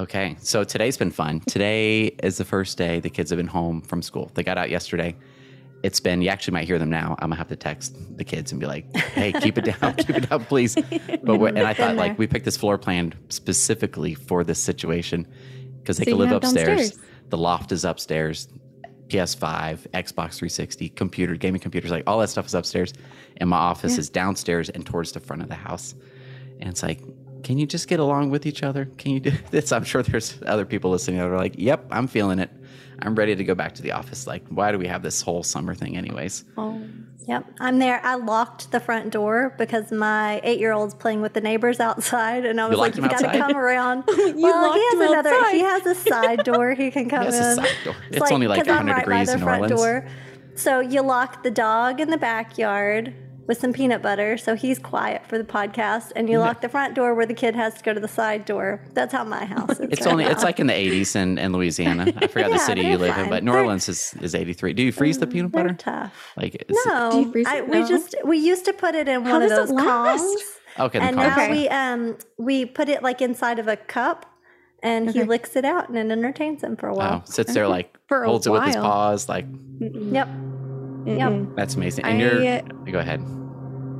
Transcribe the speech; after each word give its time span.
Okay, 0.00 0.34
so 0.40 0.64
today's 0.64 0.96
been 0.96 1.10
fun. 1.10 1.40
Today 1.40 2.04
is 2.22 2.38
the 2.38 2.44
first 2.46 2.78
day 2.78 3.00
the 3.00 3.10
kids 3.10 3.28
have 3.28 3.36
been 3.36 3.46
home 3.46 3.82
from 3.82 4.00
school. 4.00 4.30
They 4.32 4.42
got 4.42 4.56
out 4.56 4.70
yesterday. 4.70 5.14
It's 5.82 6.00
been, 6.00 6.22
you 6.22 6.30
actually 6.30 6.54
might 6.54 6.64
hear 6.66 6.78
them 6.78 6.88
now. 6.88 7.16
I'm 7.18 7.28
gonna 7.28 7.36
have 7.36 7.48
to 7.48 7.56
text 7.56 7.94
the 8.16 8.24
kids 8.24 8.50
and 8.50 8.58
be 8.58 8.66
like, 8.66 8.96
hey, 8.96 9.30
keep 9.30 9.58
it 9.58 9.66
down, 9.66 9.94
keep 9.98 10.16
it 10.16 10.30
down, 10.30 10.46
please. 10.46 10.74
But 11.22 11.36
we're, 11.36 11.48
and 11.48 11.58
I 11.58 11.74
thought, 11.74 11.96
like, 11.96 12.18
we 12.18 12.26
picked 12.26 12.46
this 12.46 12.56
floor 12.56 12.78
plan 12.78 13.12
specifically 13.28 14.14
for 14.14 14.42
this 14.42 14.58
situation 14.58 15.26
because 15.80 15.98
they 15.98 16.04
So 16.06 16.12
can 16.12 16.18
live 16.18 16.32
upstairs. 16.32 16.66
downstairs. 16.92 17.06
The 17.28 17.36
loft 17.36 17.70
is 17.70 17.84
upstairs, 17.84 18.48
PS5, 19.08 19.86
Xbox 19.90 20.38
360, 20.38 20.88
computer, 20.90 21.36
gaming 21.36 21.60
computers, 21.60 21.90
like 21.90 22.04
all 22.06 22.20
that 22.20 22.30
stuff 22.30 22.46
is 22.46 22.54
upstairs. 22.54 22.94
And 23.36 23.50
my 23.50 23.58
office 23.58 23.98
is 23.98 24.08
downstairs 24.08 24.70
and 24.70 24.86
towards 24.86 25.12
the 25.12 25.20
front 25.20 25.42
of 25.42 25.48
the 25.48 25.56
house. 25.56 25.94
And 26.58 26.70
it's 26.70 26.82
like, 26.82 27.02
can 27.42 27.58
you 27.58 27.66
just 27.66 27.88
get 27.88 28.00
along 28.00 28.30
with 28.30 28.46
each 28.46 28.62
other? 28.62 28.86
Can 28.98 29.12
you 29.12 29.20
do 29.20 29.32
this? 29.50 29.72
I'm 29.72 29.84
sure 29.84 30.02
there's 30.02 30.38
other 30.46 30.64
people 30.64 30.90
listening 30.90 31.18
that 31.18 31.26
are 31.26 31.36
like, 31.36 31.54
yep, 31.58 31.84
I'm 31.90 32.06
feeling 32.06 32.38
it. 32.38 32.50
I'm 33.02 33.14
ready 33.14 33.34
to 33.34 33.44
go 33.44 33.54
back 33.54 33.74
to 33.76 33.82
the 33.82 33.92
office. 33.92 34.26
Like, 34.26 34.46
why 34.48 34.72
do 34.72 34.78
we 34.78 34.86
have 34.86 35.02
this 35.02 35.22
whole 35.22 35.42
summer 35.42 35.74
thing, 35.74 35.96
anyways? 35.96 36.44
Oh, 36.56 36.80
Yep, 37.28 37.44
I'm 37.60 37.78
there. 37.78 38.00
I 38.02 38.14
locked 38.16 38.72
the 38.72 38.80
front 38.80 39.10
door 39.10 39.54
because 39.56 39.92
my 39.92 40.40
eight-year-old's 40.42 40.94
playing 40.94 41.20
with 41.20 41.32
the 41.34 41.40
neighbors 41.40 41.78
outside, 41.78 42.44
and 42.44 42.60
I 42.60 42.66
was 42.66 42.76
like, 42.76 42.96
locked 42.96 42.98
him 42.98 43.04
"You 43.04 43.10
got 43.10 43.32
to 43.32 43.38
come 43.38 43.56
around." 43.56 44.04
well, 44.08 44.72
he 44.72 44.80
has 44.82 45.10
another. 45.10 45.30
outside. 45.30 45.52
He 45.52 45.60
has 45.60 45.86
a 45.86 45.94
side 45.94 46.44
door 46.44 46.72
he 46.74 46.90
can 46.90 47.08
come 47.08 47.24
has 47.26 47.36
in. 47.36 47.42
a 47.42 47.54
side 47.56 47.76
door. 47.84 47.94
It's 48.10 48.32
only 48.32 48.48
like 48.48 48.64
'cause 48.64 48.68
I'm 48.68 48.86
100 48.86 49.06
right 49.06 49.06
by 49.06 49.24
the 49.26 49.32
in 49.34 49.38
front 49.38 49.62
Orleans. 49.70 49.80
door. 49.80 50.06
So 50.56 50.80
you 50.80 51.02
lock 51.02 51.42
the 51.44 51.50
dog 51.52 52.00
in 52.00 52.10
the 52.10 52.16
backyard 52.18 53.14
with 53.50 53.58
some 53.58 53.72
peanut 53.72 54.00
butter, 54.00 54.38
so 54.38 54.54
he's 54.54 54.78
quiet 54.78 55.26
for 55.26 55.36
the 55.36 55.42
podcast, 55.44 56.12
and 56.14 56.28
you 56.30 56.38
lock 56.38 56.60
the 56.60 56.68
front 56.68 56.94
door 56.94 57.16
where 57.16 57.26
the 57.26 57.34
kid 57.34 57.56
has 57.56 57.74
to 57.74 57.82
go 57.82 57.92
to 57.92 57.98
the 57.98 58.06
side 58.06 58.44
door. 58.44 58.80
That's 58.94 59.12
how 59.12 59.24
my 59.24 59.44
house 59.44 59.70
is. 59.80 59.88
It's 59.90 60.02
right 60.06 60.12
only 60.12 60.24
now. 60.24 60.30
it's 60.30 60.44
like 60.44 60.60
in 60.60 60.68
the 60.68 60.72
80s 60.72 61.16
in, 61.16 61.36
in 61.36 61.52
Louisiana. 61.52 62.12
I 62.16 62.28
forgot 62.28 62.52
the 62.52 62.58
city 62.70 62.82
you 62.82 62.96
live 62.96 63.18
in, 63.18 63.28
but 63.28 63.42
New 63.42 63.50
They're- 63.50 63.62
Orleans 63.62 63.88
is, 63.88 64.14
is 64.20 64.36
83. 64.36 64.72
Do 64.74 64.84
you 64.84 64.92
freeze 64.92 65.18
the 65.18 65.26
peanut 65.26 65.50
butter? 65.50 65.74
tough. 65.74 66.14
Like, 66.36 66.54
is 66.54 66.62
it- 66.68 66.86
No, 66.86 67.10
Do 67.10 67.18
you 67.22 67.32
freeze 67.32 67.46
I, 67.48 67.56
it? 67.56 67.68
we 67.68 67.80
just 67.88 68.14
we 68.24 68.38
used 68.38 68.64
to 68.66 68.72
put 68.72 68.94
it 68.94 69.08
in 69.08 69.24
How 69.24 69.32
one 69.32 69.42
of 69.42 69.50
those 69.50 69.70
it 69.70 69.74
last? 69.74 70.22
Kongs. 70.22 70.80
okay, 70.86 70.98
and 71.00 71.16
car- 71.16 71.26
now 71.26 71.34
Okay. 71.34 71.50
we 71.50 71.68
um 71.68 72.16
we 72.38 72.64
put 72.66 72.88
it 72.88 73.02
like 73.02 73.20
inside 73.20 73.58
of 73.58 73.66
a 73.66 73.74
cup 73.76 74.26
and 74.80 75.10
he 75.10 75.24
licks 75.24 75.56
it 75.56 75.64
out 75.64 75.88
and 75.88 75.98
it 75.98 76.08
entertains 76.12 76.62
him 76.62 76.76
for 76.76 76.86
a 76.88 76.94
wow, 76.94 77.10
while. 77.10 77.26
sits 77.26 77.52
there 77.52 77.66
like 77.66 77.98
For 78.06 78.22
a 78.22 78.28
holds 78.28 78.46
it 78.46 78.50
with 78.50 78.62
his 78.62 78.76
paws. 78.76 79.28
Like, 79.28 79.46
Yep. 79.80 80.28
Yep. 81.06 81.32
that's 81.56 81.74
amazing. 81.74 82.04
And 82.04 82.16
I- 82.16 82.20
you're, 82.20 82.92
go 82.92 82.98
ahead. 83.00 83.20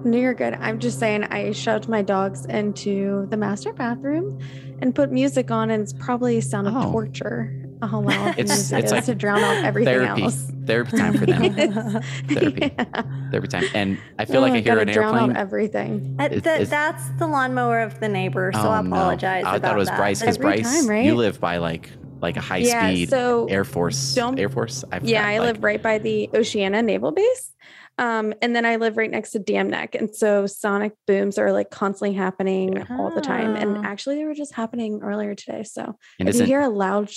No, 0.04 0.16
you're 0.18 0.34
good. 0.34 0.54
I'm 0.54 0.78
just 0.78 0.98
saying 0.98 1.24
I 1.24 1.52
shoved 1.52 1.88
my 1.88 2.02
dogs 2.02 2.46
into 2.46 3.26
the 3.30 3.36
master 3.36 3.72
bathroom 3.72 4.38
and 4.80 4.94
put 4.94 5.12
music 5.12 5.50
on, 5.50 5.70
and 5.70 5.82
it's 5.82 5.92
probably 5.92 6.38
a 6.38 6.42
sound 6.42 6.68
of 6.68 6.76
Oh. 6.76 6.90
torture. 6.92 7.54
How 7.82 8.00
loud 8.00 8.34
the 8.36 8.40
It's- 8.40 8.48
music 8.48 8.78
it's 8.78 8.86
is 8.86 8.92
like 8.92 9.04
to 9.06 9.14
drown 9.14 9.38
out 9.42 9.64
everything 9.64 9.94
Therapy, 10.00 10.22
else. 10.22 10.52
therapy 10.66 10.96
time 10.98 11.14
for 11.14 11.24
them. 11.24 12.02
Therapy. 12.28 12.72
Yeah. 12.78 13.02
Therapy 13.30 13.48
time. 13.48 13.64
And 13.74 13.98
I 14.18 14.26
feel 14.26 14.42
like 14.42 14.52
Oh, 14.52 14.56
I 14.56 14.58
hear 14.60 14.74
gotta 14.74 14.80
an 14.82 14.92
drown 14.92 15.14
airplane. 15.14 15.30
out 15.30 15.36
everything. 15.40 16.16
Uh, 16.18 16.28
Is- 16.30 16.42
th- 16.42 16.68
that's 16.68 17.08
the 17.18 17.26
lawnmower 17.26 17.80
of 17.80 17.98
the 18.00 18.08
neighbor, 18.08 18.50
so 18.54 18.60
Oh, 18.60 18.68
I 18.70 18.82
no. 18.82 18.90
apologize. 18.90 19.44
I 19.46 19.56
about 19.56 19.62
thought 19.68 19.76
it 19.76 19.78
was 19.78 19.88
that. 19.88 19.96
Bryce 19.96 20.20
because 20.20 20.36
Bryce, 20.38 20.80
time, 20.80 20.90
right? 20.90 21.04
you 21.06 21.14
live 21.14 21.40
by 21.40 21.56
like 21.58 21.90
like 22.20 22.36
a 22.36 22.40
high 22.40 22.58
Yeah, 22.58 22.90
speed 22.90 23.08
so 23.08 23.46
Air 23.46 23.64
Force. 23.64 24.14
Air 24.18 24.50
Force. 24.50 24.84
I 24.92 24.96
Yeah, 24.96 25.20
forgot, 25.22 25.24
I 25.24 25.38
like- 25.38 25.46
live 25.54 25.64
right 25.64 25.82
by 25.82 25.96
the 25.96 26.28
Oceana 26.34 26.82
Naval 26.82 27.12
Base. 27.12 27.54
Um, 28.00 28.32
and 28.40 28.56
then 28.56 28.64
I 28.64 28.76
live 28.76 28.96
right 28.96 29.10
next 29.10 29.30
to 29.32 29.38
Dam 29.38 29.68
Neck. 29.68 29.94
And 29.94 30.14
so 30.14 30.46
sonic 30.46 30.94
booms 31.06 31.38
are 31.38 31.52
like 31.52 31.70
constantly 31.70 32.16
happening 32.16 32.82
all 32.90 33.10
the 33.14 33.20
time. 33.20 33.54
And 33.56 33.84
actually 33.84 34.16
they 34.16 34.24
were 34.24 34.34
just 34.34 34.54
happening 34.54 35.00
earlier 35.02 35.34
today. 35.34 35.62
So 35.64 35.96
And 36.18 36.28
if 36.28 36.36
you 36.36 36.44
hear 36.44 36.62
a 36.62 36.68
loud 36.68 37.10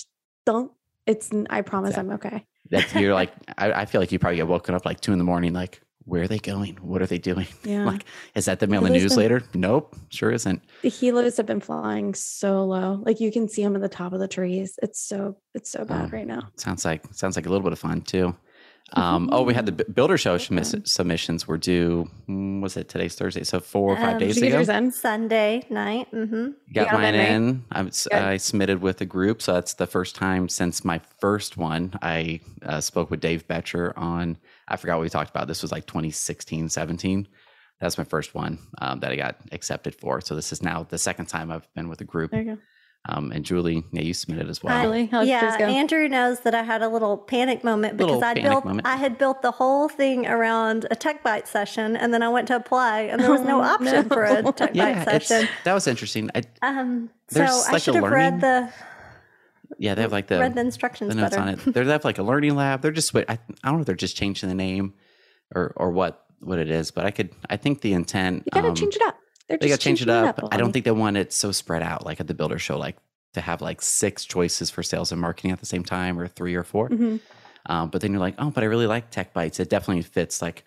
thunk, 0.45 0.71
it's 1.07 1.31
I 1.49 1.61
promise 1.61 1.97
I'm 1.97 2.11
okay. 2.11 2.45
that 2.71 2.93
you're 2.95 3.13
like 3.21 3.31
I, 3.57 3.71
I 3.71 3.85
feel 3.85 4.01
like 4.01 4.11
you 4.11 4.19
probably 4.19 4.35
get 4.37 4.47
woken 4.47 4.75
up 4.75 4.85
like 4.85 4.99
two 4.99 5.13
in 5.13 5.17
the 5.19 5.23
morning. 5.23 5.53
Like, 5.53 5.81
where 6.05 6.23
are 6.23 6.27
they 6.27 6.39
going? 6.39 6.75
What 6.81 7.01
are 7.01 7.05
they 7.07 7.17
doing? 7.17 7.47
Yeah. 7.63 7.85
Like, 7.85 8.03
is 8.35 8.43
that 8.45 8.59
the 8.59 8.67
the 8.67 8.79
Listen. 8.81 8.91
news 8.97 9.15
later? 9.15 9.41
Nope, 9.53 9.95
sure 10.09 10.31
isn't. 10.31 10.61
The 10.81 10.89
helos 10.89 11.37
have 11.37 11.45
been 11.45 11.61
flying 11.61 12.13
so 12.13 12.65
low. 12.65 13.01
Like 13.05 13.21
you 13.21 13.31
can 13.31 13.47
see 13.47 13.63
them 13.63 13.75
at 13.77 13.81
the 13.81 13.87
top 13.87 14.11
of 14.11 14.19
the 14.19 14.27
trees. 14.27 14.77
It's 14.83 14.99
so 14.99 15.37
it's 15.53 15.69
so 15.69 15.85
bad 15.85 16.09
Oh. 16.11 16.17
right 16.17 16.27
now. 16.27 16.49
Sounds 16.57 16.83
like 16.83 17.05
sounds 17.13 17.37
like 17.37 17.45
a 17.45 17.49
little 17.49 17.63
bit 17.63 17.71
of 17.71 17.79
fun 17.79 18.01
too. 18.01 18.35
Um, 18.91 19.29
oh, 19.31 19.41
we 19.41 19.55
had 19.55 19.65
the 19.65 19.71
builder 19.71 20.17
show 20.19 20.37
submiss- 20.37 20.75
submissions 20.87 21.47
were 21.47 21.57
due. 21.57 22.11
mm, 22.29 22.61
Was 22.61 22.77
it 22.77 22.89
today's 22.89 23.15
Thursday? 23.15 23.43
So 23.43 23.59
four 23.59 23.93
or 23.93 23.95
five 23.95 24.13
Um, 24.15 24.19
days 24.19 24.35
Did 24.35 24.43
you 24.43 24.49
get 24.51 24.61
ago. 24.61 24.73
in? 24.73 24.91
Sunday 24.91 25.65
night. 25.69 26.11
Mm-hmm. 26.11 26.49
Got 26.73 26.93
mine 26.93 27.15
in. 27.15 27.63
I. 27.71 27.89
I 28.11 28.37
submitted 28.37 28.81
with 28.81 29.01
a 29.01 29.05
group, 29.05 29.41
so 29.41 29.53
that's 29.53 29.73
the 29.75 29.87
first 29.87 30.15
time 30.15 30.47
since 30.47 30.85
my 30.85 30.99
first 31.19 31.57
one. 31.57 31.93
I 32.03 32.41
uh, 32.63 32.81
spoke 32.81 33.09
with 33.09 33.19
Dave 33.19 33.47
Betcher 33.47 33.93
on. 33.97 34.37
I 34.67 34.75
forgot 34.77 34.97
what 34.97 35.03
we 35.03 35.09
talked 35.09 35.31
about. 35.31 35.47
This 35.47 35.63
was 35.63 35.71
like 35.71 35.87
2016, 35.87 36.69
17. 36.69 37.27
That's 37.79 37.97
my 37.97 38.03
first 38.03 38.35
one 38.35 38.59
um, 38.79 38.99
that 38.99 39.11
I 39.11 39.15
got 39.15 39.37
accepted 39.51 39.95
for. 39.95 40.21
So 40.21 40.35
this 40.35 40.53
is 40.53 40.61
now 40.61 40.83
the 40.87 40.97
second 40.99 41.25
time 41.27 41.51
I've 41.51 41.67
been 41.73 41.89
with 41.89 41.99
a 42.01 42.05
group. 42.05 42.29
There 42.31 42.41
you 42.41 42.55
go. 42.55 42.61
Um, 43.09 43.33
and 43.33 43.43
Julie, 43.43 43.83
yeah, 43.91 44.01
you 44.01 44.13
submitted 44.13 44.49
as 44.49 44.63
well. 44.63 44.73
I- 44.77 44.83
Really? 44.83 45.05
How'd 45.07 45.27
yours 45.27 45.55
yeah. 45.59 45.67
Andrew 45.67 46.07
knows 46.07 46.39
that 46.41 46.55
I 46.55 46.63
had 46.63 46.81
a 46.81 46.87
little 46.87 47.17
panic 47.17 47.61
moment 47.63 47.97
Little 47.97 48.15
because 48.19 48.23
I 48.23 48.33
built 48.41 48.63
moment. 48.63 48.87
I 48.87 48.95
had 48.95 49.17
built 49.17 49.41
the 49.41 49.51
whole 49.51 49.89
thing 49.89 50.25
around 50.25 50.85
a 50.89 50.95
tech 50.95 51.21
bite 51.21 51.45
session 51.47 51.97
and 51.97 52.13
then 52.13 52.23
I 52.23 52.29
went 52.29 52.47
to 52.47 52.55
apply 52.55 53.01
and 53.01 53.21
there 53.21 53.29
was 53.31 53.41
no 53.41 53.59
Oh, 53.59 53.63
option 53.63 54.07
for 54.07 54.23
a 54.23 54.41
no. 54.41 54.51
tech 54.53 54.71
yeah, 54.73 55.03
bite 55.03 55.21
session. 55.23 55.49
that 55.65 55.73
was 55.73 55.85
interesting. 55.85 56.29
I, 56.33 56.43
Um, 56.61 57.09
so 57.29 57.39
There's 57.39 57.51
I 57.67 57.71
like 57.73 57.75
a 57.75 57.79
should 57.81 57.95
have 57.95 58.03
read 58.05 58.11
learning- 58.35 58.39
the 58.39 58.73
yeah, 59.79 59.95
they 59.95 60.01
have 60.03 60.11
like 60.13 60.27
the 60.27 60.39
read 60.39 60.53
the 60.55 60.61
instructions 60.61 61.13
the 61.13 61.19
notes 61.21 61.35
better. 61.35 61.41
on 61.41 61.49
it. 61.49 61.73
They're 61.73 61.83
they 61.83 61.91
have 61.91 62.05
like 62.05 62.19
a 62.19 62.23
learning 62.23 62.55
lab. 62.55 62.81
They're 62.81 62.91
just 62.91 63.13
I, 63.15 63.23
I 63.27 63.37
don't 63.63 63.73
know 63.73 63.79
if 63.81 63.85
they're 63.85 63.95
just 63.95 64.15
changing 64.15 64.47
the 64.47 64.55
name 64.55 64.93
or 65.53 65.73
or 65.75 65.91
what 65.91 66.23
what 66.39 66.57
it 66.59 66.69
is, 66.69 66.91
but 66.91 67.05
I 67.05 67.11
could 67.11 67.31
I 67.49 67.57
think 67.57 67.81
the 67.81 67.91
intent 67.93 68.43
You 68.45 68.51
gotta 68.53 68.69
um, 68.69 68.75
change 68.75 68.95
it 68.95 69.01
up. 69.01 69.17
They're 69.49 69.57
they 69.57 69.67
got 69.69 69.79
to 69.79 69.83
change 69.83 70.01
it 70.01 70.05
changing 70.05 70.27
up. 70.27 70.39
I 70.51 70.57
don't 70.57 70.71
think 70.71 70.85
they 70.85 70.91
want 70.91 71.17
it 71.17 71.33
so 71.33 71.51
spread 71.51 71.83
out 71.83 72.05
like 72.05 72.19
at 72.19 72.27
the 72.27 72.33
builder 72.33 72.59
show, 72.59 72.77
like 72.77 72.97
to 73.33 73.41
have 73.41 73.61
like 73.61 73.81
six 73.81 74.25
choices 74.25 74.69
for 74.69 74.83
sales 74.83 75.11
and 75.11 75.19
marketing 75.19 75.51
at 75.51 75.59
the 75.59 75.65
same 75.65 75.83
time, 75.83 76.19
or 76.19 76.27
three 76.27 76.55
or 76.55 76.63
4 76.63 76.89
Mhm. 76.89 77.19
Um, 77.65 77.89
but 77.89 78.01
then 78.01 78.11
you're 78.11 78.19
like, 78.19 78.35
oh, 78.39 78.51
but 78.51 78.63
I 78.63 78.67
really 78.67 78.87
like 78.87 79.09
Tech 79.09 79.33
Bites. 79.33 79.59
It 79.59 79.69
definitely 79.69 80.03
fits 80.03 80.41
like 80.41 80.65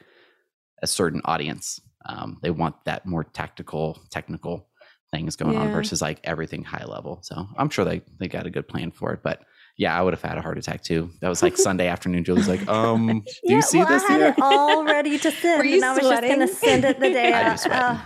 a 0.82 0.86
certain 0.86 1.20
audience. 1.24 1.80
Um, 2.06 2.38
they 2.42 2.50
want 2.50 2.76
that 2.84 3.04
more 3.06 3.24
tactical, 3.24 4.00
technical 4.10 4.66
things 5.10 5.36
going 5.36 5.56
on 5.56 5.70
versus 5.72 6.00
like 6.02 6.20
everything 6.24 6.64
high 6.64 6.84
level. 6.84 7.20
So 7.22 7.46
I'm 7.56 7.68
sure 7.70 7.84
they 7.84 8.02
they 8.18 8.28
got 8.28 8.46
a 8.46 8.50
good 8.50 8.66
plan 8.68 8.90
for 8.90 9.12
it. 9.12 9.20
But 9.22 9.42
yeah, 9.78 9.96
I 9.98 10.02
would 10.02 10.14
have 10.14 10.22
had 10.22 10.38
a 10.38 10.42
heart 10.42 10.56
attack 10.58 10.82
too. 10.82 11.10
That 11.20 11.28
was 11.28 11.42
like 11.42 11.56
Sunday 11.68 11.86
afternoon. 11.88 12.24
Julie's 12.24 12.48
like, 12.48 12.66
um, 12.68 13.06
do 13.06 13.22
yeah, 13.44 13.56
you 13.56 13.62
see 13.62 13.78
well, 13.78 13.88
this? 13.88 14.02
I 14.04 14.12
had 14.12 14.20
here? 14.20 14.28
it 14.30 14.34
all 14.40 14.84
ready 14.84 15.18
to 15.18 15.30
send, 15.42 15.58
Were 15.58 15.64
you 15.64 15.76
and 15.76 15.84
I 15.84 15.90
was 15.94 16.00
just 16.00 16.22
going 16.22 16.40
to 16.40 16.48
send 16.48 16.84
it 16.84 16.98
the 16.98 17.10
day. 17.10 17.32
I 17.34 17.42
I, 17.42 17.52
was 17.52 17.60
sweating. 17.62 17.78
uh, 17.82 18.00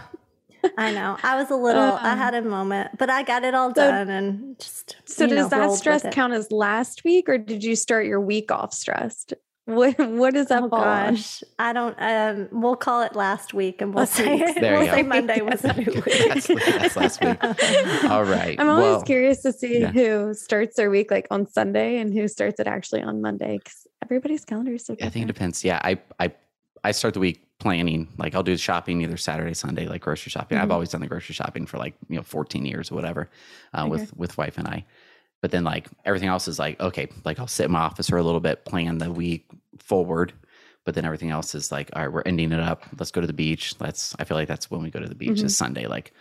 I 0.76 0.92
know. 0.92 1.16
I 1.22 1.36
was 1.40 1.50
a 1.50 1.56
little. 1.56 1.82
I 1.82 2.12
Uh, 2.12 2.16
had 2.16 2.34
a 2.34 2.42
moment, 2.42 2.98
but 2.98 3.08
I 3.10 3.22
got 3.22 3.44
it 3.44 3.54
all 3.54 3.70
So- 3.74 3.74
done 3.90 4.08
and 4.10 4.58
just. 4.58 4.96
So 5.04 5.24
you 5.24 5.30
know, 5.34 5.36
does 5.42 5.50
that 5.50 5.70
stress 5.72 6.04
count 6.12 6.32
as 6.32 6.50
last 6.52 7.04
week, 7.04 7.28
or 7.28 7.38
did 7.38 7.62
you 7.64 7.76
start 7.76 8.06
your 8.06 8.20
week 8.20 8.50
off 8.50 8.72
stressed? 8.74 9.34
What 9.66 9.98
What 9.98 10.34
does 10.34 10.46
that 10.48 10.64
Oh 10.64 10.68
fall 10.68 10.80
on? 10.80 11.14
gosh, 11.14 11.42
I 11.58 11.72
don't. 11.72 11.94
Um, 12.00 12.48
we'll 12.50 12.74
call 12.76 13.02
it 13.02 13.14
last 13.14 13.54
week, 13.54 13.80
and 13.80 13.94
we'll 13.94 14.02
Last 14.02 14.14
say 14.14 14.34
week. 14.36 14.56
We'll 14.60 14.86
say 14.86 15.02
go. 15.02 15.08
Monday 15.08 15.40
was 15.42 15.64
a 15.64 15.72
new 15.78 15.84
week. 15.92 16.04
That's- 16.04 16.46
that's 16.48 16.96
last 16.96 17.24
week. 17.24 17.44
All 18.10 18.24
right. 18.24 18.58
I'm 18.58 18.68
always 18.68 18.84
well, 18.96 19.02
curious 19.02 19.42
to 19.42 19.52
see 19.52 19.80
yeah. 19.80 19.92
who 19.92 20.34
starts 20.34 20.76
their 20.76 20.90
week 20.90 21.10
like 21.10 21.28
on 21.30 21.46
Sunday 21.46 21.98
and 21.98 22.12
who 22.12 22.26
starts 22.26 22.58
it 22.58 22.66
actually 22.66 23.02
on 23.02 23.20
Monday 23.22 23.58
because 23.58 23.86
everybody's 24.02 24.44
calendar 24.44 24.72
is 24.74 24.84
so 24.86 24.96
I 25.00 25.08
think 25.08 25.24
it 25.24 25.28
depends. 25.28 25.62
Yeah, 25.62 25.78
I 25.84 25.98
I 26.18 26.32
I 26.84 26.92
start 26.92 27.14
the 27.14 27.20
week 27.20 27.42
planning. 27.58 28.08
Like 28.16 28.34
I'll 28.34 28.42
do 28.42 28.56
shopping 28.56 29.02
either 29.02 29.16
Saturday, 29.16 29.54
Sunday, 29.54 29.86
like 29.86 30.00
grocery 30.02 30.30
shopping. 30.30 30.58
I've 30.58 30.68
Mhm. 30.68 30.72
always 30.72 30.88
done 30.90 31.00
the 31.02 31.06
grocery 31.06 31.34
shopping 31.34 31.66
for 31.66 31.78
like 31.78 31.94
you 32.08 32.16
know 32.16 32.22
14 32.22 32.64
years 32.64 32.90
or 32.90 32.94
whatever, 32.94 33.28
uh, 33.74 33.82
Okay. 33.82 33.90
with 33.90 34.16
with 34.16 34.38
wife 34.38 34.56
and 34.58 34.66
I. 34.66 34.84
But 35.42 35.50
then 35.50 35.64
like 35.64 35.86
everything 36.04 36.28
else 36.28 36.48
is 36.48 36.58
like 36.58 36.80
okay, 36.80 37.08
like 37.24 37.38
I'll 37.38 37.46
sit 37.46 37.66
in 37.66 37.72
my 37.72 37.80
office 37.80 38.08
for 38.08 38.16
a 38.18 38.22
little 38.22 38.40
bit, 38.40 38.64
plan 38.64 38.98
the 38.98 39.10
week 39.12 39.46
forward. 39.78 40.32
But 40.86 40.94
then 40.94 41.04
everything 41.04 41.28
else 41.30 41.54
is 41.54 41.70
like, 41.70 41.90
all 41.94 42.02
right, 42.02 42.10
we're 42.12 42.22
ending 42.22 42.52
it 42.52 42.60
up. 42.60 42.84
Let's 42.98 43.10
go 43.10 43.20
to 43.20 43.26
the 43.26 43.34
beach. 43.34 43.74
Let's. 43.80 44.16
I 44.18 44.24
feel 44.24 44.36
like 44.38 44.48
that's 44.48 44.70
when 44.70 44.82
we 44.82 44.90
go 44.90 44.98
to 45.00 45.08
the 45.08 45.14
beach 45.14 45.38
Mhm. 45.40 45.44
is 45.44 45.56
Sunday. 45.56 45.86
Like 45.86 46.12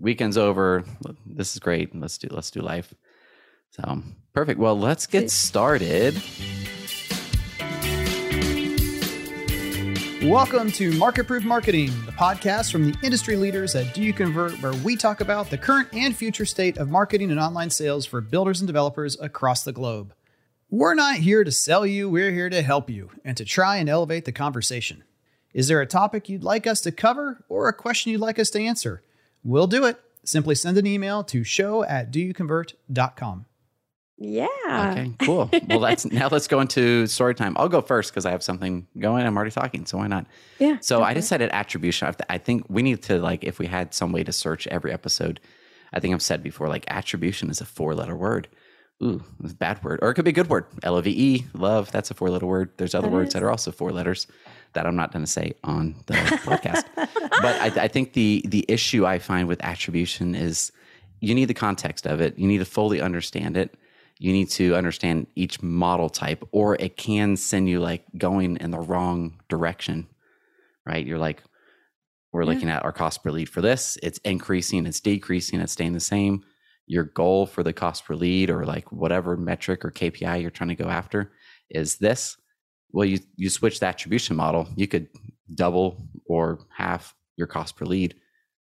weekend's 0.00 0.38
over. 0.38 0.84
This 1.26 1.52
is 1.52 1.58
great. 1.60 1.94
Let's 1.94 2.16
do 2.16 2.28
let's 2.30 2.50
do 2.50 2.60
life. 2.60 2.94
So 3.72 4.02
perfect. 4.32 4.58
Well, 4.58 4.78
let's 4.78 5.06
get 5.06 5.30
started. 5.30 6.14
Welcome 10.26 10.72
to 10.72 10.90
Market 10.98 11.28
Proof 11.28 11.44
Marketing, 11.44 11.86
the 12.04 12.10
podcast 12.10 12.72
from 12.72 12.90
the 12.90 12.98
industry 13.00 13.36
leaders 13.36 13.76
at 13.76 13.94
Do 13.94 14.02
You 14.02 14.12
Convert, 14.12 14.60
where 14.60 14.72
we 14.82 14.96
talk 14.96 15.20
about 15.20 15.50
the 15.50 15.56
current 15.56 15.88
and 15.92 16.16
future 16.16 16.44
state 16.44 16.78
of 16.78 16.90
marketing 16.90 17.30
and 17.30 17.38
online 17.38 17.70
sales 17.70 18.06
for 18.06 18.20
builders 18.20 18.60
and 18.60 18.66
developers 18.66 19.16
across 19.20 19.62
the 19.62 19.70
globe. 19.70 20.12
We're 20.68 20.94
not 20.96 21.18
here 21.18 21.44
to 21.44 21.52
sell 21.52 21.86
you, 21.86 22.10
we're 22.10 22.32
here 22.32 22.50
to 22.50 22.62
help 22.62 22.90
you 22.90 23.10
and 23.24 23.36
to 23.36 23.44
try 23.44 23.76
and 23.76 23.88
elevate 23.88 24.24
the 24.24 24.32
conversation. 24.32 25.04
Is 25.54 25.68
there 25.68 25.80
a 25.80 25.86
topic 25.86 26.28
you'd 26.28 26.42
like 26.42 26.66
us 26.66 26.80
to 26.80 26.90
cover 26.90 27.44
or 27.48 27.68
a 27.68 27.72
question 27.72 28.10
you'd 28.10 28.20
like 28.20 28.40
us 28.40 28.50
to 28.50 28.60
answer? 28.60 29.04
We'll 29.44 29.68
do 29.68 29.84
it. 29.84 30.00
Simply 30.24 30.56
send 30.56 30.76
an 30.76 30.88
email 30.88 31.22
to 31.22 31.44
show 31.44 31.84
at 31.84 32.10
doyouconvert.com. 32.12 33.46
Yeah. 34.18 34.46
Okay, 34.92 35.12
cool. 35.20 35.50
well, 35.68 35.78
let's 35.78 36.04
now 36.10 36.28
let's 36.28 36.48
go 36.48 36.60
into 36.60 37.06
story 37.06 37.34
time. 37.34 37.54
I'll 37.58 37.68
go 37.68 37.80
first 37.82 38.10
because 38.12 38.24
I 38.24 38.30
have 38.30 38.42
something 38.42 38.86
going. 38.98 39.26
I'm 39.26 39.36
already 39.36 39.50
talking, 39.50 39.84
so 39.84 39.98
why 39.98 40.06
not? 40.06 40.26
Yeah. 40.58 40.78
So 40.80 41.02
I 41.02 41.12
decided 41.14 41.50
attribution. 41.52 42.14
I- 42.30 42.38
think 42.38 42.64
we 42.68 42.82
need 42.82 43.02
to 43.04 43.18
like 43.18 43.44
if 43.44 43.58
we 43.58 43.66
had 43.66 43.92
some 43.92 44.12
way 44.12 44.24
to 44.24 44.32
search 44.32 44.66
every 44.68 44.92
episode. 44.92 45.40
I 45.92 46.00
think 46.00 46.14
I've 46.14 46.22
said 46.22 46.42
before, 46.42 46.68
like 46.68 46.84
attribution 46.88 47.50
is 47.50 47.60
a 47.60 47.64
four 47.66 47.94
letter 47.94 48.16
word. 48.16 48.48
Ooh, 49.02 49.22
it's 49.44 49.52
a 49.52 49.56
bad 49.56 49.82
word, 49.84 49.98
or 50.00 50.08
it 50.10 50.14
could 50.14 50.24
be 50.24 50.30
a 50.30 50.34
good 50.34 50.48
word. 50.48 50.64
L 50.82 50.96
O 50.96 51.00
V 51.02 51.10
E, 51.10 51.44
love. 51.52 51.92
That's 51.92 52.10
a 52.10 52.14
four 52.14 52.30
letter 52.30 52.46
word. 52.46 52.70
There's 52.78 52.94
other 52.94 53.08
That 53.08 53.12
words 53.14 53.28
is. 53.28 53.34
that 53.34 53.42
are 53.42 53.50
also 53.50 53.70
four 53.70 53.92
letters 53.92 54.26
that 54.72 54.86
I'm 54.86 54.96
not 54.96 55.12
going 55.12 55.24
to 55.24 55.30
say 55.30 55.52
on 55.62 55.94
the 56.06 56.14
podcast. 56.14 56.84
But 56.94 57.60
I, 57.60 57.84
I 57.84 57.88
think 57.88 58.14
the 58.14 58.42
the 58.48 58.64
issue 58.68 59.04
I 59.04 59.18
find 59.18 59.46
with 59.48 59.62
attribution 59.62 60.34
is 60.34 60.72
you 61.20 61.34
need 61.34 61.46
the 61.46 61.54
context 61.54 62.06
of 62.06 62.22
it. 62.22 62.38
You 62.38 62.46
need 62.48 62.58
to 62.58 62.64
fully 62.64 63.00
understand 63.02 63.56
it. 63.58 63.74
You 64.18 64.32
need 64.32 64.48
to 64.50 64.74
understand 64.74 65.26
each 65.34 65.62
model 65.62 66.08
type, 66.08 66.42
or 66.50 66.74
it 66.76 66.96
can 66.96 67.36
send 67.36 67.68
you 67.68 67.80
like 67.80 68.04
going 68.16 68.56
in 68.56 68.70
the 68.70 68.78
wrong 68.80 69.40
direction, 69.48 70.06
right? 70.86 71.06
You're 71.06 71.18
like, 71.18 71.42
we're 72.32 72.42
Yeah. 72.42 72.48
looking 72.54 72.70
at 72.70 72.84
our 72.84 72.92
cost 72.92 73.22
per 73.22 73.30
lead 73.30 73.48
for 73.48 73.60
this. 73.60 73.98
It's 74.02 74.18
increasing, 74.18 74.86
it's 74.86 75.00
decreasing, 75.00 75.60
it's 75.60 75.72
staying 75.72 75.92
the 75.92 76.00
same. 76.00 76.44
Your 76.86 77.04
goal 77.04 77.46
for 77.46 77.62
the 77.62 77.72
cost 77.72 78.04
per 78.04 78.14
lead, 78.14 78.48
or 78.50 78.64
like 78.64 78.90
whatever 78.92 79.36
metric 79.36 79.84
or 79.84 79.90
KPI 79.90 80.40
you're 80.40 80.50
trying 80.50 80.68
to 80.68 80.74
go 80.82 80.88
after, 80.88 81.32
is 81.70 81.96
this. 81.96 82.36
Well, 82.92 83.04
you 83.04 83.18
you 83.36 83.50
switch 83.50 83.80
the 83.80 83.86
attribution 83.86 84.36
model, 84.36 84.68
you 84.76 84.86
could 84.86 85.08
double 85.54 86.08
or 86.26 86.60
half 86.70 87.14
your 87.36 87.46
cost 87.48 87.76
per 87.76 87.84
lead. 87.84 88.14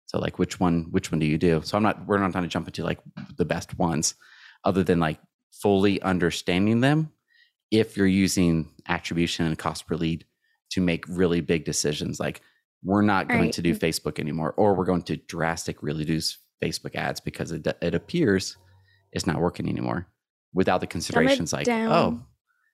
So 0.07 0.19
like 0.19 0.39
which 0.39 0.59
one 0.59 0.88
which 0.91 1.11
one 1.11 1.19
do 1.19 1.25
you 1.25 1.38
do? 1.38 1.61
So 1.63 1.77
I'm 1.77 1.83
not 1.83 2.05
we're 2.07 2.17
not 2.17 2.31
trying 2.31 2.44
to 2.44 2.49
jump 2.49 2.67
into 2.67 2.83
like 2.83 2.99
the 3.38 3.45
best 3.45 3.77
ones 3.77 4.15
other 4.63 4.83
than 4.83 4.99
like 4.99 5.19
fully 5.51 6.01
understanding 6.01 6.81
them 6.81 7.11
if 7.71 7.97
you're 7.97 8.07
using 8.07 8.69
attribution 8.88 9.45
and 9.45 9.57
cost 9.57 9.88
per 9.88 9.95
lead 9.95 10.25
to 10.69 10.81
make 10.81 11.03
really 11.07 11.41
big 11.41 11.65
decisions 11.65 12.19
like 12.19 12.41
we're 12.83 13.01
not 13.01 13.27
going 13.27 13.41
Right. 13.45 13.53
to 13.53 13.61
do 13.61 13.73
Facebook 13.75 14.19
anymore 14.19 14.53
or 14.57 14.75
we're 14.75 14.85
going 14.85 15.01
to 15.03 15.17
drastically 15.17 15.94
reduce 15.94 16.38
Facebook 16.63 16.95
ads 16.95 17.19
because 17.19 17.51
it 17.51 17.67
it 17.81 17.94
appears 17.95 18.57
it's 19.11 19.25
not 19.27 19.39
working 19.39 19.67
anymore 19.67 20.07
without 20.53 20.79
the 20.81 20.88
considerations 20.88 21.51
like 21.53 21.67
oh, 21.67 21.71
down. 21.71 21.91
oh 21.91 22.21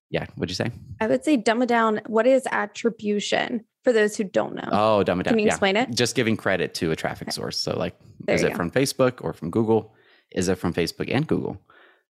yeah 0.09 0.25
what'd 0.35 0.49
you 0.51 0.55
say 0.55 0.71
I 0.99 1.07
would 1.07 1.23
say 1.23 1.37
dumb 1.37 1.61
it 1.61 1.67
down. 1.67 2.01
What 2.07 2.27
is 2.27 2.43
attribution 2.51 3.65
for 3.83 3.91
those 3.93 4.15
who 4.17 4.23
don't 4.25 4.55
know? 4.55 4.69
oh 4.71 5.03
dumb 5.03 5.19
it 5.19 5.23
down 5.23 5.33
Can 5.33 5.39
you 5.39 5.45
yeah. 5.45 5.51
explain 5.53 5.75
it? 5.77 5.91
just 5.91 6.15
giving 6.15 6.37
credit 6.37 6.73
to 6.75 6.91
a 6.91 6.95
traffic 6.95 7.31
source. 7.31 7.57
So 7.57 7.77
like 7.77 7.95
There 8.19 8.35
is 8.35 8.43
it 8.43 8.49
go. 8.51 8.55
from 8.55 8.71
Facebook 8.71 9.23
or 9.23 9.33
from 9.33 9.49
Google? 9.51 9.93
Is 10.31 10.49
it 10.49 10.55
from 10.55 10.73
Facebook 10.73 11.13
and 11.13 11.27
Google? 11.27 11.61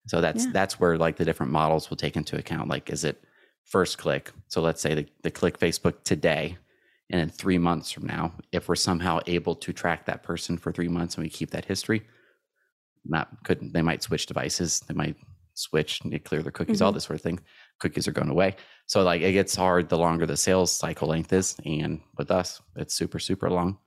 So 0.10 0.22
that's 0.22 0.46
Yeah. 0.46 0.52
that's 0.54 0.80
where 0.80 0.98
like 0.98 1.18
the 1.18 1.26
different 1.26 1.52
models 1.52 1.90
will 1.90 1.98
take 1.98 2.18
into 2.18 2.36
account. 2.38 2.68
Like 2.68 2.90
is 2.90 3.04
it 3.04 3.24
first 3.66 3.98
click? 4.00 4.32
So 4.48 4.60
let's 4.62 4.82
say 4.82 4.96
the, 4.96 5.06
the 5.22 5.30
click 5.32 5.60
Facebook 5.60 6.04
today 6.04 6.58
and 7.12 7.22
in 7.22 7.30
three 7.30 7.60
months 7.60 7.92
from 7.92 8.08
now, 8.08 8.34
if 8.52 8.68
we're 8.68 8.76
somehow 8.76 9.20
able 9.28 9.56
to 9.56 9.72
track 9.72 10.06
that 10.06 10.24
person 10.24 10.58
for 10.58 10.72
three 10.72 10.88
months 10.88 11.16
and 11.16 11.24
we 11.24 11.30
keep 11.30 11.52
that 11.52 11.66
history, 11.66 12.02
not 13.06 13.28
could 13.44 13.72
they 13.74 13.84
might 13.84 14.02
switch 14.02 14.26
devices, 14.26 14.80
they 14.88 14.96
might 14.96 15.16
switch 15.54 16.02
and 16.02 16.24
clear 16.24 16.42
their 16.42 16.52
cookies, 16.52 16.82
all 16.82 16.92
Mhm. 16.92 16.96
this 16.96 17.04
sort 17.04 17.20
of 17.20 17.22
thing. 17.22 17.40
Cookies 17.80 18.08
are 18.08 18.12
going 18.12 18.30
away. 18.30 18.56
So 18.88 19.04
like 19.04 19.22
it 19.22 19.34
gets 19.34 19.56
hard 19.56 19.90
the 19.90 19.98
longer 19.98 20.26
the 20.26 20.38
sales 20.38 20.72
cycle 20.72 21.08
length 21.10 21.32
is. 21.34 21.56
And 21.66 22.02
with 22.18 22.32
us, 22.32 22.62
it's 22.78 22.96
super, 22.96 23.20
super 23.20 23.50
long. 23.52 23.78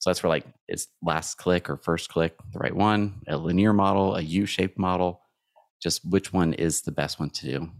So 0.00 0.10
that's 0.10 0.22
where 0.22 0.28
like 0.30 0.46
it's 0.68 0.88
last 1.02 1.38
click 1.38 1.70
or 1.70 1.76
first 1.78 2.10
click, 2.10 2.36
the 2.52 2.58
right 2.58 2.74
one, 2.76 3.22
a 3.26 3.36
linear 3.38 3.72
model, 3.72 4.16
a 4.16 4.20
U-shaped 4.20 4.78
model, 4.78 5.21
just 5.82 6.04
which 6.08 6.32
one 6.32 6.54
is 6.54 6.82
the 6.82 6.92
best 6.92 7.18
one 7.18 7.30
to 7.30 7.46
do. 7.46 7.70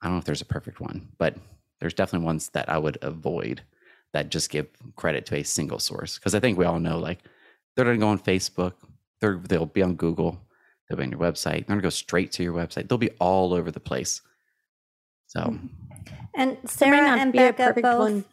I 0.00 0.06
don't 0.06 0.14
know 0.14 0.18
if 0.18 0.24
there's 0.24 0.40
a 0.40 0.46
perfect 0.46 0.80
one, 0.80 1.08
but 1.16 1.36
there's 1.80 1.94
definitely 1.94 2.26
ones 2.26 2.48
that 2.50 2.68
I 2.68 2.76
would 2.76 2.98
avoid 3.02 3.62
that 4.12 4.30
just 4.30 4.50
give 4.50 4.66
credit 4.96 5.24
to 5.26 5.36
a 5.36 5.42
single 5.44 5.78
source. 5.78 6.18
Because 6.18 6.34
I 6.34 6.40
think 6.40 6.58
we 6.58 6.64
all 6.64 6.80
know 6.80 6.98
like 6.98 7.20
they're 7.76 7.84
gonna 7.84 7.98
go 7.98 8.08
on 8.08 8.18
Facebook, 8.18 8.74
they're 9.20 9.36
they'll 9.36 9.64
be 9.66 9.82
on 9.82 9.94
Google, 9.94 10.40
they'll 10.88 10.98
be 10.98 11.04
on 11.04 11.10
your 11.10 11.20
website, 11.20 11.66
they're 11.66 11.76
gonna 11.76 11.82
go 11.82 11.88
straight 11.88 12.32
to 12.32 12.42
your 12.42 12.52
website. 12.52 12.88
They'll 12.88 12.98
be 12.98 13.10
all 13.20 13.54
over 13.54 13.70
the 13.70 13.80
place. 13.80 14.20
So 15.28 15.40
Mhm. 15.40 15.70
And 16.34 16.58
Sarah 16.68 16.96
not 16.96 17.18
and 17.18 17.32
Becca 17.32 17.62
perfect 17.62 17.82
both. 17.84 18.24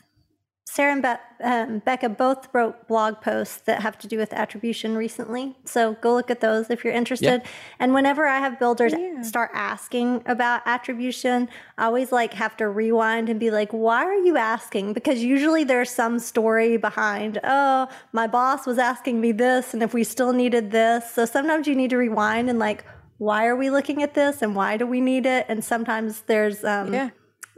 One. 0.70 0.76
Sarah 0.76 0.92
and 0.94 1.02
Be- 1.02 1.44
um, 1.46 1.80
Becca 1.80 2.10
both 2.10 2.48
wrote 2.54 2.88
blog 2.88 3.22
posts 3.22 3.58
that 3.62 3.82
have 3.82 3.98
to 4.00 4.08
do 4.08 4.18
with 4.18 4.34
attribution 4.34 4.96
recently. 4.96 5.56
So 5.66 5.94
go 6.02 6.14
look 6.14 6.30
at 6.30 6.42
those 6.42 6.70
if 6.70 6.84
you're 6.84 6.94
interested. 6.94 7.42
And 7.80 7.94
whenever 7.94 8.26
I 8.28 8.40
have 8.40 8.60
builders 8.60 8.94
Yeah. 8.98 9.22
start 9.22 9.52
asking 9.54 10.24
about 10.26 10.62
attribution, 10.66 11.50
I 11.78 11.86
always 11.86 12.12
like 12.12 12.34
have 12.34 12.56
to 12.58 12.68
rewind 12.68 13.30
and 13.30 13.40
be 13.40 13.52
like, 13.52 13.72
why 13.72 14.04
are 14.06 14.16
you 14.16 14.38
asking? 14.38 14.94
Because 14.94 15.24
usually 15.24 15.64
there's 15.64 15.90
some 15.90 16.20
story 16.20 16.78
behind, 16.78 17.40
oh, 17.44 17.88
my 18.12 18.28
boss 18.28 18.66
was 18.66 18.78
asking 18.78 19.22
me 19.22 19.32
this 19.32 19.74
and 19.74 19.82
if 19.84 19.94
we 19.94 20.04
still 20.04 20.34
needed 20.34 20.72
this. 20.72 21.12
So 21.14 21.26
sometimes 21.26 21.68
you 21.68 21.76
need 21.76 21.90
to 21.92 21.98
rewind 21.98 22.50
and 22.50 22.60
like, 22.60 22.84
why 23.18 23.46
are 23.48 23.56
we 23.56 23.70
looking 23.70 24.02
at 24.02 24.14
this 24.14 24.42
and 24.42 24.56
why 24.56 24.78
do 24.78 24.86
we 24.88 25.02
need 25.02 25.26
it? 25.26 25.46
And 25.50 25.64
sometimes 25.64 26.22
there's 26.22 26.64
um, 26.64 26.94
Yeah. 26.94 27.10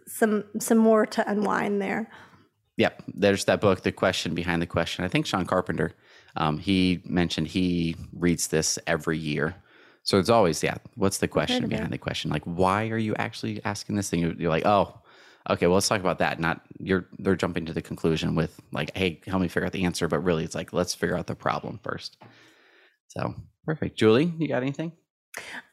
some 0.08 0.44
some 0.60 0.78
more 0.80 1.06
to 1.06 1.30
unwind 1.30 1.82
there. 1.82 2.10
Yep, 2.82 3.04
there's 3.14 3.46
that 3.46 3.62
book, 3.62 3.84
The 3.84 3.92
Question 3.92 4.34
Behind 4.34 4.60
the 4.60 4.66
Question. 4.66 5.06
I 5.06 5.08
think 5.08 5.28
Sean 5.28 5.46
Carpenter, 5.46 5.92
um, 6.36 6.58
he 6.58 7.00
mentioned 7.06 7.46
he 7.46 7.96
reads 8.12 8.48
this 8.48 8.80
every 8.88 9.20
year. 9.20 9.54
So 10.02 10.18
it's 10.18 10.32
always, 10.32 10.64
yeah, 10.64 10.78
what's 10.96 11.20
the 11.20 11.28
question 11.28 11.64
of 11.64 11.66
it. 11.66 11.76
behind 11.76 11.94
the 11.94 12.00
question? 12.00 12.32
Like, 12.32 12.42
why 12.46 12.90
are 12.90 12.98
you 12.98 13.14
actually 13.18 13.64
asking 13.64 13.98
this 13.98 14.10
thing? 14.10 14.22
You're, 14.22 14.34
you're 14.34 14.50
like, 14.50 14.66
oh, 14.66 15.00
okay, 15.48 15.68
well, 15.68 15.76
let's 15.76 15.88
talk 15.88 16.00
about 16.00 16.18
that. 16.18 16.40
Not 16.40 16.62
you're 16.80 17.06
they're 17.20 17.36
jumping 17.36 17.68
to 17.68 17.74
the 17.74 17.84
conclusion 17.84 18.34
with 18.34 18.60
like, 18.72 18.98
hey, 18.98 19.22
help 19.28 19.44
me 19.44 19.48
figure 19.48 19.68
out 19.68 19.74
the 19.74 19.86
answer, 19.86 20.08
but 20.08 20.22
really, 20.22 20.44
it's 20.44 20.56
like, 20.56 20.74
let's 20.74 20.96
figure 20.96 21.16
out 21.16 21.28
the 21.28 21.36
problem 21.36 21.80
first. 21.84 22.18
So 23.10 23.36
perfect, 23.64 23.96
Julie, 23.96 24.34
you 24.40 24.48
got 24.48 24.64
anything? 24.64 24.94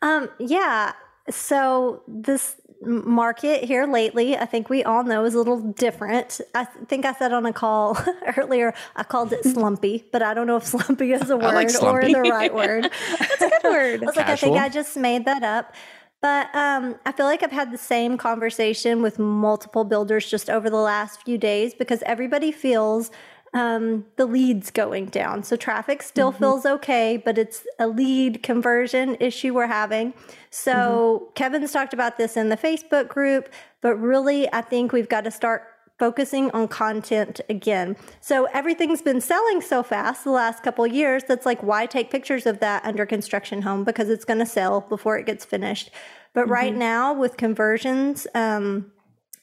Um, 0.02 0.28
yeah. 0.38 0.92
So 1.30 2.02
this 2.06 2.56
market 2.82 3.64
here 3.64 3.86
lately, 3.86 4.36
I 4.36 4.46
think 4.46 4.70
we 4.70 4.84
all 4.84 5.02
know 5.02 5.24
is 5.24 5.34
a 5.34 5.38
little 5.38 5.60
different. 5.60 6.40
I 6.54 6.64
th- 6.64 6.86
think 6.86 7.04
I 7.04 7.12
said 7.12 7.32
on 7.32 7.44
a 7.46 7.52
call 7.52 7.98
earlier, 8.36 8.74
I 8.96 9.02
called 9.02 9.32
it 9.32 9.44
slumpy, 9.52 10.04
but 10.12 10.22
I 10.22 10.34
don't 10.34 10.46
know 10.46 10.56
if 10.56 10.64
slumpy 10.64 11.12
is 11.12 11.30
a 11.30 11.36
word 11.36 11.54
like 11.54 11.82
or 11.82 12.02
the 12.02 12.20
right 12.30 12.54
word. 12.54 12.90
That's 13.18 13.42
a 13.42 13.48
good 13.48 13.64
word. 13.64 14.02
I 14.02 14.06
was 14.06 14.16
like, 14.16 14.28
I 14.28 14.36
think 14.36 14.56
I 14.56 14.68
just 14.68 14.96
made 14.96 15.24
that 15.24 15.42
up. 15.42 15.74
But 16.20 16.52
um, 16.54 16.96
I 17.06 17.12
feel 17.12 17.26
like 17.26 17.44
I've 17.44 17.52
had 17.52 17.70
the 17.70 17.78
same 17.78 18.18
conversation 18.18 19.02
with 19.02 19.20
multiple 19.20 19.84
builders 19.84 20.28
just 20.28 20.50
over 20.50 20.68
the 20.68 20.76
last 20.76 21.22
few 21.22 21.38
days 21.38 21.74
because 21.74 22.02
everybody 22.02 22.50
feels 22.50 23.12
um, 23.54 24.04
the 24.16 24.26
leads 24.26 24.70
going 24.70 25.06
down. 25.06 25.42
So 25.42 25.56
traffic 25.56 26.02
still 26.02 26.32
feels 26.32 26.66
okay, 26.66 27.16
but 27.16 27.38
it's 27.38 27.66
a 27.78 27.88
lead 27.88 28.42
conversion 28.42 29.16
issue 29.20 29.54
we're 29.54 29.66
having. 29.66 30.14
So 30.50 31.30
Kevin's 31.34 31.72
talked 31.72 31.94
about 31.94 32.18
this 32.18 32.36
in 32.36 32.48
the 32.48 32.56
Facebook 32.56 33.08
group, 33.08 33.48
but 33.80 33.96
really, 33.96 34.52
I 34.52 34.60
think 34.60 34.92
we've 34.92 35.08
got 35.08 35.24
to 35.24 35.30
start 35.30 35.64
focusing 35.98 36.50
on 36.52 36.68
content 36.68 37.40
again. 37.48 37.96
So 38.20 38.44
everything's 38.52 39.02
been 39.02 39.20
selling 39.20 39.60
so 39.60 39.82
fast 39.82 40.24
the 40.24 40.30
last 40.30 40.62
couple 40.62 40.86
years 40.86 41.24
that's 41.26 41.44
like 41.44 41.60
why 41.62 41.86
take 41.86 42.10
pictures 42.10 42.46
of 42.46 42.60
that 42.60 42.84
under 42.84 43.04
construction 43.04 43.62
home 43.62 43.82
because 43.82 44.08
it's 44.08 44.24
going 44.24 44.38
to 44.38 44.46
sell 44.46 44.80
before 44.80 45.18
it 45.18 45.26
gets 45.26 45.44
finished. 45.44 45.90
But 46.34 46.48
right 46.48 46.74
now 46.74 47.12
with 47.12 47.36
conversions 47.36 48.28
um 48.34 48.92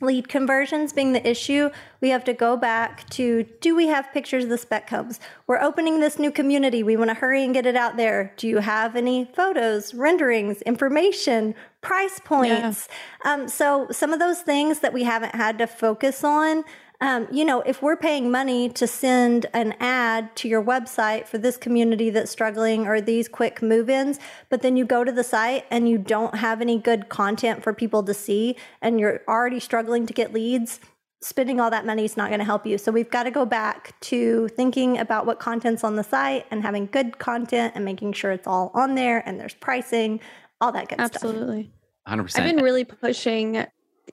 lead 0.02 0.28
conversions 0.28 0.94
being 0.94 1.14
the 1.14 1.28
issue, 1.28 1.70
we 2.02 2.10
have 2.10 2.24
to 2.25 2.34
go 2.34 2.58
back 2.58 3.10
to 3.12 3.44
do 3.62 3.75
we 3.75 3.88
have 3.88 4.12
pictures 4.14 4.44
of 4.44 4.50
the 4.50 4.58
spec 4.58 4.90
homes? 4.90 5.20
We're 5.48 5.62
opening 5.62 6.00
this 6.00 6.20
new 6.20 6.32
community. 6.32 6.84
We 6.84 6.98
want 6.98 7.10
to 7.10 7.16
hurry 7.16 7.44
and 7.44 7.54
get 7.54 7.66
it 7.66 7.75
out 7.75 7.98
there. 7.98 8.34
Do 8.38 8.48
you 8.48 8.58
have 8.58 8.96
any 8.96 9.25
photos, 9.25 9.94
renderings, 9.94 10.62
information, 10.64 11.56
price 11.82 12.20
points? 12.24 12.88
Um, 13.24 13.48
so, 13.48 13.88
some 13.92 14.14
of 14.14 14.20
those 14.20 14.42
things 14.42 14.80
that 14.80 14.94
we 14.94 15.04
haven't 15.04 15.36
had 15.36 15.58
to 15.60 15.68
focus 15.68 16.24
on. 16.24 16.64
Um, 17.02 17.28
you 17.32 17.44
know, 17.44 17.62
if 17.62 17.82
we're 17.82 17.98
paying 17.98 18.32
money 18.32 18.70
to 18.70 18.88
send 18.88 19.48
an 19.54 19.74
ad 19.80 20.36
to 20.38 20.48
your 20.48 20.64
website 20.64 21.28
for 21.28 21.38
this 21.38 21.58
community 21.58 22.10
that's 22.10 22.32
struggling 22.32 22.88
or 22.88 23.02
these 23.02 23.28
quick 23.28 23.62
move 23.62 23.90
ins, 23.90 24.20
but 24.50 24.62
then 24.62 24.78
you 24.78 24.86
go 24.86 25.04
to 25.04 25.12
the 25.12 25.24
site 25.24 25.66
and 25.70 25.90
you 25.90 25.98
don't 25.98 26.36
have 26.36 26.62
any 26.62 26.78
good 26.78 27.10
content 27.10 27.64
for 27.64 27.74
people 27.74 28.04
to 28.04 28.14
see 28.14 28.56
and 28.82 29.00
you're 29.00 29.22
already 29.28 29.60
struggling 29.60 30.06
to 30.06 30.14
get 30.14 30.34
leads, 30.34 30.80
spending 31.22 31.60
all 31.60 31.70
that 31.70 31.86
money 31.86 32.06
is 32.06 32.16
not 32.16 32.30
going 32.30 32.40
to 32.40 32.46
help 32.46 32.66
you. 32.66 32.78
So 32.78 32.92
we've 32.92 33.12
got 33.12 33.24
to 33.24 33.32
go 33.32 33.46
back 33.46 34.00
to 34.02 34.48
thinking 34.50 34.98
about 34.98 35.25
what 35.25 35.40
content's 35.40 35.84
on 35.84 35.98
the 35.98 36.04
site 36.04 36.46
and 36.50 36.62
having 36.62 36.86
good 36.86 37.20
content 37.20 37.74
and 37.75 37.84
making 37.84 38.14
sure 38.14 38.32
it's 38.32 38.48
all 38.48 38.72
on 38.74 38.96
there 38.96 39.22
and 39.28 39.40
there's 39.40 39.56
pricing, 39.56 40.22
all 40.62 40.72
that 40.72 40.88
good 40.88 41.00
stuff. 41.00 41.16
Absolutely. 41.16 41.72
100%. 42.08 42.40
I've 42.40 42.56
been 42.56 42.64
really 42.64 42.84
pushing 42.86 43.66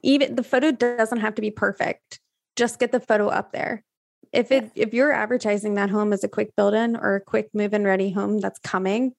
even 0.03 0.35
the 0.35 0.43
photo 0.43 0.73
doesn't 0.73 1.21
have 1.21 1.35
to 1.35 1.43
be 1.43 1.51
perfect. 1.51 2.21
Just 2.57 2.79
get 2.79 2.93
the 2.93 3.01
photo 3.01 3.29
up 3.29 3.53
there. 3.53 3.85
if 4.33 4.51
it 4.53 4.71
if 4.75 4.93
you're 4.95 5.13
advertising 5.13 5.75
that 5.75 5.91
home 5.91 6.13
as 6.13 6.25
a 6.25 6.29
quick 6.29 6.55
build-in 6.57 6.97
or 6.97 7.17
a 7.17 7.21
quick 7.21 7.51
move-in 7.55 7.85
ready 7.85 8.11
home 8.11 8.39
that's 8.41 8.59
coming, 8.61 9.13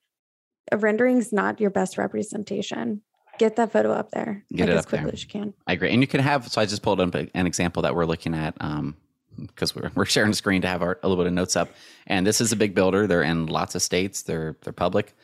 a 0.72 0.78
rendering 0.78 1.18
is 1.18 1.32
not 1.34 1.60
your 1.60 1.70
best 1.70 1.98
representation. 1.98 3.02
Get 3.40 3.56
that 3.56 3.72
photo 3.72 3.92
up 3.92 4.12
there. 4.12 4.44
Get 4.52 4.68
like, 4.68 4.70
it 4.70 4.78
as 4.78 4.86
up 4.86 4.92
there. 4.92 5.02
quickly 5.02 5.14
as 5.14 5.24
you 5.24 5.30
can. 5.30 5.54
I 5.68 5.74
agree. 5.74 5.90
And 5.92 6.02
you 6.02 6.08
can 6.08 6.22
have, 6.22 6.48
so 6.48 6.62
I 6.62 6.66
just 6.66 6.84
pulled 6.84 7.02
up 7.02 7.16
an 7.16 7.48
example 7.48 7.82
that 7.82 7.96
we're 7.96 8.06
looking 8.06 8.36
at 8.36 8.54
um, 8.62 8.96
because 9.40 9.76
we're, 9.76 9.90
we're 9.96 10.06
sharing 10.06 10.30
the 10.30 10.38
screen 10.38 10.62
to 10.62 10.68
have 10.68 10.84
our, 10.84 11.00
a 11.02 11.08
little 11.10 11.24
bit 11.24 11.28
of 11.28 11.34
notes 11.34 11.56
up. 11.56 11.70
And 12.06 12.28
this 12.28 12.40
is 12.40 12.52
a 12.52 12.56
big 12.56 12.76
builder. 12.76 13.08
They're 13.08 13.24
in 13.24 13.48
lots 13.48 13.74
of 13.74 13.82
states. 13.82 14.22
They're, 14.22 14.56
they're 14.62 14.72
public 14.74 15.16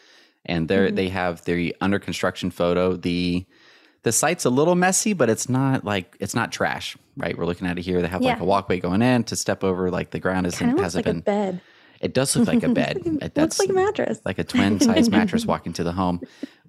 and 0.46 0.68
they're, 0.68 0.90
Mhm. 0.90 0.96
they 0.96 1.10
have 1.10 1.46
the 1.46 1.76
under 1.82 2.00
construction 2.00 2.50
photo. 2.50 2.96
The, 2.96 3.46
the 4.04 4.12
site's 4.12 4.46
a 4.46 4.50
little 4.50 4.76
messy, 4.76 5.14
but 5.14 5.30
it's 5.30 5.50
not 5.50 5.84
like, 5.84 6.16
it's 6.20 6.34
not 6.36 6.52
trash, 6.52 6.98
right? 7.18 7.38
We're 7.38 7.46
looking 7.46 7.68
at 7.68 7.78
it 7.78 7.82
here. 7.82 8.02
They 8.02 8.08
have 8.08 8.22
like 8.22 8.40
a 8.40 8.46
walkway 8.46 8.80
going 8.80 9.02
in 9.02 9.24
to 9.26 9.36
step 9.36 9.64
over, 9.64 9.92
like 9.92 10.12
the 10.12 10.20
ground 10.20 10.48
isn't, 10.48 10.78
hasn't 10.78 11.06
like 11.06 11.12
a 11.12 11.14
been, 11.16 11.22
bed. 11.22 11.62
it 12.00 12.14
does 12.14 12.36
look 12.36 12.48
like 12.48 12.64
a 12.64 12.70
bed. 12.70 12.98
It- 13.06 13.06
looks 13.14 13.34
That's 13.34 13.60
like 13.60 13.70
a 13.70 13.74
mattress. 13.74 14.20
like 14.24 14.40
a 14.40 14.44
twin 14.44 14.80
size 14.80 15.10
mattress 15.18 15.46
walking 15.46 15.74
to 15.74 15.84
the 15.84 15.92
home. 15.92 16.22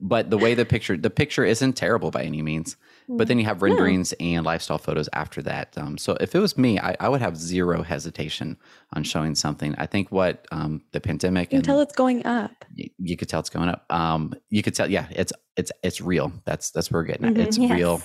But 0.03 0.31
the 0.31 0.39
way 0.39 0.55
the 0.55 0.65
picture, 0.65 0.97
the 0.97 1.11
picture 1.11 1.45
isn't 1.45 1.75
terrible 1.75 2.11
by 2.11 2.23
any 2.25 2.41
means. 2.43 2.77
But 3.09 3.27
then 3.29 3.39
you 3.41 3.45
have 3.45 3.61
renderings 3.61 4.15
and 4.21 4.47
lifestyle 4.47 4.79
photos 4.79 5.09
after 5.13 5.43
that. 5.43 5.77
Um, 5.77 5.99
so 5.99 6.17
if 6.21 6.35
it 6.35 6.39
was 6.39 6.57
me, 6.57 6.79
I, 6.79 6.97
I 7.01 7.09
would 7.09 7.21
have 7.21 7.37
zero 7.37 7.83
hesitation 7.83 8.57
on 8.95 9.03
showing 9.03 9.35
something. 9.35 9.75
I 9.79 9.87
think 9.87 10.13
what 10.13 10.47
um, 10.53 10.83
the 10.93 11.01
pandemic 11.01 11.53
you 11.53 11.59
can 11.59 11.65
tell 11.65 11.81
it's 11.81 11.93
going 11.95 12.25
up. 12.25 12.65
y- 12.79 12.89
you 12.99 13.17
could 13.17 13.29
tell 13.29 13.41
it's 13.41 13.51
going 13.51 13.69
up. 13.69 13.85
Um, 13.91 14.33
you 14.49 14.63
could 14.63 14.75
tell, 14.77 14.89
yeah, 14.89 15.07
it's 15.11 15.33
it's 15.57 15.73
it's 15.83 16.01
real. 16.01 16.33
That's 16.45 16.71
that's 16.71 16.91
where 16.93 17.03
we're 17.03 17.07
getting 17.07 17.27
at. 17.27 17.35
Mhm. 17.35 17.39
It's 17.47 17.59
Yes. 17.59 17.71
real. 17.73 18.01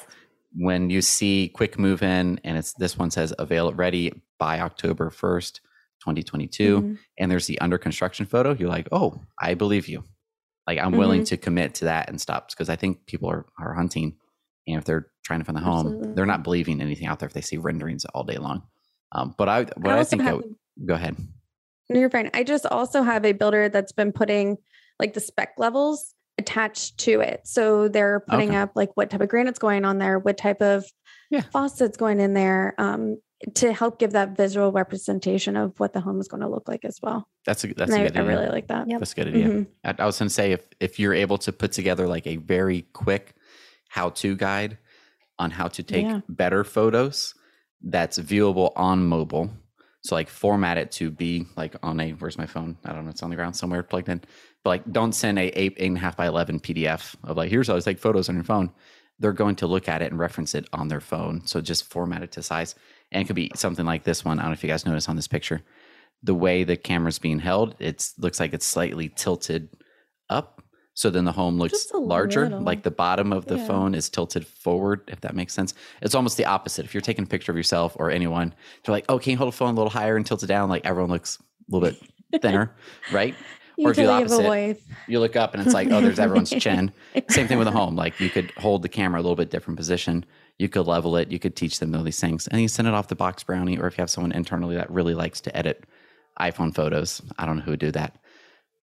When 0.57 0.89
you 0.89 1.01
see 1.03 1.49
quick 1.53 1.77
move 1.77 2.01
in, 2.01 2.39
and 2.43 2.57
it's 2.57 2.73
this 2.73 2.97
one 2.97 3.11
says 3.11 3.31
avail 3.37 3.73
ready 3.73 4.11
by 4.39 4.59
October 4.59 5.11
first, 5.11 5.61
twenty 5.99 6.23
twenty 6.23 6.47
two 6.47 6.81
Mhm. 6.81 6.97
and 7.19 7.31
there's 7.31 7.45
the 7.45 7.59
under 7.61 7.77
construction 7.77 8.25
photo, 8.25 8.53
you're 8.53 8.69
like, 8.69 8.87
oh, 8.91 9.21
I 9.39 9.53
believe 9.53 9.87
you. 9.87 10.03
Like 10.67 10.79
I'm 10.79 10.93
willing 10.93 11.21
Mm-hmm. 11.21 11.25
to 11.25 11.37
commit 11.37 11.75
to 11.75 11.85
that 11.85 12.09
and 12.09 12.19
stop 12.19 12.49
because 12.49 12.69
I 12.69 12.75
think 12.75 13.05
people 13.05 13.29
are 13.29 13.45
are 13.59 13.73
hunting, 13.73 14.17
and 14.67 14.77
if 14.77 14.85
they're 14.85 15.07
trying 15.23 15.39
to 15.39 15.45
find 15.45 15.57
the 15.57 15.61
home, 15.61 16.13
they're 16.15 16.25
not 16.25 16.43
believing 16.43 16.81
anything 16.81 17.07
out 17.07 17.19
there 17.19 17.27
if 17.27 17.33
they 17.33 17.41
see 17.41 17.57
renderings 17.57 18.05
all 18.05 18.23
day 18.23 18.37
long. 18.37 18.63
Um, 19.11 19.35
but 19.37 19.47
I 19.49 19.61
what 19.77 19.87
I, 19.93 19.97
also 19.97 20.09
think 20.09 20.21
I 20.23 20.25
have- 20.25 20.35
would, 20.37 20.55
go 20.85 20.95
ahead. 20.95 21.15
You're 21.89 22.09
fine. 22.09 22.31
I 22.33 22.43
just 22.43 22.65
also 22.65 23.03
have 23.03 23.25
a 23.25 23.31
builder 23.33 23.69
that's 23.69 23.91
been 23.91 24.11
putting 24.11 24.57
like 24.99 25.13
the 25.13 25.19
spec 25.19 25.53
levels 25.59 26.13
attached 26.39 26.97
to 27.01 27.19
it. 27.21 27.41
So 27.45 27.87
they're 27.87 28.21
putting 28.21 28.49
Okay. 28.49 28.57
up 28.57 28.71
like 28.75 28.89
what 28.97 29.09
type 29.11 29.21
of 29.21 29.29
granite's 29.29 29.59
going 29.59 29.85
on 29.85 29.99
there, 29.99 30.17
what 30.17 30.35
type 30.37 30.61
of 30.63 30.83
Yeah. 31.29 31.41
faucets 31.53 31.95
going 31.95 32.19
in 32.19 32.33
there, 32.33 32.73
um, 32.79 33.17
to 33.53 33.71
help 33.73 33.99
give 33.99 34.11
that 34.13 34.35
visual 34.35 34.71
representation 34.71 35.55
of 35.55 35.79
what 35.79 35.93
the 35.93 36.01
home 36.01 36.19
is 36.19 36.27
going 36.27 36.41
to 36.41 36.49
look 36.49 36.67
like 36.67 36.83
as 36.83 36.99
well. 37.01 37.27
That's 37.45 37.63
a 37.63 37.67
that's 37.73 37.91
and 37.91 38.01
a 38.01 38.05
I, 38.05 38.07
good 38.09 38.17
I 38.17 38.21
idea. 38.21 38.31
I 38.31 38.35
really 38.35 38.51
like 38.51 38.67
that. 38.67 38.89
Yep. 38.89 38.99
That's 38.99 39.11
a 39.11 39.15
good 39.15 39.27
idea. 39.27 39.47
Mhm. 39.47 39.67
I, 39.83 39.95
I 39.99 40.05
was 40.05 40.17
going 40.17 40.27
to 40.29 40.33
say 40.33 40.51
if 40.53 40.67
if 40.79 40.99
you're 40.99 41.13
able 41.13 41.37
to 41.39 41.51
put 41.53 41.71
together 41.71 42.07
like 42.07 42.25
a 42.27 42.37
very 42.37 42.83
quick 42.93 43.35
how 43.89 44.09
to 44.09 44.35
guide 44.35 44.77
on 45.37 45.51
how 45.51 45.67
to 45.67 45.83
take 45.83 46.05
Yeah. 46.05 46.21
better 46.27 46.63
photos 46.63 47.33
that's 47.81 48.17
viewable 48.17 48.71
on 48.75 49.05
mobile. 49.05 49.49
So 50.03 50.15
like 50.15 50.29
format 50.29 50.77
it 50.77 50.91
to 50.93 51.09
be 51.11 51.45
like 51.57 51.75
on 51.83 51.99
a 51.99 52.11
where's 52.11 52.37
my 52.37 52.45
phone? 52.45 52.77
I 52.85 52.93
don't 52.93 53.05
know. 53.05 53.09
It's 53.11 53.23
on 53.23 53.29
the 53.29 53.35
ground 53.35 53.55
somewhere 53.55 53.83
plugged 53.83 54.09
in. 54.09 54.21
But 54.63 54.69
like 54.69 54.91
don't 54.91 55.13
send 55.13 55.37
a 55.39 55.47
eight 55.59 55.73
eight 55.77 55.87
and 55.87 55.97
a 55.97 55.99
half 55.99 56.15
by 56.17 56.27
eleven 56.27 56.59
PDF 56.59 57.15
of 57.23 57.37
like 57.37 57.49
here's 57.49 57.67
how 57.67 57.75
to 57.75 57.81
take 57.81 57.99
photos 57.99 58.29
on 58.29 58.35
your 58.35 58.43
phone. 58.43 58.71
They're 59.19 59.33
going 59.33 59.55
to 59.57 59.67
look 59.67 59.87
at 59.87 60.01
it 60.01 60.11
and 60.11 60.19
reference 60.19 60.53
it 60.55 60.67
on 60.73 60.89
their 60.89 60.99
phone. 60.99 61.45
So 61.47 61.61
just 61.61 61.85
format 61.85 62.21
it 62.21 62.31
to 62.33 62.43
size. 62.43 62.75
And 63.11 63.21
it 63.23 63.25
could 63.27 63.35
be 63.35 63.51
something 63.55 63.85
like 63.85 64.03
this 64.03 64.25
one. 64.25 64.39
I 64.39 64.43
don't 64.43 64.51
know 64.51 64.53
if 64.53 64.63
you 64.63 64.69
guys 64.69 64.85
notice 64.85 65.07
on 65.07 65.15
this 65.15 65.27
picture. 65.27 65.61
The 66.23 66.33
way 66.33 66.63
the 66.63 66.75
camera's 66.75 67.19
being 67.19 67.39
held, 67.39 67.75
it 67.79 68.09
looks 68.17 68.39
like 68.39 68.53
it's 68.53 68.65
slightly 68.65 69.09
tilted 69.15 69.69
up. 70.29 70.61
So 70.95 71.09
then 71.09 71.25
the 71.25 71.31
home 71.33 71.57
looks 71.57 71.87
larger. 71.93 72.43
little. 72.43 72.61
Like 72.61 72.83
the 72.83 72.91
bottom 72.91 73.33
of 73.33 73.45
the 73.47 73.57
Yeah. 73.57 73.65
phone 73.67 73.93
is 73.95 74.09
tilted 74.09 74.47
forward, 74.47 75.01
if 75.07 75.21
that 75.21 75.35
makes 75.35 75.53
sense. 75.53 75.73
It's 76.01 76.15
almost 76.15 76.37
the 76.37 76.45
opposite. 76.45 76.85
If 76.85 76.93
you're 76.93 77.01
taking 77.01 77.25
a 77.25 77.27
picture 77.27 77.51
of 77.51 77.57
yourself 77.57 77.95
or 77.99 78.09
anyone, 78.11 78.53
they're 78.83 78.93
like, 78.93 79.05
oh, 79.09 79.19
can 79.19 79.31
you 79.31 79.37
hold 79.37 79.49
a 79.49 79.55
phone 79.55 79.73
a 79.73 79.77
little 79.77 79.89
higher 79.89 80.15
and 80.15 80.25
tilt 80.25 80.41
it 80.43 80.47
down? 80.47 80.69
Like 80.69 80.85
everyone 80.85 81.11
looks 81.11 81.37
a 81.37 81.75
little 81.75 81.89
bit 82.31 82.41
thinner, 82.41 82.73
right? 83.11 83.35
You 83.77 83.89
Or 83.89 83.93
do 83.93 84.03
the 84.03 84.07
totally 84.07 84.21
have 84.23 84.31
a 84.31 84.35
opposite. 84.35 84.83
You 85.09 85.19
look 85.19 85.35
up 85.35 85.53
and 85.53 85.61
it's 85.61 85.73
like, 85.73 85.91
oh, 85.91 85.99
there's 85.99 86.17
everyone's 86.17 86.49
chin. 86.49 86.93
Same 87.29 87.47
thing 87.49 87.59
with 87.59 87.67
a 87.67 87.71
home. 87.71 87.97
Like 87.97 88.17
you 88.21 88.29
could 88.29 88.51
hold 88.57 88.81
the 88.81 88.89
camera 88.89 89.19
a 89.19 89.21
little 89.23 89.35
bit 89.35 89.49
different 89.49 89.75
position. 89.77 90.25
You 90.57 90.69
could 90.69 90.87
level 90.87 91.17
it. 91.17 91.31
You 91.31 91.39
could 91.39 91.55
teach 91.55 91.79
them 91.79 91.93
all 91.95 92.03
these 92.03 92.19
things, 92.19 92.47
and 92.47 92.61
you 92.61 92.67
send 92.67 92.87
it 92.87 92.93
off 92.93 93.07
to 93.07 93.15
BoxBrownie, 93.15 93.79
or 93.79 93.87
if 93.87 93.97
you 93.97 94.01
have 94.01 94.09
someone 94.09 94.31
internally 94.31 94.75
that 94.75 94.89
really 94.89 95.13
likes 95.13 95.41
to 95.41 95.55
edit 95.55 95.85
iPhone 96.39 96.73
photos, 96.73 97.21
I 97.37 97.45
don't 97.45 97.57
know 97.57 97.63
who 97.63 97.71
would 97.71 97.79
do 97.79 97.91
that, 97.91 98.17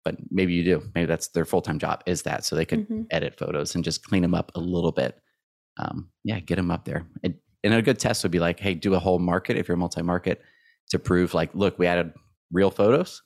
but 0.04 0.16
maybe 0.30 0.54
you 0.54 0.62
do. 0.64 0.82
Maybe 0.94 1.06
that's 1.06 1.28
their 1.28 1.44
full 1.44 1.62
time 1.62 1.78
job 1.78 2.02
is 2.06 2.22
that, 2.22 2.44
so 2.44 2.54
they 2.56 2.64
could 2.64 2.88
Mhm. 2.88 3.06
edit 3.10 3.36
photos 3.36 3.74
and 3.74 3.82
just 3.84 4.04
clean 4.04 4.22
them 4.22 4.34
up 4.34 4.52
a 4.54 4.60
little 4.60 4.92
bit. 4.92 5.18
Um, 5.78 6.10
yeah, 6.24 6.38
get 6.40 6.56
them 6.56 6.70
up 6.70 6.84
there. 6.84 7.06
It, 7.22 7.42
and 7.64 7.74
a 7.74 7.82
good 7.82 7.98
test 7.98 8.22
would 8.22 8.30
be 8.32 8.38
like, 8.38 8.60
hey, 8.60 8.74
do 8.74 8.94
a 8.94 8.98
whole 8.98 9.18
market 9.18 9.56
if 9.56 9.66
you're 9.66 9.76
multi 9.76 10.02
market 10.02 10.40
to 10.90 10.98
prove 11.00 11.34
like, 11.34 11.52
look, 11.54 11.78
we 11.80 11.86
added 11.88 12.12
real 12.52 12.70
photos, 12.70 13.22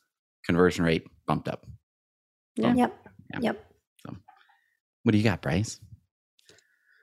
conversion 0.46 0.84
rate 0.84 1.04
bumped 1.26 1.46
up. 1.46 1.66
Yeah. 2.56 2.74
Yep. 2.74 3.06
Yeah. 3.34 3.38
Yep. 3.42 3.66
What 5.02 5.12
do 5.12 5.18
you 5.18 5.24
got, 5.24 5.40
Bryce? 5.40 5.80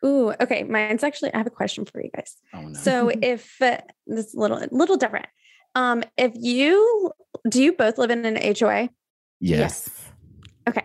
Ooh, 0.05 0.33
okay. 0.41 0.63
Mine's 0.63 1.03
actually, 1.03 1.33
I 1.33 1.37
have 1.37 1.47
a 1.47 1.51
question 1.51 1.85
for 1.85 2.01
you 2.01 2.09
guys. 2.15 2.35
Oh 2.53 2.61
no. 2.61 2.73
So 2.73 3.09
if 3.21 3.61
uh, 3.61 3.79
this 4.05 4.27
is 4.27 4.33
a 4.35 4.39
little, 4.39 4.61
little 4.71 4.97
different. 4.97 5.27
Um, 5.75 6.03
if 6.17 6.31
you, 6.35 7.11
do 7.49 7.61
you 7.63 7.73
both 7.73 7.97
live 7.97 8.09
in 8.11 8.25
an 8.25 8.37
HOA? 8.57 8.89
yes, 9.39 9.89
Okay. 10.67 10.83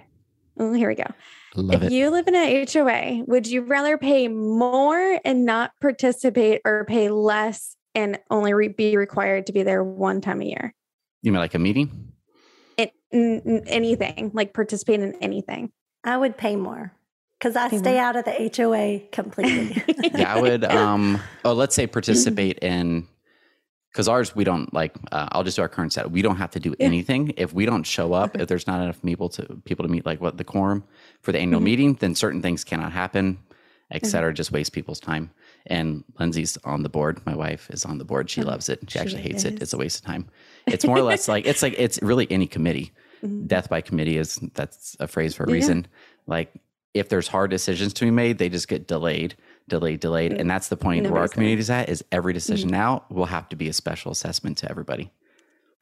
Well, 0.54 0.74
here 0.74 0.88
we 0.88 0.94
go. 0.94 1.04
love 1.56 1.82
if 1.82 1.90
it. 1.90 1.92
you 1.92 2.10
live 2.10 2.28
in 2.28 2.34
an 2.36 2.66
HOA, 2.70 3.24
would 3.26 3.46
you 3.46 3.62
rather 3.62 3.96
pay 3.98 4.28
more 4.28 5.18
and 5.24 5.44
not 5.46 5.72
participate 5.80 6.60
or 6.64 6.84
pay 6.84 7.08
less 7.08 7.76
and 7.94 8.18
only 8.30 8.52
re- 8.52 8.68
be 8.68 8.96
required 8.96 9.46
to 9.46 9.52
be 9.52 9.62
there 9.62 9.82
one 9.82 10.20
time 10.20 10.40
a 10.40 10.44
year? 10.44 10.74
You 11.22 11.32
mean 11.32 11.40
like 11.40 11.54
a 11.54 11.58
meeting? 11.58 12.12
It, 12.76 12.92
n- 13.12 13.42
n- 13.46 13.64
anything, 13.66 14.30
like 14.34 14.52
participate 14.54 15.00
in 15.00 15.14
anything. 15.22 15.72
I 16.04 16.16
would 16.16 16.36
pay 16.36 16.56
more 16.56 16.92
because 17.42 17.56
I 17.56 17.76
stay 17.76 17.98
out 17.98 18.14
of 18.14 18.24
the 18.24 18.50
HOA 18.56 19.00
completely. 19.10 19.82
Yeah, 20.14 20.34
I 20.34 20.40
would. 20.40 20.64
Um, 20.64 21.20
oh, 21.44 21.52
let's 21.54 21.74
say 21.74 21.86
participate 21.88 22.58
in 22.60 23.08
because 23.90 24.06
ours 24.08 24.36
we 24.36 24.44
don't 24.44 24.72
like. 24.72 24.94
Uh, 25.10 25.28
I'll 25.32 25.42
just 25.42 25.56
do 25.56 25.62
our 25.62 25.68
current 25.68 25.92
set. 25.92 26.10
We 26.10 26.22
don't 26.22 26.36
have 26.36 26.50
to 26.52 26.60
do 26.60 26.74
anything 26.78 27.32
if 27.36 27.52
we 27.52 27.66
don't 27.66 27.82
show 27.82 28.12
up. 28.12 28.36
If 28.38 28.46
there's 28.48 28.66
not 28.68 28.80
enough 28.80 29.02
people 29.02 29.28
to 29.30 29.42
people 29.64 29.84
to 29.84 29.90
meet 29.90 30.06
like 30.06 30.20
what 30.20 30.36
the 30.38 30.44
quorum 30.44 30.84
for 31.22 31.32
the 31.32 31.40
annual 31.40 31.60
Mhm. 31.60 31.64
meeting, 31.64 31.94
then 31.94 32.14
certain 32.14 32.42
things 32.42 32.62
cannot 32.62 32.92
happen, 32.92 33.38
et 33.90 34.02
Mhm. 34.02 34.06
cetera. 34.06 34.32
Just 34.32 34.52
waste 34.52 34.72
people's 34.72 35.00
time. 35.00 35.30
And 35.66 36.04
Lindsay's 36.20 36.58
on 36.64 36.82
the 36.84 36.88
board. 36.88 37.20
My 37.26 37.34
wife 37.34 37.68
is 37.70 37.84
on 37.84 37.98
the 37.98 38.04
board. 38.04 38.30
She 38.30 38.42
Oh, 38.42 38.46
loves 38.46 38.68
it. 38.68 38.80
She 38.88 38.92
she 38.92 38.98
actually 39.00 39.22
hates 39.22 39.44
it. 39.44 39.60
It's 39.62 39.72
a 39.72 39.78
waste 39.78 39.98
of 40.00 40.04
time. 40.06 40.26
It's 40.66 40.84
more 40.84 40.98
or 40.98 41.02
less 41.02 41.26
like 41.28 41.46
it's 41.46 41.62
like 41.62 41.74
it's 41.76 42.00
really 42.02 42.26
any 42.30 42.46
committee. 42.46 42.92
Mhm. 43.24 43.46
Death 43.48 43.68
by 43.68 43.80
committee 43.80 44.16
is 44.18 44.38
that's 44.54 44.96
a 45.00 45.06
phrase 45.08 45.34
for 45.34 45.44
a 45.44 45.48
Yeah. 45.48 45.54
reason. 45.54 45.86
Like 46.26 46.50
if 46.94 47.08
there's 47.08 47.28
hard 47.28 47.50
decisions 47.50 47.92
to 47.94 48.04
be 48.04 48.10
made, 48.10 48.38
they 48.38 48.48
just 48.48 48.68
get 48.68 48.86
delayed, 48.86 49.34
delayed, 49.68 50.00
delayed. 50.00 50.32
Mm. 50.32 50.40
And 50.40 50.50
that's 50.50 50.68
the 50.68 50.76
point 50.76 51.08
where 51.10 51.20
our 51.22 51.28
community 51.28 51.60
is 51.60 51.70
at 51.70 51.88
is 51.88 52.04
every 52.12 52.32
decision 52.32 52.68
now 52.70 53.04
will 53.10 53.26
have 53.26 53.48
to 53.50 53.56
be 53.56 53.68
a 53.68 53.72
special 53.72 54.12
assessment 54.12 54.58
to 54.58 54.70
everybody. 54.70 55.10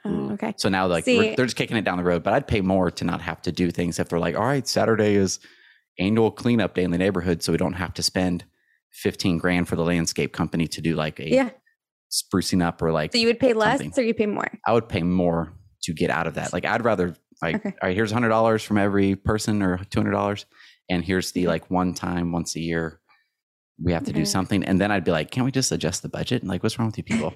Oh, 0.04 0.30
okay. 0.32 0.54
So 0.56 0.68
now 0.68 0.86
like 0.86 1.04
See- 1.04 1.34
they're 1.34 1.44
just 1.46 1.56
kicking 1.56 1.76
it 1.76 1.84
down 1.84 1.98
the 1.98 2.04
road, 2.04 2.22
but 2.22 2.32
I'd 2.32 2.46
pay 2.46 2.60
more 2.60 2.90
to 2.92 3.04
not 3.04 3.20
have 3.22 3.42
to 3.42 3.52
do 3.52 3.70
things 3.70 3.98
if 3.98 4.08
they're 4.08 4.18
like, 4.20 4.36
all 4.36 4.46
right, 4.46 4.66
Saturday 4.66 5.14
is 5.14 5.40
annual 5.98 6.30
cleanup 6.30 6.74
day 6.74 6.84
in 6.84 6.90
the 6.90 6.98
neighborhood. 6.98 7.42
So 7.42 7.52
we 7.52 7.58
don't 7.58 7.74
have 7.74 7.92
to 7.94 8.02
spend 8.02 8.44
15 8.92 9.38
grand 9.38 9.68
for 9.68 9.76
the 9.76 9.84
landscape 9.84 10.32
company 10.32 10.66
to 10.68 10.80
do 10.80 10.94
like 10.94 11.20
a 11.20 11.28
Yeah. 11.28 11.50
sprucing 12.10 12.62
up 12.64 12.80
or 12.82 12.92
like 12.92 13.12
So 13.12 13.18
you 13.18 13.26
would 13.26 13.38
pay 13.40 13.52
less 13.52 13.80
something. 13.80 14.02
or 14.02 14.06
you 14.06 14.14
pay 14.14 14.26
more? 14.26 14.48
I 14.66 14.72
would 14.72 14.88
pay 14.88 15.02
more 15.02 15.52
to 15.82 15.92
get 15.92 16.10
out 16.10 16.26
of 16.26 16.34
that. 16.34 16.52
Like 16.52 16.64
I'd 16.64 16.84
rather 16.84 17.14
like, 17.42 17.56
Okay. 17.56 17.68
all 17.82 17.88
right, 17.88 17.94
here's 17.96 18.10
hundred 18.12 18.28
dollars 18.30 18.62
from 18.62 18.78
every 18.78 19.16
person 19.16 19.62
or 19.62 19.78
two 19.90 20.00
hundred 20.00 20.12
dollars, 20.12 20.46
and 20.90 21.04
here's 21.04 21.32
the 21.32 21.44
Mhm. 21.44 21.48
like 21.48 21.70
one 21.70 21.94
time 21.94 22.32
once 22.32 22.54
a 22.56 22.60
year 22.60 23.00
we 23.82 23.92
have 23.94 24.04
to 24.04 24.12
do 24.12 24.26
something, 24.26 24.62
and 24.62 24.78
then 24.78 24.90
I'd 24.92 25.04
be 25.04 25.10
like, 25.10 25.30
can't 25.30 25.46
we 25.46 25.50
just 25.50 25.72
adjust 25.72 26.02
the 26.02 26.08
budget? 26.10 26.42
And 26.42 26.50
like, 26.50 26.62
what's 26.62 26.78
wrong 26.78 26.88
with 26.88 26.98
you 26.98 27.04
people? 27.04 27.32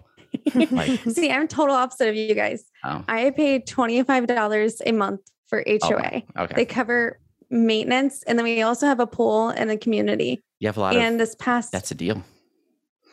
Like- 0.70 1.00
See, 1.10 1.30
I'm 1.30 1.48
total 1.48 1.74
opposite 1.74 2.08
of 2.10 2.16
you 2.16 2.34
guys. 2.34 2.64
Oh, 2.84 3.02
I 3.08 3.30
pay 3.30 3.60
$25 3.60 4.82
a 4.84 4.92
month 4.92 5.20
for 5.48 5.64
HOA. 5.66 6.22
okay. 6.36 6.54
They 6.54 6.66
cover 6.66 7.18
maintenance 7.50 8.22
and 8.26 8.38
then 8.38 8.44
we 8.44 8.60
also 8.62 8.86
have 8.86 9.00
a 9.00 9.06
pool 9.06 9.50
in 9.50 9.68
the 9.68 9.76
community. 9.78 10.42
you 10.58 10.68
have 10.68 10.76
a 10.76 10.80
lot 10.80 10.96
And 10.96 11.14
of 11.14 11.18
this 11.18 11.34
past 11.36 11.72
that's 11.72 11.90
a 11.90 11.94
deal. 11.94 12.22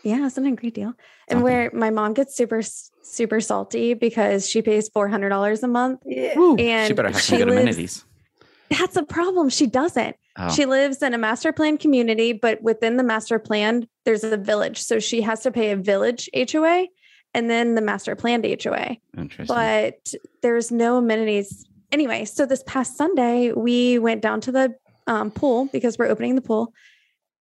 Yeah, 0.03 0.25
isn't 0.25 0.45
a 0.45 0.55
great 0.55 0.73
deal? 0.73 0.87
And 1.27 1.37
Something. 1.39 1.43
where 1.43 1.69
my 1.73 1.89
mom 1.91 2.13
gets 2.13 2.35
super 2.35 2.61
super 3.03 3.39
salty 3.39 3.93
because 3.93 4.49
she 4.49 4.61
pays 4.61 4.89
four 4.89 5.07
hundred 5.07 5.29
dollars 5.29 5.61
a 5.63 5.67
month. 5.67 5.99
And 6.05 6.87
she 6.87 6.93
better 6.93 7.09
have 7.09 7.21
some 7.21 7.37
good 7.37 7.47
lives- 7.49 7.61
amenities. 7.61 8.05
That's 8.71 8.95
a 8.95 9.03
problem. 9.03 9.49
She 9.49 9.67
doesn't. 9.67 10.15
Oh, 10.37 10.49
She 10.49 10.65
lives 10.65 11.03
in 11.03 11.13
a 11.13 11.17
master 11.17 11.51
plan 11.51 11.77
community, 11.77 12.31
but 12.33 12.61
within 12.61 12.97
the 12.97 13.03
master 13.03 13.37
plan, 13.37 13.87
there's 14.05 14.23
a 14.23 14.37
village. 14.37 14.81
So 14.81 14.99
she 14.99 15.21
has 15.21 15.41
to 15.41 15.51
pay 15.51 15.71
a 15.71 15.75
village 15.75 16.29
HOA 16.33 16.87
and 17.33 17.49
then 17.49 17.75
the 17.75 17.81
master 17.81 18.15
planned 18.15 18.45
HOA. 18.45 18.97
Interesting. 19.17 19.55
But 19.55 20.13
there's 20.41 20.71
no 20.71 20.97
amenities. 20.97 21.65
Anyway, 21.91 22.25
so 22.25 22.45
this 22.45 22.63
past 22.65 22.97
Sunday, 22.97 23.51
we 23.51 23.99
went 23.99 24.21
down 24.21 24.41
to 24.41 24.51
the 24.51 24.73
um, 25.07 25.31
pool 25.31 25.67
because 25.71 25.97
we're 25.97 26.07
opening 26.07 26.35
the 26.35 26.41
pool 26.41 26.73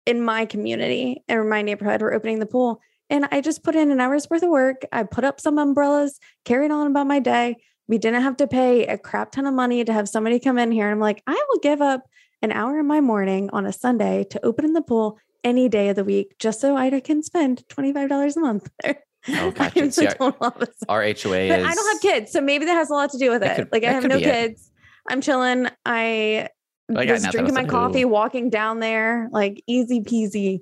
in 0.06 0.22
my 0.22 0.46
community 0.46 1.24
or 1.30 1.44
my 1.44 1.64
neighborhood. 1.64 2.02
We're 2.02 2.14
opening 2.14 2.40
the 2.40 2.46
pool. 2.46 2.80
And 3.10 3.28
I 3.32 3.42
just 3.42 3.64
put 3.64 3.76
in 3.76 3.92
an 3.92 4.00
hour's 4.00 4.30
worth 4.30 4.44
of 4.44 4.50
work. 4.50 4.84
I 4.92 5.04
put 5.04 5.24
up 5.24 5.40
some 5.40 5.58
umbrellas, 5.58 6.20
carried 6.44 6.72
on 6.72 6.88
about 6.88 7.08
my 7.08 7.20
day. 7.20 7.58
We 7.88 7.98
didn't 7.98 8.24
have 8.24 8.38
to 8.38 8.48
pay 8.48 8.86
a 8.88 8.98
crap 8.98 9.32
ton 9.32 9.46
of 9.46 9.54
money 9.54 9.84
to 9.84 9.94
have 9.94 10.10
somebody 10.10 10.40
come 10.40 10.58
in 10.58 10.72
here. 10.72 10.86
And 10.86 10.94
I'm 10.94 11.00
like, 11.00 11.22
I 11.28 11.34
will 11.50 11.60
give 11.60 11.82
up 11.82 12.02
an 12.42 12.52
hour 12.52 12.80
in 12.80 12.88
my 12.88 13.00
morning 13.02 13.50
on 13.54 13.66
a 13.66 13.72
Sunday 13.74 14.24
to 14.32 14.44
open 14.46 14.66
in 14.66 14.74
the 14.74 14.82
pool 14.82 15.18
any 15.44 15.70
day 15.70 15.90
of 15.90 15.96
the 15.96 16.04
week 16.04 16.36
just 16.40 16.60
so 16.60 16.76
I 16.76 17.00
can 17.00 17.22
spend 17.22 17.64
$25 17.70 18.36
a 18.36 18.40
month 18.40 18.70
there. 18.84 18.98
Oh, 19.30 19.52
gotcha. 19.52 19.80
am 19.82 19.92
See, 19.92 20.06
the 20.06 20.10
our, 20.12 20.16
total 20.32 20.38
opposite. 20.48 20.76
our 20.90 21.02
HOA 21.04 21.48
But 21.50 21.60
is. 21.60 21.66
I 21.68 21.74
don't 21.76 21.94
have 21.94 22.02
kids, 22.02 22.32
so 22.32 22.42
maybe 22.42 22.66
that 22.66 22.74
has 22.74 22.90
a 22.90 22.94
lot 22.94 23.12
to 23.12 23.18
do 23.18 23.30
with 23.32 23.44
it. 23.44 23.56
could- 23.56 23.70
like 23.72 23.84
I 23.84 23.92
have 23.92 24.04
no 24.04 24.18
be 24.18 24.24
it. 24.24 24.32
kids. 24.32 24.72
I'm 25.08 25.22
chilling. 25.22 25.68
I 25.86 26.50
got 26.92 27.08
was 27.08 27.28
drinking 27.28 27.54
my 27.56 27.66
coffee, 27.66 28.06
walking 28.06 28.50
down 28.50 28.80
there, 28.80 29.30
like 29.32 29.64
easy 29.68 30.02
peasy. 30.02 30.62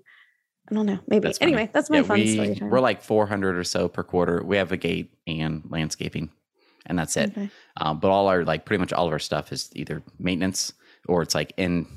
I 0.72 0.75
don't 0.75 0.86
know. 0.86 1.00
Maybe. 1.08 1.27
That's 1.27 1.38
funny. 1.39 1.53
anyway, 1.53 1.70
that's 1.74 1.89
my 1.89 1.98
Yeah, 1.98 2.03
fun 2.03 2.20
we, 2.20 2.34
story 2.34 2.56
time. 2.56 2.70
We're 2.70 2.80
like 2.80 3.01
400 3.01 3.58
or 3.58 3.63
so 3.65 3.89
per 3.89 4.03
quarter. 4.03 4.42
We 4.46 4.56
have 4.58 4.72
a 4.72 4.77
gate 4.77 5.13
and 5.27 5.63
landscaping, 5.70 6.32
and 6.85 6.97
that's 6.97 7.17
it. 7.17 7.31
Okay. 7.31 7.49
Um, 7.77 7.99
but 7.99 8.09
all 8.09 8.27
our 8.27 8.43
like 8.43 8.65
pretty 8.65 8.79
much 8.79 8.93
all 8.93 9.07
of 9.07 9.11
our 9.11 9.19
stuff 9.19 9.51
is 9.51 9.69
either 9.73 10.03
maintenance 10.19 10.73
or 11.07 11.21
it's 11.21 11.35
like 11.35 11.53
in 11.57 11.87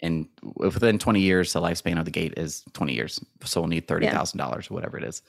in 0.00 0.28
within 0.56 0.98
20 0.98 1.20
years 1.20 1.52
the 1.52 1.60
lifespan 1.60 1.98
of 1.98 2.04
the 2.04 2.10
gate 2.10 2.34
is 2.36 2.64
20 2.72 2.92
years, 2.92 3.20
so 3.44 3.60
we'll 3.60 3.68
need 3.68 3.86
thirty 3.86 4.06
thousand 4.08 4.38
dollars 4.38 4.70
or 4.70 4.74
whatever 4.74 4.98
it 4.98 5.04
is. 5.04 5.22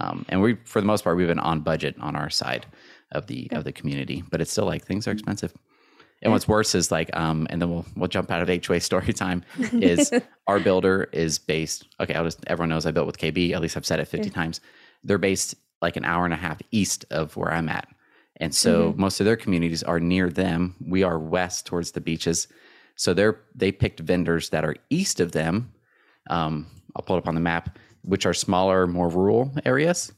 Um, 0.00 0.24
and 0.28 0.40
we 0.40 0.56
for 0.64 0.80
the 0.80 0.86
most 0.86 1.04
part 1.04 1.16
we've 1.16 1.26
been 1.26 1.38
on 1.38 1.60
budget 1.60 1.96
on 2.00 2.14
our 2.16 2.30
side 2.30 2.66
of 3.12 3.26
the 3.26 3.48
of 3.52 3.64
the 3.64 3.72
community, 3.72 4.22
but 4.30 4.40
it's 4.40 4.50
still 4.50 4.66
like 4.66 4.84
things 4.84 5.06
are 5.08 5.12
expensive. 5.12 5.52
And 6.20 6.32
what's 6.32 6.48
worse 6.48 6.74
is 6.74 6.90
like, 6.90 7.14
um, 7.16 7.46
and 7.50 7.62
then 7.62 7.70
we'll 7.70 7.86
we'll 7.96 8.08
jump 8.08 8.30
out 8.30 8.42
of 8.42 8.66
HOA 8.66 8.80
story 8.80 9.12
time. 9.12 9.44
Is 9.72 10.12
our 10.46 10.58
builder 10.58 11.08
is 11.12 11.38
based? 11.38 11.86
Okay, 12.00 12.14
I'll 12.14 12.24
just 12.24 12.40
everyone 12.48 12.70
knows 12.70 12.86
I 12.86 12.90
built 12.90 13.06
with 13.06 13.18
KB. 13.18 13.52
At 13.52 13.60
least 13.60 13.76
I've 13.76 13.86
said 13.86 14.00
it 14.00 14.06
fifty 14.06 14.30
times. 14.30 14.60
They're 15.04 15.18
based 15.18 15.54
like 15.80 15.96
an 15.96 16.04
hour 16.04 16.24
and 16.24 16.34
a 16.34 16.36
half 16.36 16.60
east 16.72 17.04
of 17.10 17.36
where 17.36 17.52
I'm 17.52 17.68
at, 17.68 17.88
and 18.38 18.54
so 18.54 18.94
most 18.96 19.20
of 19.20 19.26
their 19.26 19.36
communities 19.36 19.82
are 19.82 20.00
near 20.00 20.30
them. 20.30 20.76
We 20.80 21.02
are 21.02 21.18
west 21.18 21.66
towards 21.66 21.92
the 21.92 22.00
beaches, 22.00 22.48
so 22.96 23.14
they're 23.14 23.40
they 23.54 23.72
picked 23.72 24.00
vendors 24.00 24.50
that 24.50 24.64
are 24.64 24.76
east 24.90 25.20
of 25.20 25.32
them. 25.32 25.72
Um, 26.30 26.66
I'll 26.94 27.02
pull 27.02 27.16
it 27.16 27.20
up 27.20 27.28
on 27.28 27.34
the 27.34 27.40
map, 27.40 27.78
which 28.02 28.26
are 28.26 28.34
smaller, 28.34 28.86
more 28.86 29.08
rural 29.08 29.52
areas. 29.64 30.12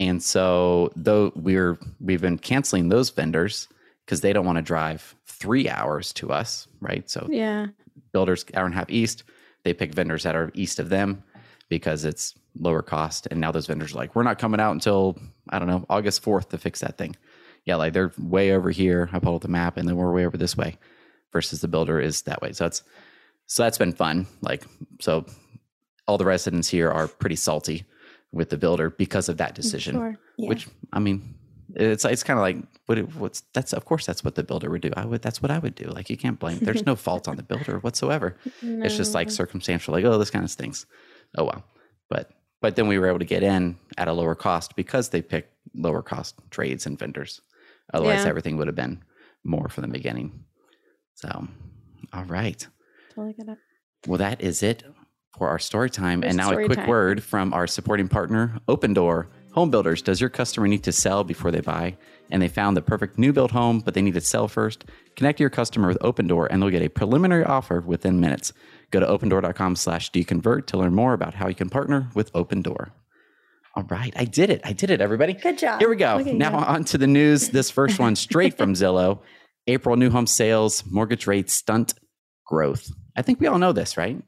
And 0.00 0.22
so 0.22 0.90
though 0.96 1.32
we're 1.36 1.78
we've 2.00 2.20
been 2.20 2.38
canceling 2.38 2.88
those 2.88 3.10
vendors 3.10 3.68
because 4.04 4.20
they 4.20 4.32
don't 4.32 4.46
want 4.46 4.56
to 4.56 4.62
drive 4.62 5.14
three 5.26 5.68
hours 5.68 6.12
to 6.14 6.32
us, 6.32 6.66
right? 6.80 7.08
So 7.08 7.26
yeah. 7.30 7.66
builders 8.12 8.44
hour 8.54 8.64
and 8.64 8.74
a 8.74 8.78
half 8.78 8.90
east, 8.90 9.24
they 9.64 9.72
pick 9.74 9.94
vendors 9.94 10.24
that 10.24 10.34
are 10.34 10.50
east 10.54 10.78
of 10.78 10.88
them 10.88 11.22
because 11.68 12.04
it's 12.04 12.34
lower 12.58 12.82
cost. 12.82 13.28
And 13.30 13.40
now 13.40 13.52
those 13.52 13.66
vendors 13.66 13.94
are 13.94 13.98
like, 13.98 14.14
we're 14.14 14.22
not 14.24 14.38
coming 14.38 14.60
out 14.60 14.72
until 14.72 15.18
I 15.48 15.58
don't 15.58 15.68
know 15.68 15.86
August 15.88 16.22
fourth 16.22 16.48
to 16.50 16.58
fix 16.58 16.80
that 16.80 16.98
thing. 16.98 17.16
Yeah, 17.64 17.76
like 17.76 17.92
they're 17.92 18.12
way 18.18 18.52
over 18.52 18.70
here. 18.70 19.08
I 19.12 19.18
pulled 19.18 19.36
up 19.36 19.42
the 19.42 19.48
map, 19.48 19.76
and 19.76 19.88
then 19.88 19.96
we're 19.96 20.12
way 20.12 20.26
over 20.26 20.36
this 20.36 20.56
way, 20.56 20.78
versus 21.32 21.60
the 21.60 21.68
builder 21.68 22.00
is 22.00 22.22
that 22.22 22.42
way. 22.42 22.52
So 22.52 22.64
that's 22.64 22.82
so 23.46 23.62
that's 23.62 23.78
been 23.78 23.92
fun. 23.92 24.26
Like 24.40 24.64
so, 25.00 25.26
all 26.06 26.18
the 26.18 26.24
residents 26.24 26.68
here 26.68 26.90
are 26.90 27.06
pretty 27.06 27.36
salty 27.36 27.84
with 28.32 28.50
the 28.50 28.56
builder 28.56 28.90
because 28.90 29.28
of 29.28 29.36
that 29.36 29.52
mm, 29.52 29.56
decision. 29.56 29.94
Sure. 29.94 30.18
Yeah. 30.38 30.48
Which 30.48 30.68
I 30.92 30.98
mean, 30.98 31.34
it's 31.74 32.04
it's 32.04 32.24
kind 32.24 32.38
of 32.38 32.42
like 32.42 32.56
what 32.86 32.98
it, 32.98 33.14
what's 33.16 33.42
that's 33.52 33.72
of 33.72 33.84
course 33.84 34.06
that's 34.06 34.24
what 34.24 34.34
the 34.34 34.42
builder 34.42 34.70
would 34.70 34.82
do. 34.82 34.90
I 34.96 35.04
would 35.04 35.22
that's 35.22 35.40
what 35.40 35.50
I 35.50 35.58
would 35.58 35.74
do. 35.74 35.84
Like 35.84 36.10
you 36.10 36.16
can't 36.16 36.38
blame. 36.38 36.58
There's 36.60 36.86
no 36.86 36.96
fault 36.96 37.28
on 37.28 37.36
the 37.36 37.42
builder 37.42 37.78
whatsoever. 37.78 38.36
It's 38.62 38.96
just 38.96 39.14
like 39.14 39.30
circumstantial. 39.30 39.92
Like 39.92 40.04
oh, 40.04 40.18
this 40.18 40.30
kind 40.30 40.44
of 40.44 40.50
stinks. 40.50 40.86
Oh 41.36 41.44
well. 41.44 41.64
But 42.08 42.30
but 42.60 42.76
then 42.76 42.88
we 42.88 42.98
were 42.98 43.08
able 43.08 43.18
to 43.18 43.24
get 43.24 43.42
in 43.42 43.76
at 43.98 44.08
a 44.08 44.12
lower 44.12 44.34
cost 44.34 44.76
because 44.76 45.10
they 45.10 45.22
picked 45.22 45.52
lower 45.74 46.02
cost 46.02 46.36
trades 46.50 46.86
and 46.86 46.98
vendors. 46.98 47.40
Otherwise, 47.92 48.22
Yeah. 48.24 48.28
everything 48.28 48.56
would 48.56 48.66
have 48.68 48.76
been 48.76 49.02
more 49.44 49.68
from 49.68 49.82
the 49.82 49.88
beginning. 49.88 50.44
So, 51.14 51.48
all 52.12 52.24
right. 52.24 52.66
Totally 53.14 53.34
get 53.34 53.48
it. 53.48 53.58
Well, 54.06 54.18
that 54.18 54.40
is 54.40 54.62
it 54.62 54.82
for 55.38 55.48
our 55.48 55.58
story 55.58 55.90
time. 55.90 56.22
And 56.24 56.36
now 56.36 56.50
a 56.52 56.64
quick 56.64 56.78
time. 56.78 56.88
word 56.88 57.22
from 57.22 57.52
our 57.52 57.66
supporting 57.66 58.08
partner, 58.08 58.58
Opendoor. 58.68 59.26
Home 59.52 59.70
builders, 59.70 60.00
does 60.00 60.18
your 60.20 60.30
customer 60.30 60.66
need 60.66 60.82
to 60.84 60.92
sell 60.92 61.24
before 61.24 61.50
they 61.50 61.60
buy? 61.60 61.96
And 62.30 62.40
they 62.40 62.48
found 62.48 62.74
the 62.74 62.80
perfect 62.82 63.18
new 63.18 63.34
build 63.34 63.50
home, 63.50 63.80
but 63.80 63.92
they 63.92 64.00
need 64.00 64.14
to 64.14 64.20
sell 64.22 64.48
first? 64.48 64.86
Connect 65.14 65.38
your 65.38 65.50
customer 65.50 65.88
with 65.88 65.98
Opendoor 65.98 66.46
and 66.50 66.62
they'll 66.62 66.70
get 66.70 66.80
a 66.82 66.88
preliminary 66.88 67.44
offer 67.44 67.80
within 67.82 68.18
minutes. 68.18 68.54
Go 68.90 69.00
to 69.00 69.06
opendoor.com 69.06 69.76
slash 69.76 70.10
doyouconvert 70.10 70.66
to 70.68 70.78
learn 70.78 70.94
more 70.94 71.12
about 71.12 71.34
how 71.34 71.48
you 71.48 71.54
can 71.54 71.68
partner 71.68 72.08
with 72.14 72.32
Opendoor. 72.32 72.92
All 73.74 73.84
right, 73.84 74.12
I 74.16 74.24
did 74.26 74.50
it. 74.50 74.60
I 74.64 74.72
did 74.72 74.90
it, 74.90 75.00
everybody. 75.00 75.32
Good 75.32 75.58
job. 75.58 75.80
Here 75.80 75.88
we 75.88 75.96
go. 75.96 76.16
Look 76.18 76.26
Now 76.34 76.50
you. 76.58 76.64
on 76.64 76.84
to 76.84 76.98
the 76.98 77.06
news. 77.06 77.48
This 77.50 77.70
first 77.70 77.98
one 77.98 78.16
straight 78.16 78.56
from 78.58 78.74
Zillow. 78.74 79.20
April 79.66 79.96
new 79.96 80.10
home 80.10 80.26
sales, 80.26 80.84
mortgage 80.90 81.26
rates 81.26 81.52
stunt 81.54 81.94
growth. 82.46 82.90
I 83.16 83.22
think 83.22 83.40
we 83.40 83.46
all 83.46 83.58
know 83.58 83.72
this, 83.72 83.96
right? 83.96 84.20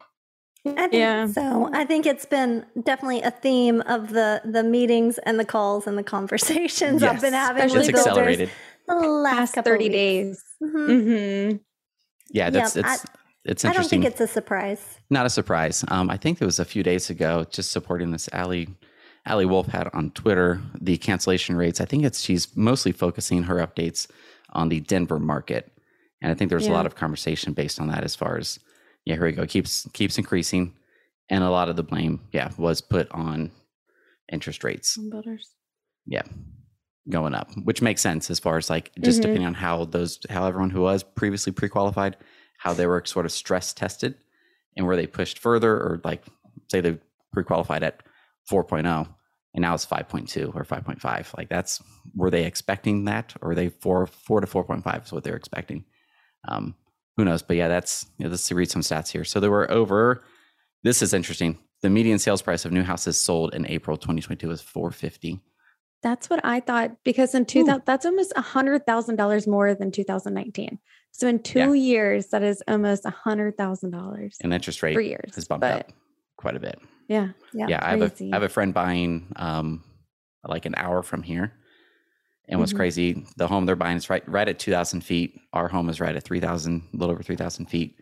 I 0.67 0.71
think 0.89 0.95
Yeah. 0.95 1.27
so. 1.27 1.69
I 1.75 1.85
think 1.85 2.07
it's 2.07 2.25
been 2.25 2.65
definitely 2.85 3.21
a 3.21 3.31
theme 3.31 3.83
of 3.83 4.11
the 4.11 4.41
the 4.47 4.63
meetings 4.63 5.19
and 5.19 5.39
the 5.39 5.45
calls 5.45 5.87
and 5.87 5.99
the 5.99 6.03
conversations 6.03 7.03
I've 7.03 7.21
been 7.21 7.35
having 7.35 7.65
Especially 7.65 7.89
with 7.89 7.97
It's 7.97 8.05
builders 8.05 8.17
accelerated. 8.29 8.51
the 8.89 8.95
last 8.95 9.55
Past 9.57 9.67
30 9.67 9.85
weeks. 9.85 9.93
days. 9.95 10.45
Mhm. 10.63 10.89
Mm-hmm. 10.89 11.57
Yeah, 12.31 12.49
that's 12.51 12.77
Yeah, 12.77 12.95
it's 12.95 13.05
it's 13.45 13.65
I 13.67 13.73
don't 13.75 13.87
think 13.91 14.07
it's 14.07 14.21
a 14.23 14.27
surprise. 14.27 14.83
Not 15.11 15.27
a 15.27 15.31
surprise. 15.31 15.85
Um, 15.89 16.09
I 16.09 16.17
think 16.17 16.41
it 16.41 16.47
was 16.47 16.59
a 16.59 16.65
few 16.65 16.83
days 16.83 17.11
ago, 17.11 17.45
just 17.51 17.71
supporting 17.73 18.11
this 18.13 18.29
Ali 18.33 18.69
Ali 19.27 19.47
Wolf 19.47 19.67
had 19.69 19.89
on 19.95 20.11
Twitter 20.11 20.61
the 20.81 20.97
cancellation 20.99 21.57
rates. 21.57 21.81
I 21.81 21.85
think 21.87 22.05
it's 22.05 22.21
she's 22.21 22.55
mostly 22.57 22.93
focusing 22.93 23.45
her 23.45 23.57
updates 23.57 24.07
on 24.51 24.69
the 24.69 24.81
Denver 24.81 25.19
market, 25.19 25.73
and 26.21 26.31
I 26.31 26.35
think 26.35 26.51
there's 26.51 26.67
a 26.67 26.73
lot 26.73 26.87
of 26.87 26.95
conversation 26.95 27.53
based 27.55 27.81
on 27.81 27.89
that 27.89 28.05
as 28.05 28.15
far 28.15 28.37
as 28.37 28.59
yeah, 29.05 29.15
here 29.15 29.25
we 29.25 29.33
go, 29.33 29.47
keeps 29.47 29.89
keeps 29.93 30.19
increasing, 30.19 30.75
and 31.31 31.43
a 31.45 31.51
lot 31.51 31.69
of 31.69 31.77
the 31.77 31.83
blame, 31.83 32.21
yeah, 32.33 32.51
was 32.59 32.81
put 32.81 33.11
on 33.13 33.51
interest 34.33 34.65
rates. 34.65 34.97
Builders. 34.97 35.51
yeah 36.07 36.23
going 37.11 37.35
up 37.35 37.51
which 37.65 37.83
makes 37.83 38.01
sense 38.01 38.31
as 38.31 38.39
far 38.41 38.57
as 38.57 38.71
like 38.71 38.91
just 39.01 39.19
Mhm. 39.19 39.23
depending 39.23 39.45
on 39.47 39.53
how 39.55 39.85
those 39.85 40.19
how 40.31 40.47
everyone 40.47 40.71
who 40.71 40.81
was 40.81 41.03
previously 41.03 41.53
pre-qualified 41.53 42.17
how 42.57 42.73
they 42.73 42.87
were 42.87 43.03
sort 43.05 43.27
of 43.27 43.33
stress 43.33 43.75
tested 43.75 44.15
and 44.75 44.87
where 44.87 44.97
they 44.97 45.07
pushed 45.07 45.39
further 45.39 45.73
or 45.77 46.01
like 46.03 46.23
say 46.71 46.81
they 46.81 46.99
pre-qualified 47.35 47.83
at 47.83 48.03
4.0 48.51 49.14
and 49.55 49.63
now 49.63 49.73
it's 49.75 49.87
5.2 49.87 50.55
or 50.55 50.65
5.5 50.65 51.37
like 51.37 51.49
that's 51.49 51.83
were 52.15 52.31
they 52.31 52.45
expecting 52.45 53.05
that 53.07 53.35
or 53.41 53.55
they 53.55 53.69
4 53.69 54.07
4 54.07 54.41
to 54.41 54.47
4.5 54.47 55.05
is 55.07 55.13
what 55.13 55.25
they're 55.25 55.37
expecting 55.37 55.85
um 56.49 56.75
who 57.17 57.25
knows 57.25 57.43
but 57.43 57.57
yeah 57.57 57.69
that's 57.69 58.07
you 58.19 58.25
know, 58.25 58.31
let's 58.31 58.51
read 58.53 58.71
some 58.71 58.83
stats 58.83 59.11
here 59.11 59.25
so 59.25 59.41
there 59.41 59.51
were 59.51 59.71
over 59.71 60.25
this 60.83 61.01
is 61.03 61.15
interesting 61.15 61.59
the 61.83 61.91
median 61.91 62.19
sales 62.19 62.43
price 62.43 62.65
of 62.65 62.73
new 62.73 62.83
houses 62.83 63.21
sold 63.21 63.55
in 63.55 63.67
april 63.67 63.97
2022 63.97 64.49
was 64.49 64.61
450 64.61 65.41
That's 66.03 66.29
what 66.29 66.45
I 66.45 66.61
thought 66.61 66.91
because 67.05 67.35
in 67.35 67.47
2000, 67.47 67.83
that's 67.87 68.05
almost 68.05 68.33
a 68.37 68.43
hundred 68.43 68.85
thousand 68.87 69.17
dollars 69.17 69.47
more 69.47 69.75
than 69.75 69.91
2019. 69.91 70.79
So 71.13 71.29
in 71.29 71.39
two 71.43 71.73
Yeah. 71.73 71.73
years, 71.73 72.27
that 72.29 72.43
is 72.43 72.63
almost 72.69 73.07
a 73.07 73.11
hundred 73.11 73.57
thousand 73.57 73.93
dollars. 73.93 74.37
and 74.43 74.53
interest 74.53 74.83
rate 74.83 74.93
Three 74.95 75.09
years, 75.09 75.35
has 75.35 75.47
bumped 75.49 75.65
up 75.65 75.93
quite 76.37 76.57
a 76.57 76.61
bit. 76.61 76.79
Yeah. 77.09 77.29
Yeah. 77.53 77.67
Yeah, 77.69 77.81
I 77.83 77.91
have 77.91 78.01
a 78.03 78.09
have 78.33 78.43
a 78.43 78.49
friend 78.49 78.73
buying 78.75 79.33
um 79.37 79.85
like 80.47 80.67
an 80.67 80.75
hour 80.77 81.03
from 81.03 81.23
here. 81.23 81.53
And 82.49 82.61
what's 82.61 82.73
Mhm. 82.75 82.77
crazy, 82.77 83.27
the 83.37 83.47
home 83.49 83.65
they're 83.65 83.77
buying 83.77 83.97
is 83.97 84.11
right 84.11 84.27
right 84.29 84.49
at 84.49 84.59
two 84.59 84.71
thousand 84.71 85.03
feet. 85.03 85.39
Our 85.53 85.69
home 85.69 85.89
is 85.89 86.01
right 86.01 86.15
at 86.15 86.23
three 86.25 86.41
thousand, 86.41 86.83
a 86.93 86.97
little 86.97 87.13
over 87.15 87.23
three 87.23 87.37
thousand 87.37 87.67
feet. 87.67 87.97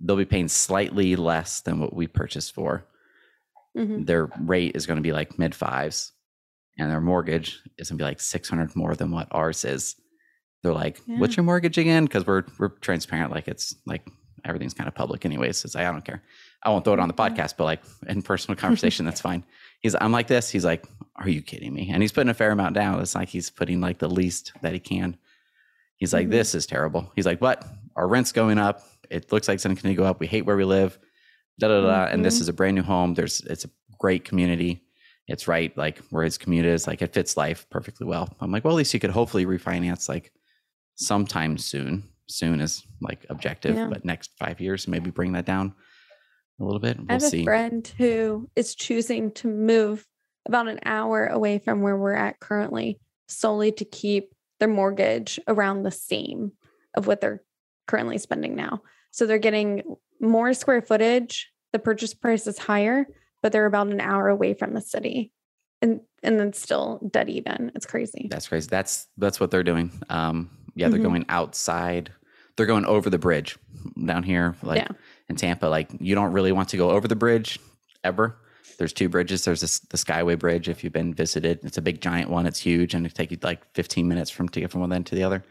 They'll 0.00 0.16
be 0.16 0.24
paying 0.24 0.48
slightly 0.48 1.16
less 1.16 1.60
than 1.62 1.80
what 1.80 1.94
we 1.94 2.06
purchased 2.06 2.54
for. 2.54 2.86
Mhm. 3.76 4.06
Their 4.06 4.26
rate 4.40 4.74
is 4.76 4.86
going 4.86 4.96
to 4.96 5.02
be 5.02 5.12
like 5.12 5.38
mid 5.38 5.54
fives, 5.54 6.12
and 6.78 6.90
their 6.90 7.00
mortgage 7.00 7.60
is 7.78 7.88
going 7.90 7.98
to 7.98 8.02
be 8.02 8.06
like 8.08 8.20
six 8.20 8.48
hundred 8.48 8.74
more 8.76 8.94
than 8.94 9.10
what 9.10 9.28
ours 9.32 9.64
is. 9.64 9.96
They're 10.62 10.72
like, 10.74 11.00
"What's 11.18 11.36
your 11.36 11.44
mortgage 11.44 11.78
again?" 11.78 12.04
Because 12.04 12.26
we're 12.26 12.44
we're 12.58 12.68
transparent, 12.80 13.32
like 13.32 13.48
it's 13.48 13.74
like 13.86 14.06
everything's 14.44 14.74
kind 14.74 14.88
of 14.88 14.94
public 14.94 15.24
anyways. 15.24 15.58
So 15.58 15.66
it's 15.66 15.74
like, 15.74 15.86
I 15.86 15.92
don't 15.92 16.04
care. 16.04 16.22
I 16.62 16.70
won't 16.70 16.84
throw 16.84 16.92
it 16.94 17.00
on 17.00 17.08
the 17.08 17.14
Mhm. 17.14 17.34
podcast, 17.36 17.54
but 17.56 17.64
like 17.64 17.82
in 18.08 18.22
personal 18.22 18.56
conversation, 18.56 19.04
that's 19.04 19.20
fine. 19.20 19.44
He's 19.80 19.94
I'm 20.00 20.12
like 20.12 20.26
this. 20.26 20.50
He's 20.50 20.64
like, 20.64 20.84
Are 21.16 21.28
you 21.28 21.42
kidding 21.42 21.72
me? 21.74 21.90
And 21.92 22.02
he's 22.02 22.12
putting 22.12 22.30
a 22.30 22.34
fair 22.34 22.50
amount 22.50 22.74
down. 22.74 23.00
It's 23.00 23.14
like 23.14 23.28
he's 23.28 23.50
putting 23.50 23.80
like 23.80 23.98
the 23.98 24.08
least 24.08 24.52
that 24.62 24.72
he 24.72 24.78
can. 24.78 25.16
He's 25.96 26.12
like, 26.14 26.28
Mhm. 26.28 26.30
This 26.30 26.54
is 26.54 26.66
terrible. 26.66 27.10
He's 27.14 27.26
like, 27.26 27.40
But 27.40 27.66
our 27.96 28.08
rent's 28.08 28.32
going 28.32 28.58
up. 28.58 28.82
It 29.10 29.30
looks 29.32 29.48
like 29.48 29.56
it's 29.56 29.64
gonna 29.66 29.94
go 29.94 30.04
up. 30.04 30.20
We 30.20 30.26
hate 30.26 30.46
where 30.46 30.56
we 30.56 30.64
live. 30.64 30.98
Da 31.58 31.68
da 31.68 31.80
da. 31.82 31.86
da. 31.86 32.04
And 32.12 32.24
this 32.24 32.38
Mhm. 32.38 32.40
is 32.42 32.48
a 32.48 32.52
brand 32.54 32.74
new 32.76 32.82
home. 32.82 33.14
There's 33.14 33.40
it's 33.42 33.64
a 33.66 33.70
great 33.98 34.24
community. 34.24 34.82
It's 35.28 35.46
right 35.46 35.76
like 35.76 35.98
where 36.10 36.24
his 36.24 36.38
commute 36.38 36.64
is. 36.66 36.86
Like 36.86 37.02
it 37.02 37.12
fits 37.12 37.36
life 37.36 37.66
perfectly 37.70 38.06
well. 38.06 38.34
I'm 38.40 38.50
like, 38.50 38.64
well, 38.64 38.74
at 38.74 38.78
least 38.78 38.94
you 38.94 39.00
could 39.00 39.10
hopefully 39.10 39.44
refinance 39.46 40.08
like 40.08 40.32
sometime 40.96 41.58
soon. 41.58 42.04
Soon 42.30 42.60
is 42.60 42.84
like 43.00 43.26
objective, 43.28 43.76
Yeah. 43.76 43.88
but 43.88 44.04
next 44.04 44.30
five 44.38 44.60
years, 44.60 44.86
maybe 44.86 45.10
bring 45.10 45.32
that 45.32 45.44
down 45.46 45.74
a 46.60 46.64
little 46.64 46.80
bit. 46.80 46.96
I 46.98 47.00
We'll 47.00 47.08
have 47.20 47.22
see. 47.22 47.40
a 47.42 47.44
friend 47.44 47.86
who 47.98 48.48
is 48.56 48.74
choosing 48.74 49.32
to 49.32 49.48
move 49.48 50.06
about 50.46 50.68
an 50.68 50.78
hour 50.84 51.26
away 51.26 51.58
from 51.58 51.82
where 51.82 51.96
we're 51.98 52.14
at 52.14 52.40
currently 52.40 52.98
solely 53.28 53.72
to 53.72 53.84
keep 53.84 54.32
their 54.58 54.68
mortgage 54.68 55.38
around 55.48 55.82
the 55.82 55.90
same 55.90 56.52
of 56.94 57.06
what 57.06 57.20
they're 57.20 57.42
currently 57.86 58.18
spending 58.18 58.54
now. 58.54 58.82
So 59.10 59.26
they're 59.26 59.38
getting 59.38 59.82
more 60.20 60.52
square 60.54 60.82
footage, 60.82 61.50
the 61.72 61.78
purchase 61.78 62.14
price 62.14 62.46
is 62.46 62.58
higher, 62.58 63.06
but 63.42 63.52
they're 63.52 63.66
about 63.66 63.88
an 63.88 64.00
hour 64.00 64.28
away 64.28 64.54
from 64.54 64.74
the 64.74 64.80
city. 64.80 65.32
And 65.82 66.00
and 66.22 66.38
then 66.38 66.52
still 66.52 67.00
dead 67.10 67.30
even. 67.30 67.72
It's 67.74 67.86
crazy. 67.86 68.28
That's 68.30 68.48
crazy. 68.48 68.68
That's 68.70 69.06
that's 69.16 69.40
what 69.40 69.50
they're 69.50 69.62
doing. 69.62 69.90
Um, 70.10 70.50
yeah, 70.74 70.88
they're 70.90 70.98
Mhm. 71.00 71.04
going 71.04 71.24
outside. 71.30 72.12
They're 72.60 72.66
going 72.66 72.84
over 72.84 73.08
the 73.08 73.16
bridge 73.18 73.56
down 74.06 74.22
here, 74.22 74.54
like 74.62 74.82
Yeah. 74.82 74.88
in 75.30 75.36
Tampa. 75.36 75.64
Like 75.64 75.88
you 75.98 76.14
don't 76.14 76.32
really 76.32 76.52
want 76.52 76.68
to 76.68 76.76
go 76.76 76.90
over 76.90 77.08
the 77.08 77.16
bridge 77.16 77.58
ever. 78.04 78.36
There's 78.76 78.92
two 78.92 79.08
bridges. 79.08 79.46
There's 79.46 79.62
this, 79.62 79.78
the 79.78 79.96
Skyway 79.96 80.38
Bridge. 80.38 80.68
If 80.68 80.84
you've 80.84 80.92
been 80.92 81.14
visited, 81.14 81.60
it's 81.64 81.78
a 81.78 81.82
big 81.82 82.02
giant 82.02 82.28
one. 82.28 82.44
It's 82.44 82.58
huge, 82.58 82.92
and 82.92 83.06
it 83.06 83.14
take 83.14 83.30
you 83.30 83.38
like 83.42 83.62
15 83.74 84.06
minutes 84.06 84.30
from 84.30 84.50
to 84.50 84.60
get 84.60 84.70
from 84.70 84.82
one 84.82 84.92
end 84.92 85.06
to 85.06 85.14
the 85.14 85.22
other. 85.22 85.42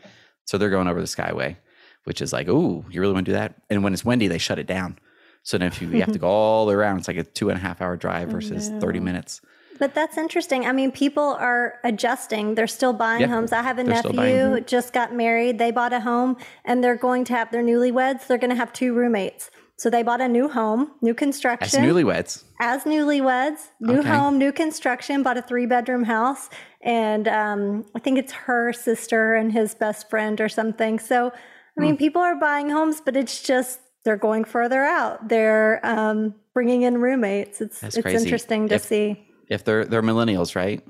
So 0.45 0.59
they're 0.59 0.69
going 0.69 0.87
over 0.87 1.01
the 1.01 1.07
Skyway, 1.07 1.55
which 2.03 2.21
is 2.21 2.31
like, 2.31 2.47
oh, 2.47 2.85
you 2.91 3.01
really 3.01 3.13
want 3.13 3.25
to 3.25 3.31
do 3.31 3.37
that? 3.37 3.55
And 3.71 3.83
when 3.83 3.93
it's 3.93 4.05
windy, 4.05 4.27
they 4.27 4.37
shut 4.37 4.59
it 4.59 4.67
down. 4.67 4.99
So 5.41 5.57
then 5.57 5.67
if 5.67 5.81
you, 5.81 5.89
you 5.89 6.01
have 6.01 6.11
to 6.13 6.19
go 6.25 6.27
all 6.27 6.65
the 6.65 6.69
way 6.69 6.75
around, 6.75 6.99
it's 6.99 7.07
like 7.07 7.17
a 7.17 7.23
two 7.23 7.49
and 7.49 7.57
a 7.57 7.61
half 7.61 7.81
hour 7.81 7.97
drive 7.97 8.29
Oh, 8.29 8.33
versus 8.33 8.69
30 8.79 8.99
minutes. 8.99 9.41
But 9.79 9.95
that's 9.95 10.17
interesting. 10.17 10.65
I 10.65 10.71
mean, 10.73 10.91
people 10.91 11.23
are 11.39 11.79
adjusting. 11.83 12.55
They're 12.55 12.67
still 12.67 12.93
buying 12.93 13.21
Yeah, 13.21 13.27
homes. 13.27 13.51
I 13.53 13.61
have 13.63 13.79
a 13.79 13.83
they're 13.83 13.95
nephew 14.03 14.37
who 14.49 14.61
just 14.61 14.91
got 14.93 15.13
married. 15.15 15.57
They 15.57 15.71
bought 15.71 15.93
a 15.93 16.01
home 16.01 16.37
and 16.65 16.83
they're 16.83 16.97
going 16.97 17.23
to 17.25 17.33
have 17.33 17.51
their 17.51 17.63
newlyweds. 17.63 18.27
They're 18.27 18.37
going 18.37 18.49
to 18.49 18.55
have 18.57 18.73
two 18.73 18.93
roommates. 18.93 19.49
So 19.77 19.89
they 19.89 20.03
bought 20.03 20.19
a 20.19 20.27
new 20.27 20.49
home, 20.49 20.91
new 21.01 21.13
construction. 21.13 21.81
As 21.81 21.89
newlyweds, 21.89 22.43
as 22.59 22.83
newlyweds, 22.83 23.69
new 23.79 23.99
Okay. 23.99 24.09
home, 24.09 24.37
new 24.37 24.51
construction, 24.51 25.23
bought 25.23 25.37
a 25.37 25.41
three 25.41 25.65
bedroom 25.65 26.03
house. 26.03 26.49
And 26.83 27.29
um, 27.29 27.85
I 27.95 27.99
think 27.99 28.17
it's 28.19 28.33
her 28.33 28.73
sister 28.73 29.35
and 29.35 29.53
his 29.53 29.73
best 29.75 30.09
friend 30.09 30.41
or 30.41 30.49
something. 30.49 30.99
So, 30.99 31.31
I 31.77 31.81
mean, 31.81 31.95
people 31.95 32.21
are 32.21 32.35
buying 32.35 32.69
homes, 32.69 32.99
but 32.99 33.15
it's 33.15 33.41
just 33.41 33.79
they're 34.03 34.17
going 34.17 34.43
further 34.43 34.83
out. 34.83 35.29
They're 35.29 35.79
um, 35.85 36.35
bringing 36.53 36.81
in 36.81 36.99
roommates. 36.99 37.61
It's 37.61 37.79
That's 37.79 37.95
it's 37.95 38.03
crazy. 38.03 38.25
interesting 38.25 38.67
to 38.67 38.75
If- 38.75 38.81
see. 38.83 39.25
If 39.49 39.63
they're 39.65 39.85
they're 39.85 40.01
millennials, 40.03 40.55
right? 40.55 40.85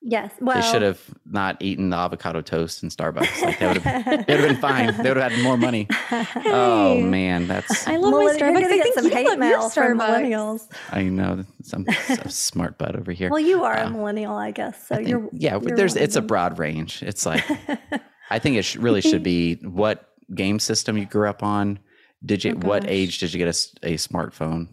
Yes. 0.00 0.30
Well, 0.40 0.54
they 0.54 0.62
should 0.70 0.82
have 0.82 1.00
not 1.26 1.60
eaten 1.60 1.90
the 1.90 1.96
avocado 1.96 2.40
toast 2.40 2.84
in 2.84 2.88
Starbucks. 2.88 3.42
Like 3.42 3.58
they 3.58 3.66
would 3.66 3.78
have, 3.78 4.04
they 4.04 4.34
would 4.36 4.40
have 4.44 4.48
been 4.48 4.56
fine. 4.56 4.86
They 4.96 5.10
would 5.10 5.16
have 5.16 5.32
had 5.32 5.42
more 5.42 5.56
money. 5.56 5.88
Oh 6.46 7.00
man, 7.00 7.48
that's 7.48 7.86
I 7.86 7.96
love 7.96 8.12
my 8.12 8.32
Starbucks. 8.32 8.62
I 8.64 8.68
think 8.80 8.94
some 8.94 9.04
you 9.06 9.10
hate 9.10 9.24
love 9.26 9.38
your 9.38 9.38
mail 9.38 9.68
from 9.70 9.98
Starbucks. 9.98 10.20
millennials. 10.22 10.68
I 10.92 11.02
know 11.02 11.44
some, 11.62 11.84
some 12.06 12.16
smart 12.30 12.78
butt 12.78 12.94
over 12.96 13.10
here. 13.12 13.28
Well, 13.30 13.40
you 13.40 13.64
are 13.64 13.74
a 13.76 13.86
Uh, 13.86 13.90
millennial, 13.90 14.36
I 14.36 14.52
guess. 14.52 14.86
So 14.86 14.94
I 14.94 14.98
think- 14.98 15.08
you're 15.08 15.28
yeah, 15.32 15.58
you're 15.60 15.76
there's 15.76 15.96
it's 15.96 16.16
a 16.16 16.22
broad 16.22 16.58
range. 16.58 17.02
It's 17.02 17.26
like 17.26 17.44
I 18.30 18.38
think 18.38 18.56
it 18.56 18.62
sh- 18.64 18.76
really 18.76 19.00
should 19.00 19.22
be 19.24 19.54
what 19.56 20.08
game 20.34 20.58
system 20.60 20.96
you 20.96 21.06
grew 21.06 21.28
up 21.28 21.42
on. 21.42 21.80
Did 22.24 22.44
you 22.44 22.52
Oh, 22.62 22.66
what 22.68 22.88
age 22.88 23.18
did 23.18 23.32
you 23.32 23.38
get 23.38 23.46
a 23.46 23.48
s- 23.50 23.74
a, 23.82 23.94
smartphone? 23.94 24.68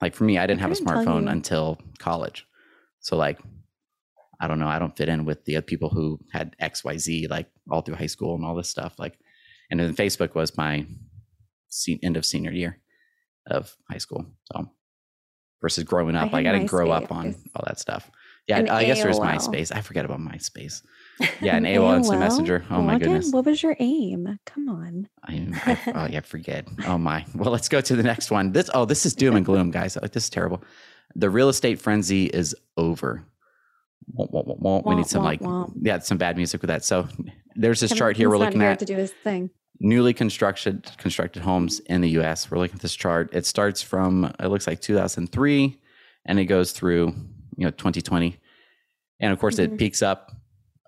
Like 0.00 0.14
for 0.14 0.24
me, 0.24 0.38
I 0.38 0.46
didn't 0.46 0.60
have 0.62 0.72
a 0.72 0.74
smartphone 0.74 1.30
until 1.30 1.78
college. 1.98 2.46
So 3.00 3.16
like 3.16 3.40
I 4.40 4.48
don't 4.48 4.58
know, 4.58 4.68
I 4.68 4.78
don't 4.78 4.96
fit 4.96 5.08
in 5.08 5.24
with 5.24 5.44
the 5.44 5.56
other 5.56 5.66
people 5.66 5.90
who 5.90 6.18
had 6.32 6.56
XYZ 6.62 7.28
like 7.28 7.50
all 7.70 7.82
through 7.82 7.96
high 7.96 8.06
school 8.06 8.34
and 8.34 8.44
all 8.44 8.54
this 8.54 8.70
stuff. 8.70 8.98
Like 8.98 9.18
and 9.70 9.78
then 9.78 9.94
Facebook 9.94 10.34
was 10.34 10.56
my 10.56 10.86
end 12.02 12.16
of 12.16 12.26
senior 12.26 12.52
year 12.52 12.80
of 13.46 13.74
high 13.90 13.98
school. 13.98 14.26
So 14.52 14.70
versus 15.60 15.84
growing 15.84 16.16
I 16.16 16.24
up, 16.24 16.32
like 16.32 16.46
I 16.46 16.52
didn't 16.52 16.70
grow 16.70 16.90
up 16.90 17.12
on 17.12 17.34
all 17.54 17.64
that 17.66 17.78
stuff. 17.78 18.10
Yeah, 18.48 18.64
I 18.74 18.84
guess 18.84 19.02
there's 19.02 19.18
AOL. 19.18 19.36
MySpace. 19.36 19.74
I 19.74 19.80
forget 19.80 20.04
about 20.04 20.18
MySpace. 20.18 20.82
Yeah, 21.42 21.56
and 21.56 21.66
AOL 21.66 21.96
Instant 21.98 22.16
AOL? 22.16 22.20
Messenger. 22.20 22.64
Oh 22.70 22.80
my 22.80 22.92
Log 22.92 23.02
goodness. 23.02 23.30
What 23.30 23.44
was 23.44 23.62
your 23.62 23.76
aim? 23.78 24.38
Come 24.46 24.70
on. 24.70 25.06
I, 25.22 25.48
I, 25.66 25.92
oh 25.94 26.06
yeah, 26.10 26.20
forget. 26.20 26.66
Oh 26.86 26.96
my. 26.96 27.26
Well, 27.34 27.52
let's 27.52 27.68
go 27.68 27.82
to 27.82 27.94
the 27.94 28.02
next 28.02 28.30
one. 28.30 28.52
This 28.52 28.70
oh, 28.72 28.86
this 28.86 29.04
is 29.04 29.14
doom 29.14 29.36
and 29.36 29.44
gloom, 29.44 29.70
guys. 29.70 29.98
Oh, 29.98 30.06
This 30.06 30.24
is 30.24 30.30
terrible. 30.30 30.64
The 31.16 31.30
real 31.30 31.48
estate 31.48 31.80
frenzy 31.80 32.26
is 32.26 32.54
over. 32.76 33.24
Womp, 34.18 34.32
womp, 34.32 34.60
womp. 34.60 34.86
We 34.86 34.94
need 34.96 35.06
some 35.06 35.22
like 35.22 35.40
yeah, 35.80 35.98
some 36.00 36.18
bad 36.18 36.36
music 36.36 36.62
with 36.62 36.68
that. 36.68 36.84
So 36.84 37.08
there's 37.54 37.80
this 37.80 37.90
Kevin 37.90 37.98
chart 37.98 38.16
here 38.16 38.28
we're 38.30 38.38
looking 38.38 38.60
here 38.60 38.70
at 38.70 38.78
to 38.80 38.84
do 38.84 38.96
his 38.96 39.12
thing. 39.12 39.50
newly 39.80 40.12
constructed 40.14 40.90
constructed 40.98 41.42
homes 41.42 41.80
in 41.80 42.00
the 42.00 42.10
US. 42.20 42.50
We're 42.50 42.58
looking 42.58 42.76
at 42.76 42.82
this 42.82 42.94
chart. 42.94 43.30
It 43.32 43.46
starts 43.46 43.82
from 43.82 44.24
it 44.40 44.48
looks 44.48 44.66
like 44.66 44.80
2003 44.80 45.78
and 46.26 46.38
it 46.38 46.46
goes 46.46 46.72
through, 46.72 47.06
you 47.56 47.64
know, 47.66 47.70
2020. 47.70 48.36
And 49.20 49.32
of 49.32 49.38
course 49.38 49.58
it 49.58 49.72
Mhm. 49.72 49.78
peaks 49.78 50.02
up 50.02 50.32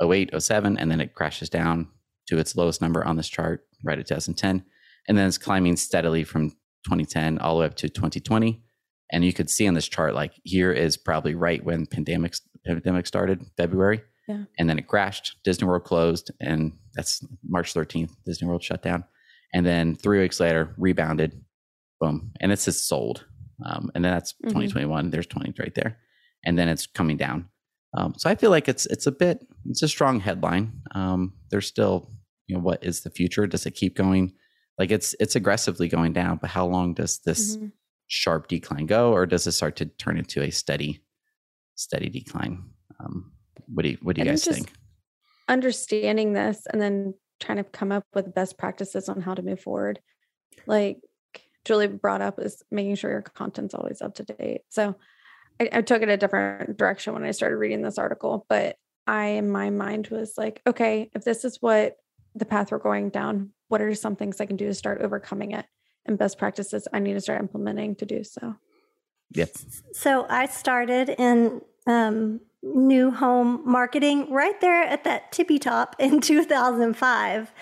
08, 0.02 0.30
07 0.34 0.78
and 0.78 0.90
then 0.90 1.00
it 1.00 1.14
crashes 1.14 1.48
down 1.50 1.88
to 2.28 2.38
its 2.38 2.56
lowest 2.56 2.80
number 2.80 3.04
on 3.04 3.16
this 3.16 3.28
chart 3.28 3.64
right 3.84 3.98
at 3.98 4.06
2010 4.06 4.64
and 5.08 5.18
then 5.18 5.26
it's 5.28 5.38
climbing 5.38 5.76
steadily 5.76 6.24
from 6.24 6.50
2010 6.86 7.38
all 7.38 7.54
the 7.56 7.60
way 7.60 7.66
up 7.66 7.74
to 7.76 7.88
2020. 7.88 8.62
And 9.12 9.24
you 9.24 9.32
could 9.32 9.50
see 9.50 9.68
on 9.68 9.74
this 9.74 9.88
chart 9.88 10.14
like 10.14 10.32
here 10.42 10.72
is 10.72 10.96
probably 10.96 11.34
right 11.34 11.62
when 11.64 11.86
pandemic 11.86 12.34
pandemic 12.66 13.06
started, 13.06 13.44
February. 13.56 14.02
Yeah. 14.28 14.44
And 14.58 14.70
then 14.70 14.78
it 14.78 14.86
crashed. 14.86 15.36
Disney 15.44 15.66
World 15.66 15.84
closed, 15.84 16.30
and 16.40 16.72
that's 16.94 17.24
March 17.44 17.74
13th. 17.74 18.12
Disney 18.24 18.48
World 18.48 18.62
shut 18.62 18.82
down. 18.82 19.04
And 19.52 19.66
then 19.66 19.94
three 19.96 20.20
weeks 20.20 20.40
later, 20.40 20.74
rebounded. 20.78 21.44
Boom. 22.00 22.32
And 22.40 22.50
it's 22.52 22.64
just 22.64 22.88
sold. 22.88 23.26
Um, 23.64 23.90
and 23.94 24.04
then 24.04 24.12
that's 24.12 24.32
Mhm. 24.44 24.48
2021. 24.48 25.10
There's 25.10 25.26
20 25.26 25.52
right 25.58 25.74
there. 25.74 25.98
And 26.44 26.58
then 26.58 26.68
it's 26.68 26.86
coming 26.86 27.16
down. 27.16 27.48
Um, 27.96 28.14
so 28.16 28.30
I 28.30 28.34
feel 28.36 28.50
like 28.50 28.68
it's 28.68 28.86
it's 28.86 29.06
a 29.06 29.12
bit 29.12 29.46
it's 29.66 29.82
a 29.82 29.88
strong 29.88 30.20
headline. 30.20 30.80
Um, 30.94 31.34
there's 31.50 31.66
still 31.66 32.10
you 32.46 32.56
know 32.56 32.62
what 32.62 32.82
is 32.84 33.02
the 33.02 33.10
future? 33.10 33.46
Does 33.46 33.66
it 33.66 33.72
keep 33.72 33.94
going? 33.96 34.32
Like 34.78 34.90
it's 34.90 35.14
it's 35.20 35.36
aggressively 35.36 35.88
going 35.88 36.12
down, 36.14 36.38
but 36.40 36.48
how 36.50 36.66
long 36.66 36.94
does 36.94 37.18
this 37.26 37.56
Mhm. 37.56 37.72
Sharp 38.12 38.46
decline 38.46 38.84
go, 38.84 39.10
or 39.10 39.24
does 39.24 39.46
it 39.46 39.52
start 39.52 39.74
to 39.76 39.86
turn 39.86 40.18
into 40.18 40.42
a 40.42 40.50
steady 40.50 41.02
steady 41.74 42.10
decline? 42.10 42.62
Um, 43.00 43.32
what 43.66 43.84
do 43.84 43.88
you 43.88 43.98
what 44.02 44.16
do 44.16 44.22
you 44.22 44.28
guys 44.28 44.44
think? 44.44 44.70
Understanding 45.48 46.34
this 46.34 46.66
and 46.70 46.80
then 46.80 47.14
trying 47.40 47.56
to 47.56 47.64
come 47.64 47.90
up 47.90 48.04
with 48.14 48.34
best 48.34 48.58
practices 48.58 49.08
on 49.08 49.22
how 49.22 49.34
to 49.34 49.42
move 49.42 49.60
forward. 49.60 49.98
Like 50.66 50.98
Julie 51.64 51.88
brought 51.88 52.20
up 52.20 52.38
is 52.38 52.62
making 52.70 52.96
sure 52.96 53.10
your 53.10 53.22
content's 53.22 53.74
always 53.74 54.02
up 54.02 54.14
to 54.16 54.24
date. 54.24 54.60
So 54.68 54.94
I, 55.58 55.70
I 55.72 55.80
took 55.80 56.02
it 56.02 56.10
a 56.10 56.18
different 56.18 56.76
direction 56.76 57.14
when 57.14 57.24
I 57.24 57.30
started 57.30 57.56
reading 57.56 57.80
this 57.80 57.98
article, 57.98 58.44
but 58.48 58.76
I 59.06 59.24
in 59.24 59.50
my 59.50 59.70
mind 59.70 60.08
was 60.08 60.34
like, 60.36 60.60
okay, 60.66 61.10
if 61.14 61.24
this 61.24 61.46
is 61.46 61.62
what 61.62 61.96
the 62.34 62.44
path 62.44 62.72
we're 62.72 62.78
going 62.78 63.08
down, 63.08 63.52
what 63.68 63.80
are 63.80 63.94
some 63.94 64.16
things 64.16 64.38
I 64.38 64.46
can 64.46 64.56
do 64.56 64.66
to 64.66 64.74
start 64.74 65.00
overcoming 65.00 65.52
it? 65.52 65.64
And 66.04 66.18
best 66.18 66.38
practices 66.38 66.88
I 66.92 66.98
need 66.98 67.14
to 67.14 67.20
start 67.20 67.40
implementing 67.40 67.94
to 67.96 68.06
do 68.06 68.24
so. 68.24 68.56
Yep. 69.34 69.50
So 69.92 70.26
I 70.28 70.46
started 70.46 71.10
in 71.10 71.62
um, 71.86 72.40
new 72.62 73.10
home 73.10 73.62
marketing 73.64 74.30
right 74.30 74.60
there 74.60 74.82
at 74.82 75.04
that 75.04 75.32
tippy 75.32 75.58
top 75.58 75.96
in 76.00 76.20
2005. 76.20 77.52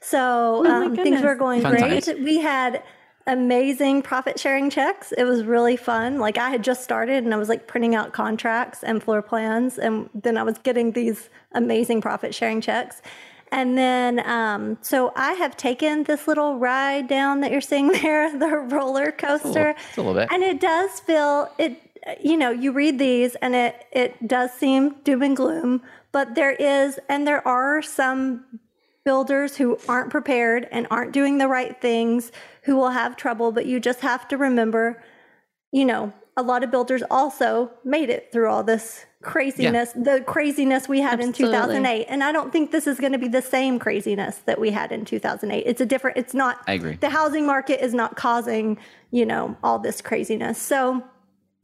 So 0.00 0.62
Oh 0.64 0.70
um, 0.70 0.96
things 0.96 1.22
were 1.22 1.34
going 1.34 1.62
Fun 1.62 1.76
great. 1.76 2.04
times. 2.04 2.20
We 2.20 2.38
had 2.38 2.82
amazing 3.26 4.00
profit 4.00 4.40
sharing 4.40 4.70
checks. 4.70 5.12
It 5.12 5.24
was 5.24 5.44
really 5.44 5.76
fun. 5.76 6.18
Like 6.18 6.38
I 6.38 6.50
had 6.50 6.64
just 6.64 6.82
started 6.82 7.24
and 7.24 7.34
I 7.34 7.36
was 7.36 7.48
like 7.48 7.66
printing 7.66 7.94
out 7.94 8.12
contracts 8.12 8.82
and 8.82 9.02
floor 9.02 9.22
plans, 9.22 9.78
and 9.78 10.08
then 10.14 10.36
I 10.36 10.42
was 10.42 10.58
getting 10.58 10.92
these 10.92 11.28
amazing 11.52 12.00
profit 12.00 12.34
sharing 12.34 12.60
checks. 12.60 13.02
And 13.50 13.78
then, 13.78 14.20
um, 14.28 14.78
so 14.82 15.12
I 15.16 15.32
have 15.34 15.56
taken 15.56 16.04
this 16.04 16.28
little 16.28 16.58
ride 16.58 17.08
down 17.08 17.40
that 17.40 17.50
you're 17.50 17.60
seeing 17.60 17.88
there, 18.02 18.36
the 18.38 18.56
roller 18.56 19.04
It's 19.08 19.22
a 19.22 19.26
little, 19.26 19.38
coaster. 19.44 19.70
it's 19.70 19.96
a 19.96 20.00
little 20.02 20.14
bit. 20.14 20.28
And 20.30 20.42
it 20.42 20.60
does 20.60 21.00
feel 21.00 21.50
it 21.58 21.82
you 22.22 22.36
know, 22.36 22.50
you 22.50 22.72
read 22.72 22.98
these 22.98 23.34
and 23.36 23.54
it 23.54 23.86
it 23.92 24.26
does 24.26 24.52
seem 24.52 24.94
doom 25.04 25.22
and 25.22 25.36
gloom, 25.36 25.82
but 26.12 26.34
there 26.34 26.52
is 26.52 26.98
and 27.08 27.26
there 27.26 27.46
are 27.46 27.82
some 27.82 28.44
builders 29.04 29.56
who 29.56 29.78
aren't 29.88 30.10
prepared 30.10 30.68
and 30.70 30.86
aren't 30.90 31.12
doing 31.12 31.38
the 31.38 31.48
right 31.48 31.80
things 31.80 32.30
who 32.62 32.76
will 32.76 32.90
have 32.90 33.16
trouble, 33.16 33.52
but 33.52 33.66
you 33.66 33.80
just 33.80 34.00
have 34.00 34.28
to 34.28 34.36
remember, 34.36 35.02
you 35.72 35.84
know, 35.84 36.12
a 36.36 36.42
lot 36.42 36.62
of 36.62 36.70
builders 36.70 37.02
also 37.10 37.70
made 37.84 38.10
it 38.10 38.30
through 38.32 38.48
all 38.48 38.62
this 38.62 39.06
craziness, 39.22 39.92
the 39.92 40.22
craziness 40.26 40.88
we 40.88 41.00
had 41.00 41.20
in 41.20 41.32
2008. 41.32 42.06
And 42.08 42.22
I 42.22 42.30
don't 42.30 42.52
think 42.52 42.70
this 42.70 42.86
is 42.86 43.00
going 43.00 43.12
to 43.12 43.18
be 43.18 43.28
the 43.28 43.42
same 43.42 43.78
craziness 43.78 44.38
that 44.46 44.60
we 44.60 44.70
had 44.70 44.92
in 44.92 45.04
2008. 45.04 45.64
It's 45.66 45.80
a 45.80 45.86
different 45.86 46.16
it's 46.16 46.34
not 46.34 46.62
I 46.66 46.74
agree. 46.74 46.94
the 46.96 47.10
housing 47.10 47.44
market 47.44 47.84
is 47.84 47.94
not 47.94 48.16
causing, 48.16 48.78
you 49.10 49.26
know, 49.26 49.56
all 49.62 49.78
this 49.78 50.00
craziness. 50.00 50.60
So 50.60 51.02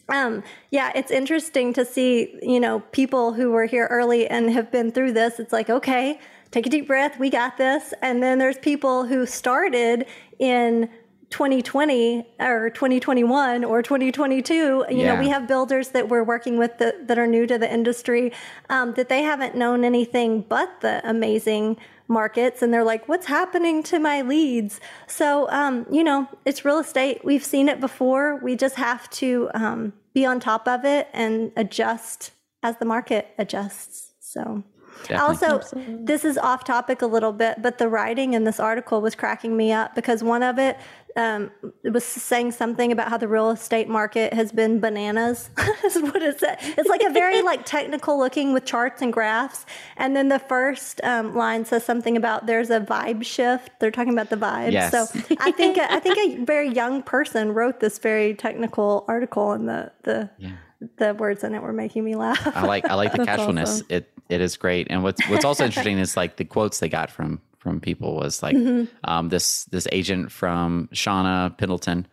Um, 0.09 0.43
yeah, 0.71 0.93
it's 0.95 1.11
interesting 1.11 1.73
to 1.75 1.85
see, 1.85 2.39
you 2.43 2.61
know, 2.61 2.81
people 2.93 3.33
who 3.33 3.53
were 3.53 3.65
here 3.65 3.87
early 3.87 4.27
and 4.29 4.51
have 4.51 4.71
been 4.71 4.91
through 4.91 5.13
this. 5.13 5.41
It's 5.41 5.53
like, 5.53 5.71
okay, 5.71 6.21
take 6.51 6.67
a 6.67 6.71
deep 6.71 6.87
breath, 6.87 7.19
we 7.19 7.31
got 7.31 7.57
this. 7.57 7.95
And 8.03 8.23
then 8.23 8.39
there's 8.39 8.59
people 8.59 9.07
who 9.07 9.25
started 9.25 10.05
in 10.39 10.91
2020 11.31 12.27
or 12.41 12.71
2021 12.71 13.65
or 13.65 13.83
2022 13.83 14.55
you 14.55 14.87
Yeah. 14.91 15.15
know 15.15 15.21
we 15.21 15.29
have 15.29 15.47
builders 15.49 15.89
that 15.91 16.09
we're 16.09 16.25
working 16.25 16.59
with 16.59 16.79
that, 16.79 17.09
that 17.09 17.19
are 17.19 17.27
new 17.27 17.47
to 17.47 17.59
the 17.59 17.73
industry 17.73 18.33
um, 18.71 18.95
that 18.95 19.09
they 19.09 19.23
haven't 19.23 19.55
known 19.55 19.85
anything 19.85 20.43
but 20.43 20.81
the 20.81 21.01
amazing 21.09 21.77
markets 22.09 22.63
and 22.63 22.73
they're 22.73 22.85
like 22.85 23.09
what's 23.09 23.27
happening 23.27 23.83
to 23.83 23.99
my 23.99 24.21
leads? 24.21 24.81
So 25.07 25.49
um, 25.51 25.87
you 25.91 26.05
know 26.05 26.29
it's 26.45 26.65
real 26.65 26.79
estate. 26.79 27.25
We've 27.25 27.45
seen 27.45 27.69
it 27.69 27.81
before. 27.81 28.37
We 28.43 28.57
just 28.57 28.77
have 28.77 29.09
to 29.11 29.51
um, 29.55 29.93
be 30.13 30.27
on 30.27 30.39
top 30.41 30.69
of 30.69 30.85
it 30.85 31.09
and 31.13 31.51
adjust 31.57 32.33
as 32.63 32.77
the 32.79 32.85
market 32.85 33.29
adjusts 33.39 34.13
so 34.21 34.63
Definitely. 35.07 35.49
also, 35.49 35.85
this 36.05 36.25
is 36.25 36.39
off 36.39 36.65
topic 36.65 37.03
a 37.03 37.07
little 37.07 37.33
bit, 37.33 37.61
but 37.63 37.79
the 37.79 37.89
writing 37.89 38.35
in 38.35 38.45
this 38.45 38.59
article 38.61 39.01
was 39.01 39.15
cracking 39.15 39.57
me 39.57 39.71
up 39.73 39.95
because 39.95 40.23
one 40.23 40.43
of 40.43 40.59
it, 40.59 40.79
um, 41.17 41.51
it 41.85 41.91
was 41.93 42.05
saying 42.05 42.51
something 42.53 42.91
about 42.91 43.09
how 43.09 43.17
the 43.19 43.29
real 43.29 43.51
estate 43.51 43.89
market 43.89 44.33
has 44.33 44.51
been 44.51 44.81
bananas. 44.81 45.51
is 45.85 46.01
what 46.01 46.23
it 46.23 46.41
said. 46.41 46.59
It's 46.61 46.89
like 46.89 47.03
a 47.03 47.11
very 47.11 47.43
like 47.43 47.65
technical 47.67 48.19
looking 48.19 48.53
with 48.53 48.65
charts 48.65 49.03
and 49.03 49.13
graphs, 49.13 49.67
and 49.97 50.17
then 50.17 50.29
the 50.29 50.39
first 50.39 51.01
um, 51.05 51.35
line 51.37 51.65
says 51.65 51.85
something 51.85 52.17
about 52.17 52.47
there's 52.47 52.71
a 52.71 52.81
vibe 52.81 53.25
shift. 53.25 53.71
They're 53.79 53.91
talking 53.93 54.13
about 54.13 54.31
the 54.31 54.37
vibes. 54.37 54.73
Yes. 54.73 54.91
So 54.91 55.07
I 55.39 55.51
think 55.53 55.79
I 55.79 56.01
think 56.01 56.41
a 56.41 56.45
very 56.47 56.71
young 56.71 57.03
person 57.03 57.53
wrote 57.53 57.81
this 57.81 57.99
very 57.99 58.35
technical 58.35 59.05
article, 59.07 59.53
and 59.53 59.69
the 59.69 59.93
the 60.03 60.31
Yeah. 60.39 60.53
the 60.97 61.15
words 61.15 61.45
in 61.45 61.55
it 61.55 61.63
were 61.63 61.73
making 61.73 62.03
me 62.05 62.17
laugh. 62.17 62.57
I 62.57 62.67
like 62.67 62.87
I 62.87 62.95
like 62.95 63.13
the 63.13 63.25
casualness. 63.25 63.71
awesome. 63.83 63.87
It 63.91 64.11
it 64.29 64.41
is 64.41 64.57
great. 64.57 64.87
And 64.91 65.03
what's 65.03 65.27
what's 65.29 65.45
also 65.45 65.65
interesting 65.65 65.99
is 65.99 66.17
like 66.17 66.37
the 66.37 66.45
quotes 66.45 66.79
they 66.79 66.89
got 66.89 67.11
from 67.11 67.41
from 67.59 67.81
people 67.81 68.15
was 68.15 68.43
like 68.43 68.57
mm-hmm. 68.57 68.85
um, 69.05 69.29
this 69.29 69.65
this 69.67 69.89
agent 69.93 70.31
from 70.31 70.89
Shauna 70.93 71.57
Pendleton, 71.57 72.07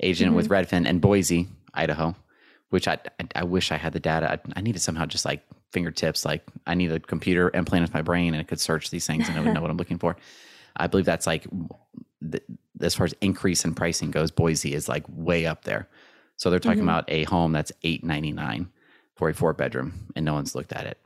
agent 0.00 0.34
with 0.34 0.48
mm-hmm. 0.48 0.76
Redfin 0.76 0.88
and 0.88 1.00
Boise, 1.00 1.48
Idaho, 1.72 2.14
which 2.70 2.88
I, 2.88 2.98
I 3.20 3.26
I 3.36 3.44
wish 3.44 3.72
I 3.72 3.76
had 3.76 3.92
the 3.92 4.00
data. 4.00 4.32
I, 4.32 4.38
I 4.56 4.60
needed 4.60 4.80
somehow 4.80 5.06
just 5.06 5.24
like 5.24 5.44
fingertips. 5.72 6.24
Like 6.24 6.44
I 6.66 6.74
need 6.74 6.92
a 6.92 7.00
computer 7.00 7.50
implanted 7.54 7.90
with 7.90 7.94
my 7.94 8.02
brain 8.02 8.34
and 8.34 8.40
it 8.40 8.48
could 8.48 8.60
search 8.60 8.90
these 8.90 9.06
things 9.06 9.28
and 9.28 9.36
it 9.36 9.44
would 9.44 9.52
know 9.52 9.60
what 9.60 9.70
I'm 9.70 9.76
looking 9.76 9.98
for. 9.98 10.16
I 10.76 10.88
believe 10.88 11.04
that's 11.04 11.26
like 11.26 11.46
the, 12.20 12.42
as 12.80 12.94
far 12.94 13.04
as 13.04 13.14
increase 13.20 13.64
in 13.64 13.74
pricing 13.74 14.10
goes, 14.10 14.30
Boise 14.30 14.74
is 14.74 14.88
like 14.88 15.04
way 15.08 15.46
up 15.46 15.64
there. 15.64 15.88
So 16.36 16.50
they're 16.50 16.58
talking 16.58 16.80
mm-hmm. 16.80 16.88
about 16.88 17.04
a 17.08 17.24
home 17.24 17.52
that's 17.52 17.70
eight 17.82 18.02
ninety 18.02 18.32
nine 18.32 18.70
for 19.14 19.28
a 19.28 19.34
four 19.34 19.52
bedroom, 19.52 20.08
and 20.16 20.24
no 20.24 20.34
one's 20.34 20.54
looked 20.54 20.72
at 20.72 20.86
it. 20.86 20.98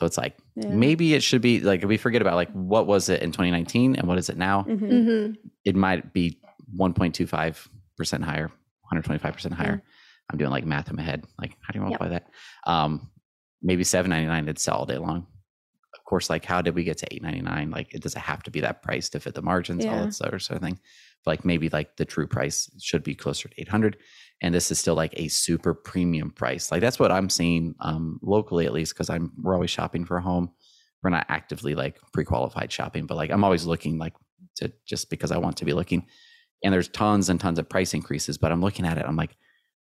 So 0.00 0.06
it's 0.06 0.16
like 0.16 0.38
Yeah. 0.56 0.68
maybe 0.70 1.12
it 1.12 1.22
should 1.22 1.42
be 1.42 1.60
like 1.60 1.82
if 1.82 1.88
we 1.88 1.98
forget 1.98 2.22
about 2.22 2.34
like 2.34 2.50
what 2.52 2.86
was 2.86 3.10
it 3.10 3.20
in 3.22 3.32
2019 3.32 3.96
and 3.96 4.08
what 4.08 4.16
is 4.16 4.30
it 4.30 4.38
now. 4.38 4.62
Mhm. 4.62 4.80
Mhm. 4.80 5.36
It 5.66 5.76
might 5.76 6.14
be 6.14 6.40
1.25 6.74 7.68
percent 7.98 8.24
higher, 8.24 8.46
125 8.80 9.34
percent 9.34 9.54
higher. 9.54 9.82
I'm 10.30 10.38
doing 10.38 10.50
like 10.50 10.64
math 10.64 10.88
in 10.88 10.96
my 10.96 11.02
head. 11.02 11.26
Like 11.38 11.54
how 11.60 11.72
do 11.72 11.78
you 11.78 11.82
multiply 11.82 12.08
that? 12.08 12.28
Um, 12.64 13.10
maybe 13.60 13.82
7.99 13.84 14.44
it'd 14.44 14.58
sell 14.58 14.76
all 14.78 14.86
day 14.86 14.96
long. 14.96 15.26
Of 15.94 16.04
course, 16.06 16.30
like 16.30 16.46
how 16.46 16.62
did 16.62 16.74
we 16.74 16.82
get 16.82 16.96
to 16.98 17.06
8.99? 17.14 17.70
Like 17.70 17.92
it 17.92 18.02
doesn't 18.02 18.22
have 18.22 18.42
to 18.44 18.50
be 18.50 18.60
that 18.60 18.80
price 18.80 19.10
to 19.10 19.20
fit 19.20 19.34
the 19.34 19.42
margins, 19.42 19.84
all 19.84 19.98
that 20.06 20.14
sort 20.14 20.32
of 20.32 20.42
sort 20.42 20.56
of 20.56 20.62
thing. 20.62 20.78
But 21.26 21.32
like 21.32 21.44
maybe 21.44 21.68
like 21.68 21.98
the 21.98 22.06
true 22.06 22.26
price 22.26 22.70
should 22.80 23.02
be 23.02 23.14
closer 23.14 23.48
to 23.50 23.60
800 23.60 23.98
and 24.42 24.54
this 24.54 24.70
is 24.70 24.78
still 24.78 24.94
like 24.94 25.12
a 25.16 25.28
super 25.28 25.74
premium 25.74 26.30
price. 26.30 26.70
Like 26.70 26.80
that's 26.80 26.98
what 26.98 27.12
i'm 27.12 27.28
seeing 27.30 27.74
um, 27.80 28.18
locally 28.22 28.66
at 28.66 28.72
least 28.72 28.94
because 28.94 29.10
i'm 29.10 29.32
we're 29.42 29.54
always 29.54 29.70
shopping 29.70 30.04
for 30.04 30.16
a 30.16 30.22
home. 30.22 30.50
We're 31.02 31.10
not 31.10 31.26
actively 31.28 31.74
like 31.74 31.98
pre-qualified 32.12 32.70
shopping 32.72 33.06
but 33.06 33.16
like 33.16 33.30
i'm 33.30 33.44
always 33.44 33.64
looking 33.66 33.98
like 33.98 34.14
to 34.56 34.72
just 34.86 35.10
because 35.10 35.30
i 35.32 35.38
want 35.38 35.56
to 35.58 35.64
be 35.64 35.72
looking. 35.72 36.06
And 36.62 36.74
there's 36.74 36.88
tons 36.88 37.30
and 37.30 37.40
tons 37.40 37.58
of 37.58 37.68
price 37.68 37.94
increases 37.94 38.38
but 38.38 38.52
i'm 38.52 38.60
looking 38.60 38.86
at 38.86 38.98
it 38.98 39.04
i'm 39.06 39.16
like 39.16 39.36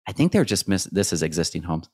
i 0.07 0.11
think 0.11 0.31
they're 0.31 0.45
just 0.45 0.67
miss 0.67 0.85
this 0.85 1.11
is 1.13 1.23
existing 1.23 1.63
homes. 1.63 1.89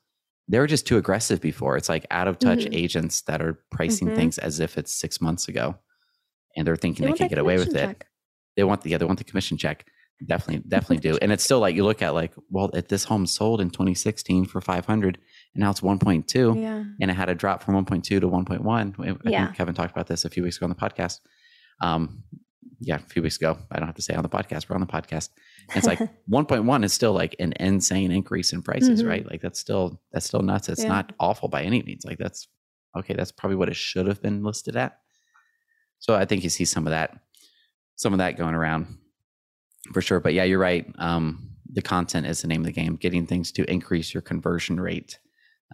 They 0.47 0.59
were 0.59 0.67
just 0.67 0.85
too 0.85 0.97
aggressive 0.97 1.41
before. 1.41 1.75
It's 1.75 1.89
like 1.89 2.05
out 2.11 2.27
of 2.27 2.37
touch 2.37 2.65
Mhm. 2.65 2.75
agents 2.75 3.21
that 3.23 3.41
are 3.41 3.63
pricing 3.71 4.09
Mhm. 4.09 4.15
things 4.15 4.37
as 4.37 4.59
if 4.59 4.77
it's 4.77 4.91
six 4.91 5.19
months 5.19 5.47
ago 5.47 5.75
and 6.55 6.67
they're 6.67 6.75
thinking 6.75 7.05
They 7.05 7.13
they, 7.13 7.17
can 7.17 7.27
get 7.29 7.39
away 7.39 7.57
with 7.57 7.75
it. 7.75 8.03
they 8.55 8.63
want 8.63 8.81
the 8.83 8.91
yeah, 8.91 8.99
they 8.99 9.05
want 9.05 9.17
the 9.17 9.23
commission 9.25 9.57
check. 9.57 9.87
Definitely, 10.25 10.67
definitely 10.69 10.97
do. 11.09 11.17
And 11.21 11.31
it's 11.31 11.43
still 11.43 11.59
like 11.59 11.75
you 11.75 11.83
look 11.83 12.01
at 12.01 12.13
like, 12.13 12.33
well, 12.49 12.69
if 12.73 12.87
this 12.87 13.03
home 13.03 13.25
sold 13.25 13.59
in 13.59 13.69
2016 13.69 14.45
for 14.45 14.61
500 14.61 15.17
and 15.53 15.61
now 15.61 15.69
it's 15.71 15.81
1.2 15.81 16.59
Yeah. 16.61 16.83
and 17.01 17.11
it 17.11 17.13
had 17.13 17.29
a 17.29 17.35
drop 17.35 17.61
from 17.63 17.75
1.2 17.75 18.03
to 18.03 18.21
1.1. 18.21 18.95
I- 19.25 19.29
Yeah. 19.29 19.45
think 19.45 19.57
Kevin 19.57 19.75
talked 19.75 19.91
about 19.91 20.07
this 20.07 20.23
a 20.25 20.29
few 20.29 20.43
weeks 20.43 20.57
ago 20.57 20.65
on 20.65 20.69
the 20.69 20.75
podcast. 20.75 21.19
Um, 21.81 22.23
yeah, 22.79 22.95
a 22.95 22.99
few 22.99 23.21
weeks 23.21 23.35
ago. 23.37 23.57
I 23.71 23.77
don't 23.77 23.87
have 23.87 23.95
to 23.95 24.01
say 24.01 24.15
on 24.15 24.23
the 24.23 24.29
podcast. 24.29 24.69
We're 24.69 24.75
on 24.75 24.81
the 24.81 24.87
podcast. 24.87 25.29
And 25.69 25.77
it's 25.77 25.85
like 25.87 25.99
1.1 26.31 26.83
is 26.85 26.93
still 26.93 27.13
like 27.13 27.35
an 27.39 27.53
insane 27.59 28.11
increase 28.11 28.53
in 28.53 28.61
prices, 28.61 29.03
Mhm. 29.03 29.07
right? 29.09 29.29
Like 29.29 29.41
that's 29.41 29.59
still 29.59 30.01
that's 30.13 30.25
still 30.25 30.41
nuts. 30.41 30.69
It's 30.69 30.83
Yeah. 30.83 30.89
not 30.89 31.11
awful 31.19 31.49
by 31.49 31.63
any 31.63 31.81
means. 31.83 32.05
Like 32.05 32.17
that's 32.19 32.47
okay. 32.97 33.13
That's 33.13 33.31
probably 33.33 33.57
what 33.57 33.67
it 33.69 33.75
should 33.75 34.07
have 34.07 34.21
been 34.21 34.43
listed 34.43 34.75
at. 34.77 34.97
So 35.99 36.15
I 36.15 36.23
think 36.25 36.43
you 36.43 36.49
see 36.49 36.65
some 36.65 36.87
of 36.87 36.91
that, 36.91 37.17
some 37.97 38.13
of 38.13 38.19
that 38.19 38.37
going 38.37 38.55
around 38.55 38.97
for 39.93 40.01
sure. 40.01 40.19
But 40.19 40.33
yeah, 40.33 40.43
you're 40.43 40.59
right. 40.59 40.85
Um, 40.97 41.49
the 41.71 41.81
content 41.81 42.25
is 42.27 42.41
the 42.41 42.47
name 42.47 42.61
of 42.61 42.65
the 42.67 42.71
game. 42.71 42.95
Getting 42.95 43.25
things 43.27 43.51
to 43.53 43.69
increase 43.69 44.13
your 44.13 44.21
conversion 44.21 44.79
rate 44.79 45.19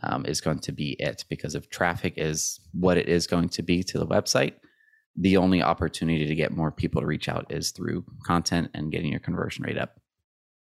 um, 0.04 0.26
is 0.26 0.42
going 0.42 0.60
to 0.60 0.72
be 0.72 0.96
it 1.00 1.26
because 1.30 1.54
if 1.56 1.70
traffic 1.70 2.14
is 2.18 2.60
what 2.74 2.98
it 2.98 3.08
is 3.08 3.28
going 3.28 3.50
to 3.50 3.62
be 3.62 3.84
to 3.84 4.00
the 4.00 4.08
website, 4.08 4.54
the 5.16 5.38
only 5.38 5.62
opportunity 5.62 6.26
to 6.26 6.36
get 6.36 6.52
more 6.56 6.72
people 6.72 7.02
to 7.02 7.08
reach 7.08 7.28
out 7.30 7.46
is 7.52 7.72
through 7.72 8.06
content 8.26 8.70
and 8.74 8.92
getting 8.92 9.12
your 9.12 9.20
conversion 9.20 9.64
rate 9.66 9.78
up. 9.78 10.00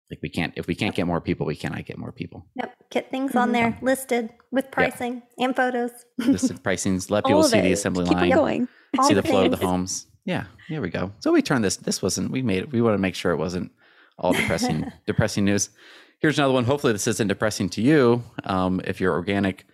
Like 0.09 0.19
we 0.23 0.29
can't, 0.29 0.53
if 0.55 0.67
we 0.67 0.75
can't 0.75 0.95
get 0.95 1.05
more 1.05 1.19
people, 1.19 1.45
we 1.45 1.57
cannot 1.57 1.85
get 1.85 1.97
more 1.97 2.13
people. 2.13 2.47
Yep, 2.55 2.75
get 2.91 3.11
things 3.11 3.35
on 3.35 3.49
Mhm. 3.49 3.53
there 3.53 3.77
listed 3.81 4.29
with 4.51 4.71
pricing 4.71 5.21
and 5.37 5.53
photos. 5.53 5.91
Listed 6.17 6.63
pricings, 6.63 7.11
let 7.11 7.25
people 7.25 7.41
of 7.41 7.47
see 7.47 7.59
the 7.59 7.73
assembly 7.73 8.05
Keep 8.05 8.13
line. 8.15 8.31
it 8.31 8.35
going. 8.35 8.67
All 8.97 9.03
see 9.05 9.13
the 9.13 9.21
flow 9.21 9.45
of 9.45 9.51
the 9.51 9.57
homes. 9.57 10.07
Yeah, 10.27 10.43
here 10.67 10.81
we 10.81 10.89
go. 10.89 11.13
So 11.21 11.31
we 11.31 11.41
turned 11.41 11.63
this. 11.63 11.77
This 11.77 12.01
wasn't. 12.01 12.31
We 12.31 12.41
made 12.41 12.63
it. 12.63 12.71
We 12.73 12.81
want 12.81 12.95
to 12.95 12.99
make 12.99 13.15
sure 13.15 13.31
it 13.31 13.37
wasn't 13.37 13.71
all 14.19 14.33
depressing. 14.33 14.91
depressing 15.07 15.45
news. 15.45 15.69
Here's 16.19 16.37
another 16.37 16.53
one. 16.53 16.65
Hopefully, 16.65 16.91
this 16.91 17.07
isn't 17.07 17.29
depressing 17.29 17.69
to 17.69 17.81
you. 17.81 18.23
Um, 18.43 18.81
if 18.83 18.99
your 18.99 19.13
organic 19.13 19.65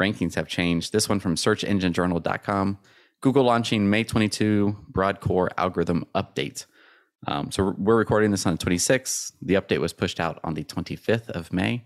rankings 0.00 0.36
have 0.36 0.48
changed, 0.48 0.94
this 0.94 1.06
one 1.06 1.20
from 1.20 1.34
SearchEngineJournal.com. 1.34 2.78
Google 3.20 3.44
launching 3.44 3.90
May 3.90 4.02
22 4.02 4.74
broad 4.88 5.20
core 5.20 5.50
algorithm 5.58 6.06
update. 6.14 6.64
Um, 7.26 7.50
so 7.50 7.74
we're 7.76 7.98
recording 7.98 8.30
this 8.30 8.46
on 8.46 8.56
the 8.56 8.64
26th. 8.64 9.32
The 9.42 9.54
update 9.54 9.80
was 9.80 9.92
pushed 9.92 10.18
out 10.18 10.40
on 10.42 10.54
the 10.54 10.64
25th 10.64 11.28
of 11.28 11.52
May. 11.52 11.84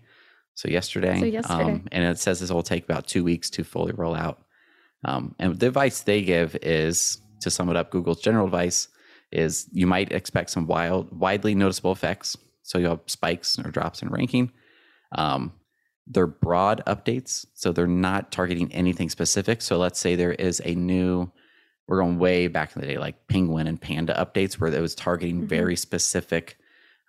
So 0.53 0.69
yesterday. 0.69 1.19
So 1.19 1.25
yesterday. 1.25 1.63
Um, 1.63 1.87
and 1.91 2.05
it 2.05 2.17
says 2.17 2.39
this 2.39 2.49
will 2.49 2.63
take 2.63 2.85
about 2.85 3.07
two 3.07 3.25
weeks 3.25 3.49
to 3.49 3.65
fully 3.65 3.91
roll 3.91 4.15
out. 4.15 4.41
Um, 5.03 5.35
and 5.37 5.59
the 5.59 5.67
advice 5.67 5.99
they 5.99 6.21
give 6.21 6.55
is 6.61 7.19
to 7.41 7.49
sum 7.51 7.69
it 7.69 7.75
up, 7.75 7.91
Google's 7.91 8.21
general 8.21 8.45
advice 8.45 8.87
is 9.31 9.67
you 9.71 9.87
might 9.87 10.11
expect 10.11 10.49
some 10.49 10.67
wild, 10.67 11.11
widely 11.17 11.55
noticeable 11.55 11.91
effects. 11.91 12.37
So 12.63 12.77
you'll 12.77 12.91
have 12.91 13.01
spikes 13.07 13.59
or 13.59 13.69
drops 13.71 14.01
in 14.01 14.09
ranking. 14.09 14.51
Um, 15.11 15.53
they're 16.07 16.27
broad 16.27 16.83
updates, 16.87 17.45
so 17.53 17.71
they're 17.71 17.87
not 17.87 18.31
targeting 18.31 18.71
anything 18.73 19.09
specific. 19.09 19.61
So 19.61 19.77
let's 19.77 19.99
say 19.99 20.15
there 20.15 20.33
is 20.33 20.61
a 20.63 20.75
new, 20.75 21.31
we're 21.87 21.99
going 22.01 22.19
way 22.19 22.47
back 22.47 22.75
in 22.75 22.81
the 22.81 22.87
day, 22.87 22.97
like 22.97 23.27
Penguin 23.27 23.67
and 23.67 23.79
Panda 23.81 24.13
updates, 24.13 24.53
where 24.53 24.71
it 24.73 24.81
was 24.81 24.95
targeting 24.95 25.43
Mhm. 25.43 25.47
very 25.47 25.75
specific, 25.75 26.57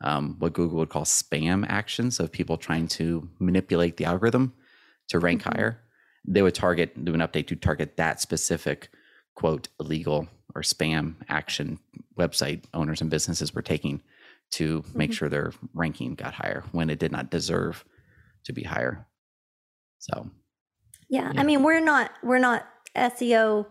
um, 0.03 0.37
what 0.39 0.53
Google 0.53 0.79
would 0.79 0.89
call 0.89 1.05
spam 1.05 1.65
actions 1.69 2.21
of 2.21 2.33
people 2.33 2.57
trying 2.57 2.89
to 2.89 3.29
manipulate 3.39 3.97
the 3.97 4.05
algorithm 4.07 4.55
to 5.09 5.19
rank 5.19 5.43
Mhm. 5.43 5.55
higher. 5.55 5.81
They 6.27 6.43
would 6.43 6.55
target, 6.55 7.03
do 7.05 7.15
an 7.15 7.21
update 7.21 7.47
to 7.49 7.57
target 7.57 7.97
that 7.97 8.21
specific, 8.21 8.89
quote, 9.37 9.69
illegal 9.79 10.27
or 10.55 10.63
spam 10.63 11.15
action 11.29 11.79
website 12.19 12.65
owners 12.75 13.01
and 13.01 13.11
businesses 13.11 13.55
were 13.55 13.63
taking 13.63 14.03
to 14.53 14.85
make 14.95 15.11
Mhm. 15.11 15.15
sure 15.15 15.29
their 15.29 15.53
ranking 15.75 16.15
got 16.15 16.35
higher 16.35 16.65
when 16.73 16.89
it 16.91 16.99
did 16.99 17.13
not 17.13 17.31
deserve 17.31 17.85
to 18.45 18.53
be 18.53 18.63
higher. 18.65 19.07
So 19.99 20.31
Yeah, 21.09 21.33
Yeah. 21.33 21.41
I 21.41 21.45
mean 21.45 21.63
we're 21.63 21.81
not 21.81 22.11
we're 22.23 22.39
not 22.39 22.67
SEO 22.97 23.67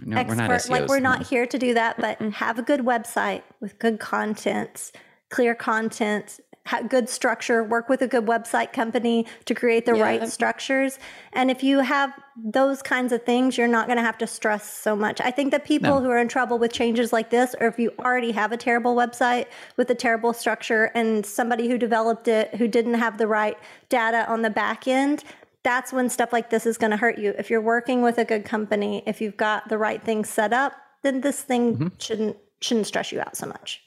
no, 0.00 0.16
expert. 0.16 0.28
we're 0.36 0.42
not 0.42 0.50
SEOs. 0.50 0.70
like 0.70 0.88
we're 0.88 1.00
no. 1.00 1.10
not 1.10 1.26
here 1.28 1.46
to 1.46 1.58
do 1.58 1.74
that, 1.74 1.98
but 1.98 2.20
have 2.20 2.58
a 2.58 2.62
good 2.62 2.80
website 2.80 3.42
with 3.60 3.78
good 3.78 3.98
content, 4.00 4.92
clear 5.30 5.54
content, 5.54 6.40
good 6.88 7.08
structure, 7.08 7.62
work 7.64 7.88
with 7.88 8.02
a 8.02 8.06
good 8.06 8.26
website 8.26 8.72
company 8.72 9.26
to 9.46 9.54
create 9.54 9.86
the 9.86 9.96
Yeah. 9.96 10.02
right 10.02 10.28
structures. 10.28 10.98
And 11.32 11.50
if 11.50 11.62
you 11.62 11.80
have 11.80 12.12
those 12.36 12.82
kinds 12.82 13.12
of 13.12 13.24
things, 13.24 13.56
you're 13.58 13.66
not 13.68 13.86
going 13.86 13.96
to 13.96 14.02
have 14.02 14.18
to 14.18 14.26
stress 14.26 14.64
so 14.72 14.94
much. 14.94 15.20
I 15.20 15.30
think 15.30 15.50
that 15.50 15.64
people 15.64 15.96
No. 15.96 16.00
who 16.00 16.10
are 16.10 16.18
in 16.18 16.28
trouble 16.28 16.58
with 16.58 16.72
changes 16.72 17.12
like 17.12 17.30
this, 17.30 17.54
or 17.60 17.66
if 17.66 17.78
you 17.78 17.92
already 17.98 18.32
have 18.32 18.52
a 18.52 18.56
terrible 18.56 18.94
website 18.94 19.46
with 19.76 19.90
a 19.90 19.94
terrible 19.94 20.32
structure 20.32 20.90
and 20.94 21.24
somebody 21.26 21.68
who 21.68 21.78
developed 21.78 22.28
it 22.28 22.54
who 22.56 22.68
didn't 22.68 22.94
have 22.94 23.18
the 23.18 23.26
right 23.26 23.56
data 23.88 24.26
on 24.28 24.42
the 24.42 24.50
back 24.50 24.86
end, 24.86 25.24
that's 25.64 25.92
when 25.92 26.08
stuff 26.08 26.32
like 26.32 26.50
this 26.50 26.64
is 26.66 26.78
going 26.78 26.92
to 26.92 26.96
hurt 26.96 27.18
you. 27.18 27.34
If 27.38 27.50
you're 27.50 27.60
working 27.60 28.02
with 28.02 28.18
a 28.18 28.24
good 28.24 28.44
company, 28.44 29.02
if 29.06 29.20
you've 29.20 29.36
got 29.36 29.68
the 29.68 29.76
right 29.78 30.02
things 30.02 30.28
set 30.28 30.52
up, 30.52 30.72
then 31.02 31.20
this 31.20 31.42
thing 31.42 31.74
Mm-hmm. 31.74 31.88
shouldn't 31.98 32.36
shouldn't 32.60 32.86
stress 32.86 33.12
you 33.12 33.20
out 33.20 33.36
so 33.36 33.46
much. 33.46 33.82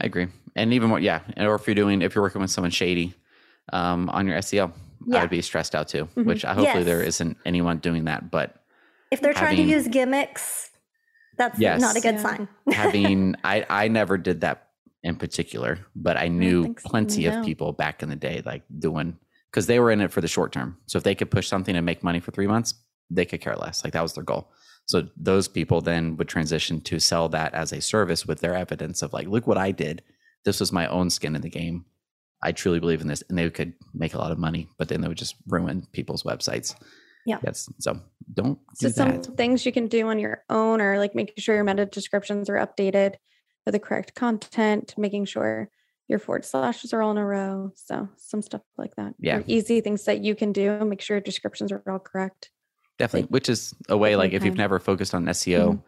I 0.00 0.06
agree. 0.06 0.28
And 0.56 0.72
even 0.72 0.88
more, 0.88 1.00
yeah. 1.00 1.20
Or 1.36 1.54
if 1.54 1.66
you're 1.66 1.74
doing, 1.74 2.02
if 2.02 2.14
you're 2.14 2.22
working 2.22 2.40
with 2.40 2.50
someone 2.50 2.70
shady 2.70 3.14
um, 3.72 4.08
on 4.10 4.26
your 4.26 4.36
SEO, 4.38 4.72
I 5.12 5.20
would 5.20 5.30
be 5.30 5.42
stressed 5.42 5.74
out 5.74 5.88
too. 5.88 6.04
Which 6.14 6.44
I 6.44 6.48
hopefully 6.54 6.78
Yes. 6.80 6.84
there 6.86 7.02
isn't 7.02 7.36
anyone 7.44 7.78
doing 7.78 8.04
that. 8.04 8.30
But 8.30 8.56
If 9.10 9.20
they're 9.20 9.32
trying 9.34 9.56
to 9.56 9.62
use 9.62 9.88
gimmicks, 9.88 10.70
that's 11.36 11.58
Yes. 11.58 11.80
not 11.80 11.96
a 11.96 12.00
good 12.00 12.16
Yeah. 12.16 12.22
sign. 12.22 12.48
having, 12.72 13.36
I 13.44 13.64
I 13.68 13.88
never 13.88 14.18
did 14.18 14.40
that 14.42 14.68
in 15.02 15.16
particular, 15.16 15.78
but 15.94 16.16
I 16.16 16.28
knew 16.28 16.64
think 16.64 16.80
so, 16.80 16.88
plenty 16.88 17.24
no. 17.28 17.38
of 17.38 17.44
people 17.44 17.72
back 17.72 18.02
in 18.02 18.08
the 18.08 18.16
day 18.16 18.42
like 18.44 18.62
doing 18.78 19.16
because 19.50 19.66
they 19.66 19.78
were 19.80 19.90
in 19.90 20.00
it 20.00 20.10
for 20.10 20.20
the 20.20 20.28
short 20.28 20.52
term. 20.52 20.76
So 20.86 20.98
if 20.98 21.04
they 21.04 21.14
could 21.14 21.30
push 21.30 21.46
something 21.48 21.74
and 21.76 21.86
make 21.86 22.02
money 22.02 22.20
for 22.20 22.32
three 22.32 22.48
months, 22.48 22.74
they 23.08 23.24
could 23.24 23.40
care 23.40 23.56
less. 23.56 23.84
Like 23.84 23.92
that 23.94 24.02
was 24.02 24.12
their 24.14 24.24
goal. 24.24 24.50
So 24.88 25.06
those 25.18 25.48
people 25.48 25.82
then 25.82 26.16
would 26.16 26.28
transition 26.28 26.80
to 26.80 26.98
sell 26.98 27.28
that 27.28 27.52
as 27.52 27.72
a 27.72 27.80
service 27.80 28.24
with 28.26 28.40
their 28.40 28.54
evidence 28.54 29.02
of 29.02 29.12
like, 29.12 29.28
look 29.28 29.46
what 29.46 29.58
I 29.58 29.70
did. 29.70 30.02
This 30.46 30.60
was 30.60 30.72
my 30.72 30.86
own 30.86 31.10
skin 31.10 31.36
in 31.36 31.42
the 31.42 31.50
game. 31.50 31.84
I 32.42 32.52
truly 32.52 32.80
believe 32.80 33.02
in 33.02 33.08
this, 33.08 33.22
and 33.28 33.36
they 33.36 33.50
could 33.50 33.74
make 33.92 34.14
a 34.14 34.18
lot 34.18 34.32
of 34.32 34.38
money, 34.38 34.68
but 34.78 34.88
then 34.88 35.02
they 35.02 35.08
would 35.08 35.18
just 35.18 35.34
ruin 35.46 35.86
people's 35.92 36.22
websites. 36.22 36.74
Yeah. 37.26 37.38
Yes. 37.44 37.68
So 37.80 38.00
don't 38.32 38.58
do 38.80 38.88
So 38.88 38.90
some 38.90 39.20
that. 39.20 39.36
things 39.36 39.66
you 39.66 39.72
can 39.72 39.88
do 39.88 40.08
on 40.08 40.18
your 40.18 40.42
own 40.48 40.80
are 40.80 40.98
like 40.98 41.14
making 41.14 41.34
sure 41.36 41.54
your 41.54 41.64
meta 41.64 41.84
descriptions 41.84 42.48
are 42.48 42.54
updated 42.54 43.16
with 43.66 43.74
the 43.74 43.78
correct 43.78 44.14
content, 44.14 44.94
making 44.96 45.26
sure 45.26 45.68
your 46.06 46.18
forward 46.18 46.46
slashes 46.46 46.94
are 46.94 47.02
all 47.02 47.10
in 47.10 47.18
a 47.18 47.26
row. 47.26 47.72
So 47.74 48.08
some 48.16 48.40
stuff 48.40 48.62
like 48.78 48.96
that. 48.96 49.14
Yeah. 49.18 49.38
Or 49.38 49.44
easy 49.46 49.82
things 49.82 50.04
that 50.04 50.24
you 50.24 50.34
can 50.34 50.52
do. 50.52 50.82
Make 50.84 51.02
sure 51.02 51.16
your 51.16 51.22
descriptions 51.22 51.72
are 51.72 51.82
all 51.86 51.98
correct. 51.98 52.50
Definitely. 52.98 53.22
like, 53.22 53.30
Which 53.30 53.48
is 53.48 53.74
a 53.88 53.96
way, 53.96 54.16
like 54.16 54.32
if 54.32 54.44
you've 54.44 54.56
never 54.56 54.78
focused 54.78 55.14
on 55.14 55.24
SEO 55.26 55.72
Mhm. 55.74 55.82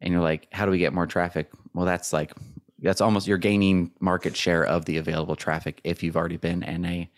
and 0.00 0.12
you're 0.12 0.22
like, 0.22 0.48
how 0.52 0.64
do 0.64 0.70
we 0.70 0.78
get 0.78 0.92
more 0.92 1.06
traffic? 1.06 1.50
Well, 1.74 1.84
that's 1.84 2.12
like, 2.12 2.32
that's 2.78 3.00
almost, 3.00 3.26
you're 3.26 3.38
gaining 3.38 3.92
market 4.00 4.36
share 4.36 4.64
of 4.64 4.84
the 4.86 4.96
available 4.96 5.36
traffic 5.36 5.80
if 5.84 6.02
you've 6.02 6.16
already 6.16 6.36
been 6.38 6.62
in 6.62 6.84
a 6.84 7.10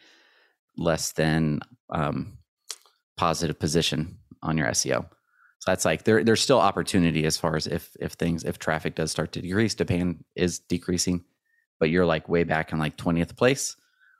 less 0.76 1.12
than 1.12 1.60
um, 1.90 2.38
positive 3.16 3.58
position 3.58 4.18
on 4.42 4.58
your 4.58 4.66
SEO. 4.68 5.02
So 5.60 5.70
that's 5.70 5.84
like, 5.84 6.04
there, 6.04 6.22
there's 6.22 6.42
still 6.42 6.60
opportunity 6.60 7.24
as 7.24 7.36
far 7.36 7.56
as 7.56 7.66
if, 7.66 7.96
if 8.00 8.12
things, 8.12 8.44
if 8.44 8.58
traffic 8.58 8.94
does 8.94 9.10
start 9.10 9.32
to 9.32 9.40
decrease, 9.42 9.74
demand 9.74 10.24
is 10.34 10.58
decreasing, 10.58 11.24
but 11.80 11.88
you're 11.90 12.04
like 12.06 12.28
way 12.28 12.44
back 12.44 12.72
in 12.72 12.78
like 12.78 12.96
20th 12.96 13.36
place. 13.36 13.74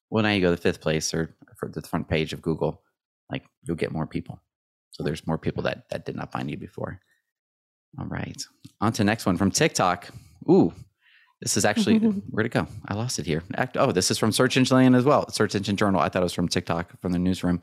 Well, 0.09 0.23
now 0.23 0.31
you 0.31 0.41
go 0.41 0.51
to 0.53 0.57
fifth 0.57 0.81
place 0.81 1.12
or 1.12 1.37
for 1.57 1.69
the 1.69 1.83
front 1.83 2.09
page 2.09 2.33
of 2.33 2.41
Google, 2.43 2.83
like 3.31 3.45
you'll 3.65 3.77
get 3.77 3.93
more 3.93 4.07
people. 4.07 4.41
So 4.90 5.03
there's 5.03 5.27
more 5.27 5.38
people 5.38 5.62
that 5.64 5.88
that 5.90 6.07
did 6.07 6.16
not 6.16 6.33
find 6.33 6.51
you 6.51 6.57
before. 6.57 7.01
All 7.99 8.07
right. 8.07 8.42
On 8.81 8.92
to 8.92 9.05
next 9.05 9.27
one 9.27 9.37
from 9.37 9.51
TikTok. 9.51 10.09
Ooh, 10.51 10.72
this 11.40 11.57
is 11.57 11.64
actually 11.64 11.99
where'd 12.31 12.46
it 12.46 12.53
go? 12.53 12.66
I 12.87 12.94
lost 12.94 13.18
it 13.18 13.27
here. 13.27 13.42
Act, 13.55 13.77
oh, 13.77 13.92
this 13.92 14.11
is 14.11 14.18
from 14.18 14.33
Search 14.33 14.57
Engine 14.57 14.77
Land 14.77 14.96
as 14.96 15.05
well. 15.05 15.29
Search 15.31 15.55
Engine 15.55 15.77
Journal. 15.77 16.01
I 16.01 16.09
thought 16.09 16.22
it 16.22 16.25
was 16.25 16.33
from 16.33 16.49
TikTok 16.49 17.01
from 17.01 17.12
the 17.12 17.18
newsroom. 17.18 17.62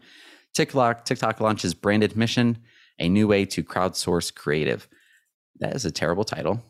TikTok 0.53 1.05
TikTok 1.05 1.39
launches 1.39 1.73
branded 1.73 2.15
mission, 2.15 2.59
a 2.99 3.09
new 3.09 3.27
way 3.27 3.45
to 3.45 3.63
crowdsource 3.63 4.33
creative. 4.33 4.87
That 5.59 5.75
is 5.75 5.85
a 5.85 5.91
terrible 5.91 6.23
title. 6.23 6.63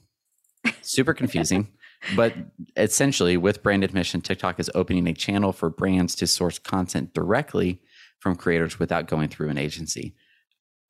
Super 0.81 1.13
confusing. 1.13 1.67
but 2.15 2.33
essentially, 2.75 3.37
with 3.37 3.63
branded 3.63 3.93
mission, 3.93 4.21
TikTok 4.21 4.59
is 4.59 4.71
opening 4.75 5.07
a 5.07 5.13
channel 5.13 5.53
for 5.53 5.69
brands 5.69 6.15
to 6.15 6.27
source 6.27 6.59
content 6.59 7.13
directly 7.13 7.81
from 8.19 8.35
creators 8.35 8.79
without 8.79 9.07
going 9.07 9.29
through 9.29 9.49
an 9.49 9.57
agency. 9.57 10.15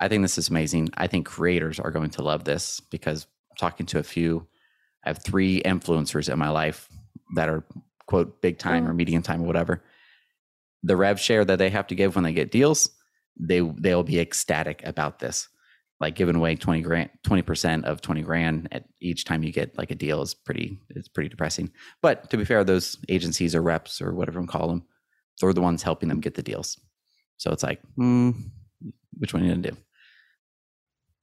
I 0.03 0.09
think 0.09 0.21
this 0.21 0.37
is 0.37 0.49
amazing. 0.49 0.89
I 0.97 1.07
think 1.07 1.25
creators 1.25 1.79
are 1.79 1.89
going 1.89 2.09
to 2.09 2.23
love 2.23 2.43
this 2.43 2.81
because 2.81 3.25
talking 3.57 3.85
to 3.85 3.99
a 3.99 4.03
few, 4.03 4.45
I 5.05 5.09
have 5.09 5.23
three 5.23 5.61
influencers 5.61 6.27
in 6.27 6.37
my 6.37 6.49
life 6.49 6.89
that 7.35 7.47
are 7.47 7.63
quote 8.05 8.41
big 8.41 8.57
time 8.57 8.85
or 8.85 8.93
medium 8.93 9.21
time 9.21 9.43
or 9.43 9.45
whatever. 9.45 9.81
The 10.83 10.97
rev 10.97 11.21
share 11.21 11.45
that 11.45 11.57
they 11.57 11.69
have 11.69 11.87
to 11.87 11.95
give 11.95 12.15
when 12.15 12.25
they 12.25 12.33
get 12.33 12.51
deals, 12.51 12.89
they 13.39 13.61
they'll 13.61 14.03
be 14.03 14.19
ecstatic 14.19 14.85
about 14.85 15.19
this. 15.19 15.47
Like 16.01 16.15
giving 16.15 16.35
away 16.35 16.57
20 16.57 16.81
grand, 16.81 17.09
20% 17.25 17.85
of 17.85 18.01
20 18.01 18.23
grand 18.23 18.67
at 18.73 18.83
each 18.99 19.23
time 19.23 19.41
you 19.41 19.53
get 19.53 19.77
like 19.77 19.89
a 19.91 19.95
deal 19.95 20.21
is 20.21 20.33
pretty 20.33 20.81
it's 20.89 21.07
pretty 21.07 21.29
depressing. 21.29 21.71
But 22.01 22.29
to 22.31 22.35
be 22.35 22.43
fair, 22.43 22.65
those 22.65 22.97
agencies 23.07 23.55
or 23.55 23.61
reps 23.61 24.01
or 24.01 24.13
whatever 24.13 24.41
you 24.41 24.47
call 24.47 24.67
them, 24.67 24.83
they're 25.39 25.53
the 25.53 25.61
ones 25.61 25.81
helping 25.81 26.09
them 26.09 26.19
get 26.19 26.33
the 26.33 26.43
deals. 26.43 26.77
So 27.37 27.51
it's 27.51 27.63
like, 27.63 27.79
hmm, 27.95 28.31
which 29.17 29.33
one 29.33 29.43
are 29.43 29.45
you 29.45 29.51
gonna 29.53 29.71
do? 29.71 29.77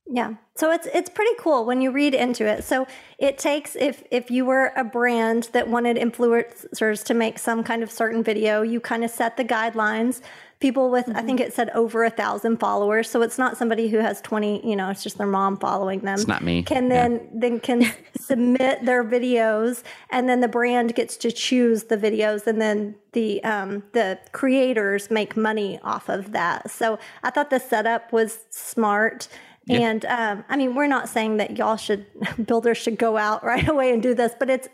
Yeah. 0.06 0.34
So 0.56 0.70
it's 0.72 0.86
it's 0.92 1.08
pretty 1.08 1.34
cool 1.38 1.64
when 1.64 1.80
you 1.80 1.90
read 1.90 2.14
into 2.14 2.44
it. 2.46 2.64
So 2.64 2.86
it 3.18 3.38
takes 3.38 3.76
if 3.76 4.02
if 4.10 4.30
you 4.30 4.44
were 4.44 4.72
a 4.76 4.84
brand 4.84 5.48
that 5.52 5.68
wanted 5.68 5.96
influencers 5.96 7.04
to 7.04 7.14
make 7.14 7.38
some 7.38 7.62
kind 7.62 7.82
of 7.82 7.90
certain 7.90 8.22
video, 8.22 8.62
you 8.62 8.80
kind 8.80 9.04
of 9.04 9.10
set 9.10 9.36
the 9.36 9.44
guidelines. 9.44 10.20
People 10.58 10.90
with 10.90 11.08
I 11.14 11.22
think 11.22 11.40
it 11.40 11.54
said 11.54 11.70
over 11.70 12.04
a 12.04 12.10
thousand 12.10 12.58
followers. 12.58 13.08
So 13.08 13.22
it's 13.22 13.38
not 13.38 13.56
somebody 13.56 13.88
who 13.88 13.98
has 13.98 14.20
twenty, 14.20 14.66
you 14.68 14.76
know, 14.76 14.90
it's 14.90 15.02
just 15.02 15.16
their 15.16 15.26
mom 15.26 15.56
following 15.56 16.00
them. 16.00 16.14
It's 16.14 16.26
not 16.28 16.42
me. 16.42 16.64
Can 16.64 16.90
Yeah. 16.90 17.08
then 17.08 17.28
then 17.32 17.60
can 17.60 17.90
submit 18.20 18.84
their 18.84 19.02
videos 19.04 19.82
and 20.10 20.28
then 20.28 20.40
the 20.40 20.48
brand 20.48 20.94
gets 20.94 21.16
to 21.18 21.32
choose 21.32 21.84
the 21.84 21.96
videos 21.96 22.46
and 22.46 22.60
then 22.60 22.96
the 23.12 23.42
um 23.44 23.84
the 23.92 24.18
creators 24.32 25.10
make 25.10 25.36
money 25.36 25.78
off 25.82 26.08
of 26.10 26.32
that. 26.32 26.70
So 26.70 26.98
I 27.22 27.30
thought 27.30 27.48
the 27.48 27.60
setup 27.60 28.12
was 28.12 28.40
smart. 28.50 29.28
Yeah. 29.66 29.78
And 29.90 30.04
um, 30.06 30.44
I 30.48 30.56
mean, 30.56 30.74
we're 30.74 30.86
not 30.88 31.08
saying 31.08 31.36
that 31.36 31.56
y'all 31.56 31.76
should 31.76 32.06
builders 32.46 32.78
should 32.78 32.98
go 32.98 33.16
out 33.16 33.44
right 33.52 33.68
away 33.68 33.92
and 33.92 34.02
do 34.02 34.14
this, 34.14 34.32
but 34.38 34.50
it's 34.50 34.68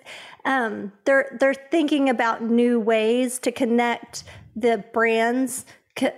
um, 0.45 0.93
they're 1.05 1.37
they're 1.41 1.55
thinking 1.55 2.09
about 2.09 2.43
new 2.43 2.79
ways 2.81 3.39
to 3.41 3.53
connect 3.53 4.25
the 4.55 4.83
brands 4.93 5.67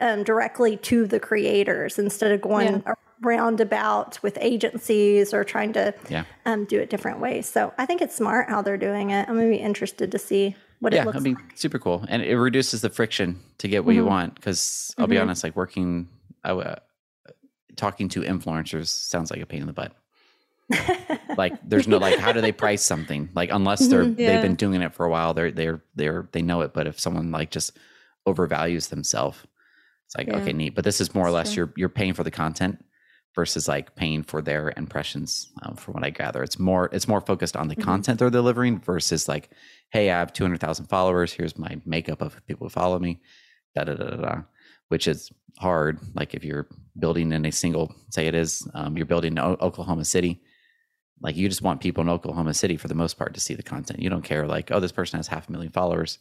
um, 0.01 0.23
directly 0.25 0.77
to 0.77 1.07
the 1.07 1.19
creators 1.21 1.99
instead 1.99 2.31
of 2.33 2.41
going 2.41 2.83
roundabout 3.21 4.19
with 4.23 4.37
agencies 4.41 5.33
or 5.35 5.45
trying 5.45 5.73
to 5.73 5.95
Yeah. 6.09 6.25
um, 6.47 6.65
do 6.65 6.79
it 6.79 6.91
different 6.91 7.21
ways. 7.21 7.49
So 7.49 7.73
I 7.79 7.87
think 7.87 8.01
it's 8.01 8.15
smart 8.17 8.49
how 8.49 8.63
they're 8.63 8.77
doing 8.77 9.11
it. 9.11 9.29
I'm 9.29 9.37
gonna 9.37 9.49
be 9.51 9.57
interested 9.57 10.13
to 10.13 10.19
see 10.19 10.55
what 10.81 10.93
yeah, 10.93 11.03
it 11.03 11.07
looks 11.07 11.17
I 11.19 11.21
mean, 11.21 11.35
like. 11.35 11.57
super 11.57 11.79
cool, 11.79 12.05
and 12.09 12.23
it 12.23 12.37
reduces 12.39 12.81
the 12.83 12.91
friction 12.91 13.41
to 13.59 13.67
get 13.69 13.85
what 13.85 13.95
you 13.97 14.05
Mhm. 14.05 14.09
want. 14.09 14.35
Because 14.37 14.95
I'll 14.99 15.07
be 15.09 15.17
Mhm. 15.17 15.23
honest, 15.23 15.43
like 15.43 15.57
working, 15.57 16.09
I, 16.45 16.51
uh, 16.53 16.77
talking 17.79 18.09
to 18.11 18.21
influencers 18.21 18.89
sounds 18.89 19.31
like 19.31 19.41
a 19.41 19.47
pain 19.47 19.61
in 19.63 19.67
the 19.67 19.73
butt. 19.73 19.93
like, 21.39 21.55
there's 21.67 21.89
no 21.89 21.97
like, 21.97 22.19
how 22.19 22.33
do 22.33 22.41
they 22.43 22.53
price 22.53 22.83
something? 22.83 23.31
Like, 23.35 23.49
unless 23.51 23.87
they're 23.89 24.05
Mhm. 24.05 24.19
Yeah. 24.19 24.33
they've 24.35 24.43
been 24.43 24.55
doing 24.57 24.83
it 24.83 24.93
for 24.93 25.07
a 25.07 25.11
while, 25.11 25.33
they're 25.33 25.51
they're 25.51 25.81
they're 25.95 26.29
they 26.33 26.43
know 26.43 26.61
it. 26.61 26.75
But 26.75 26.87
if 26.87 27.01
someone 27.01 27.31
like 27.31 27.51
just 27.51 27.79
overvalues 28.27 28.91
themselves, 28.91 29.39
it's 30.07 30.17
like 30.17 30.27
Yeah. 30.27 30.37
okay, 30.39 30.53
neat. 30.53 30.75
But 30.75 30.85
this 30.85 31.01
is 31.01 31.15
more 31.15 31.27
or 31.27 31.31
less 31.31 31.53
Sure. 31.53 31.65
you're 31.67 31.73
you're 31.77 31.89
paying 31.89 32.13
for 32.13 32.23
the 32.25 32.31
content 32.31 32.85
versus 33.35 33.69
like 33.69 33.95
paying 33.95 34.23
for 34.25 34.43
their 34.43 34.73
impressions. 34.77 35.51
Um, 35.63 35.77
from 35.77 35.95
what 35.95 36.05
I 36.05 36.11
gather, 36.11 36.43
it's 36.43 36.59
more 36.59 36.91
it's 36.93 37.09
more 37.09 37.23
focused 37.23 37.57
on 37.57 37.69
the 37.69 37.77
Mhm. 37.77 37.83
content 37.85 38.19
they're 38.19 38.29
delivering 38.31 38.81
versus 38.81 39.27
like, 39.29 39.49
hey, 39.91 40.11
I 40.11 40.19
have 40.19 40.35
two 40.35 40.45
hundred 40.45 40.61
thousand 40.61 40.87
followers. 40.87 41.33
Here's 41.33 41.57
my 41.59 41.81
makeup 41.87 42.21
of 42.21 42.45
people 42.47 42.67
who 42.67 42.71
follow 42.71 42.99
me. 42.99 43.21
Da 43.75 43.85
da 43.85 43.95
da 43.95 44.11
da 44.11 44.17
da. 44.17 44.43
Which 44.89 45.07
is 45.07 45.31
hard. 45.59 45.99
Like 46.15 46.35
if 46.35 46.45
you're 46.45 46.67
building 46.99 47.33
in 47.33 47.45
a 47.45 47.53
single, 47.53 47.95
say 48.11 48.27
it 48.27 48.35
is, 48.35 48.67
um, 48.75 48.97
you're 48.97 49.07
building 49.07 49.33
in 49.33 49.39
O- 49.39 49.57
Oklahoma 49.61 50.05
City. 50.05 50.41
Like 51.21 51.37
you 51.37 51.49
just 51.49 51.63
want 51.63 51.81
people 51.81 52.03
in 52.03 52.09
Oklahoma 52.09 52.55
City 52.55 52.77
for 52.77 52.89
the 52.89 52.95
most 52.95 53.19
part 53.19 53.35
to 53.35 53.41
see 53.41 53.55
the 53.55 53.63
content. 53.63 54.01
You 54.01 54.09
don't 54.11 54.23
care 54.23 54.47
like, 54.47 54.71
oh, 54.71 54.81
this 54.81 54.93
person 54.93 55.19
has 55.19 55.27
half 55.27 55.49
a 55.49 55.53
million 55.53 55.73
followers. 55.73 56.19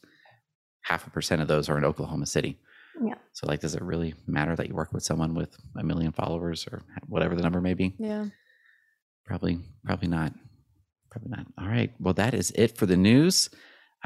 Half 0.81 1.07
a 1.07 1.09
percent 1.09 1.41
of 1.41 1.47
those 1.47 1.69
are 1.69 1.77
in 1.77 1.85
Oklahoma 1.85 2.25
City. 2.25 2.57
Yeah. 3.03 3.15
So 3.33 3.47
like, 3.47 3.59
does 3.59 3.75
it 3.75 3.81
really 3.83 4.15
matter 4.25 4.55
that 4.55 4.67
you 4.67 4.73
work 4.73 4.91
with 4.91 5.03
someone 5.03 5.35
with 5.35 5.55
a 5.77 5.83
million 5.83 6.11
followers 6.11 6.67
or 6.71 6.81
whatever 7.07 7.35
the 7.35 7.43
number 7.43 7.61
may 7.61 7.73
be? 7.75 7.95
Yeah. 7.99 8.25
Probably, 9.25 9.59
probably 9.85 10.07
not. 10.07 10.33
Probably 11.11 11.29
not. 11.29 11.45
All 11.59 11.67
right. 11.67 11.91
Well, 11.99 12.13
that 12.15 12.33
is 12.33 12.51
it 12.55 12.77
for 12.77 12.85
the 12.85 12.97
news. 12.97 13.49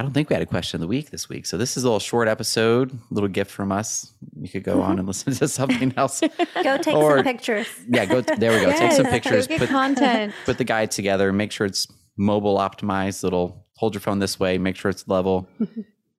I 0.02 0.04
don't 0.04 0.14
think 0.14 0.32
we 0.32 0.34
had 0.34 0.42
a 0.42 0.48
question 0.48 0.78
of 0.78 0.82
the 0.82 0.88
week 0.88 1.12
this 1.12 1.30
week. 1.30 1.46
So 1.46 1.58
this 1.60 1.78
is 1.78 1.84
a 1.84 1.86
little 1.86 2.00
short 2.00 2.28
episode, 2.28 2.98
little 3.12 3.30
gift 3.30 3.52
from 3.52 3.72
us. 3.72 4.12
You 4.36 4.50
could 4.50 4.64
go 4.64 4.82
on 4.82 4.98
and 4.98 5.08
listen 5.08 5.32
to 5.36 5.48
something 5.60 5.94
else. 5.96 6.22
Go 6.64 6.78
take 6.80 6.96
Or- 6.96 7.18
some 7.18 7.24
pictures. 7.24 7.68
Yeah, 7.88 8.06
go. 8.06 8.22
There 8.22 8.52
we 8.52 8.66
go. 8.66 8.72
Take 8.72 8.94
some 8.94 9.06
pictures. 9.06 9.46
Put, 9.48 9.70
content. 9.70 10.34
put 10.46 10.58
the 10.58 10.64
guide 10.64 10.90
together. 10.90 11.32
Make 11.32 11.52
sure 11.52 11.68
it's 11.68 11.86
mobile 12.18 12.58
optimized. 12.58 13.22
Little 13.22 13.68
hold 13.78 13.94
your 13.94 14.02
phone 14.02 14.18
this 14.18 14.40
way. 14.40 14.58
Make 14.58 14.76
sure 14.76 14.90
it's 14.90 15.08
level. 15.08 15.48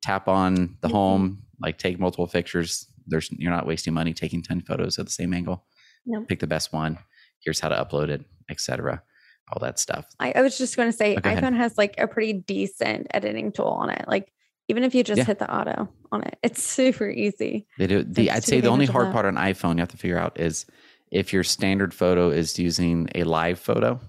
tap 0.01 0.29
on 0.29 0.77
the 0.81 0.87
Mhm. 0.89 0.93
home, 0.93 1.43
like 1.61 1.77
take 1.79 1.99
multiple 1.99 2.29
pictures. 2.29 2.87
There's 3.09 3.31
you're 3.33 3.51
not 3.51 3.67
wasting 3.67 3.95
money 3.95 4.13
taking 4.15 4.45
10 4.45 4.61
photos 4.61 4.97
at 5.01 5.07
the 5.07 5.13
same 5.13 5.35
angle. 5.35 5.65
Nope. 6.07 6.29
Pick 6.29 6.39
the 6.39 6.47
best 6.47 6.73
one. 6.73 6.99
Here's 7.41 7.59
how 7.59 7.69
to 7.69 7.75
upload 7.75 8.11
it, 8.11 8.25
etc. 8.49 9.03
All 9.51 9.59
that 9.61 9.79
stuff. 9.79 10.07
I, 10.21 10.33
I 10.37 10.43
was 10.43 10.57
just 10.59 10.77
going 10.77 10.91
to 10.91 10.97
say 10.97 11.17
Oh, 11.17 11.21
iPhone 11.21 11.57
has 11.57 11.77
like 11.77 11.95
a 11.99 12.07
pretty 12.07 12.33
decent 12.33 13.07
editing 13.13 13.53
tool 13.53 13.67
on 13.67 13.91
it. 13.91 14.05
Like 14.09 14.33
even 14.69 14.83
if 14.85 14.95
you 14.95 15.03
just 15.05 15.19
Yeah. 15.19 15.25
hit 15.25 15.39
the 15.39 15.53
auto 15.55 15.89
on 16.11 16.23
it, 16.23 16.39
it's 16.43 16.63
super 16.63 17.09
easy. 17.11 17.67
They 17.79 17.87
do. 17.87 18.03
The, 18.03 18.31
I'd 18.31 18.45
say 18.45 18.61
the 18.61 18.69
only 18.71 18.87
hard 18.87 19.09
that. 19.09 19.13
part 19.13 19.27
on 19.27 19.35
iPhone 19.35 19.75
you 19.75 19.81
have 19.81 19.89
to 19.91 19.97
figure 19.99 20.19
out 20.19 20.41
is 20.41 20.67
if 21.11 21.33
your 21.33 21.45
standard 21.45 21.93
photo 21.93 22.31
is 22.31 22.59
using 22.59 23.09
a 23.15 23.25
live 23.25 23.59
photo, 23.59 24.01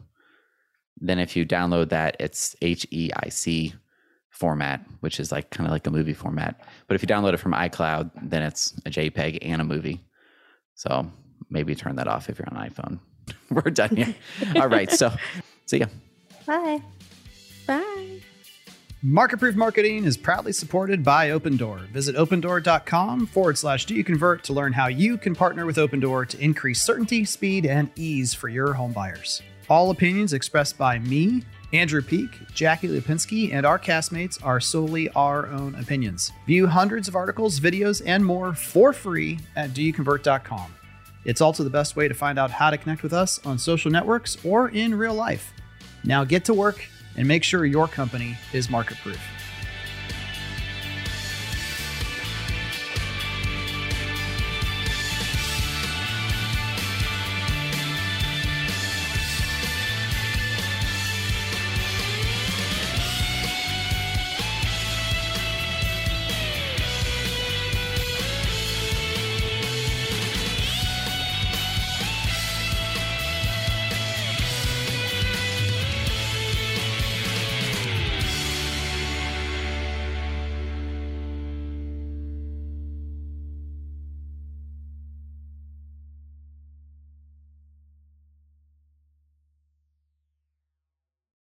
then 0.97 1.19
if 1.19 1.35
you 1.35 1.45
download 1.45 1.89
that, 1.89 2.15
it's 2.19 2.55
HEIC 2.61 3.73
format, 4.29 4.85
which 5.01 5.19
is 5.19 5.31
like 5.31 5.49
kind 5.49 5.67
of 5.67 5.71
like 5.71 5.85
a 5.85 5.91
movie 5.91 6.13
format. 6.13 6.61
But 6.87 6.95
if 6.95 7.01
you 7.01 7.07
download 7.07 7.33
it 7.33 7.37
from 7.37 7.51
iCloud, 7.53 8.11
then 8.29 8.41
it's 8.43 8.73
a 8.85 8.89
JPEG 8.89 9.39
and 9.41 9.61
a 9.61 9.65
movie. 9.65 10.01
So 10.75 11.11
maybe 11.49 11.75
turn 11.75 11.97
that 11.97 12.07
off 12.07 12.29
if 12.29 12.39
you're 12.39 12.47
on 12.49 12.69
iPhone. 12.69 12.99
We're 13.49 13.71
done 13.71 13.95
here. 13.95 14.15
All 14.55 14.69
right. 14.69 14.91
So, 14.91 15.13
see 15.65 15.77
ya. 15.77 15.87
Bye. 16.45 16.81
Bye. 17.67 18.19
Market 19.05 19.39
Proof 19.39 19.55
Marketing 19.55 20.05
is 20.05 20.15
proudly 20.15 20.53
supported 20.53 21.03
by 21.03 21.29
Opendoor. 21.29 21.89
Visit 21.89 22.15
opendoor.com 22.15 23.25
forward 23.27 23.57
slash 23.57 23.85
do 23.85 23.93
you 23.93 24.03
convert 24.03 24.45
to 24.45 24.53
learn 24.53 24.71
how 24.71 24.87
you 24.87 25.17
can 25.17 25.35
partner 25.35 25.65
with 25.65 25.75
Opendoor 25.75 26.25
to 26.29 26.39
increase 26.39 26.81
certainty, 26.81 27.25
speed, 27.25 27.65
and 27.65 27.91
ease 27.97 28.33
for 28.33 28.47
your 28.47 28.71
home 28.73 28.93
buyers. 28.93 29.41
All 29.69 29.89
opinions 29.89 30.31
expressed 30.31 30.77
by 30.77 30.99
me, 30.99 31.43
Andrew 31.73 32.01
Peak, 32.01 32.29
Jackie 32.53 32.87
Lipinski, 32.87 33.53
and 33.53 33.65
our 33.65 33.79
castmates 33.79 34.39
are 34.41 34.61
solely 34.61 35.09
our 35.09 35.47
own 35.47 35.75
opinions. 35.75 36.31
View 36.45 36.67
hundreds 36.67 37.09
of 37.09 37.15
articles, 37.15 37.59
videos, 37.59 38.01
and 38.05 38.25
more 38.25 38.53
for 38.53 38.93
free 38.93 39.37
at 39.57 39.71
doyouconvert.com. 39.71 40.75
It's 41.25 41.41
also 41.41 41.63
the 41.63 41.69
best 41.69 41.95
way 41.95 42.07
to 42.07 42.13
find 42.13 42.37
out 42.37 42.51
how 42.51 42.69
to 42.69 42.77
connect 42.77 43.03
with 43.03 43.13
us 43.13 43.39
on 43.45 43.57
social 43.57 43.91
networks 43.91 44.37
or 44.43 44.69
in 44.69 44.95
real 44.95 45.13
life. 45.13 45.53
Now 46.03 46.23
get 46.23 46.45
to 46.45 46.53
work 46.53 46.85
and 47.15 47.27
make 47.27 47.43
sure 47.43 47.65
your 47.65 47.87
company 47.87 48.37
is 48.51 48.69
market 48.69 48.97
proof. 48.97 49.19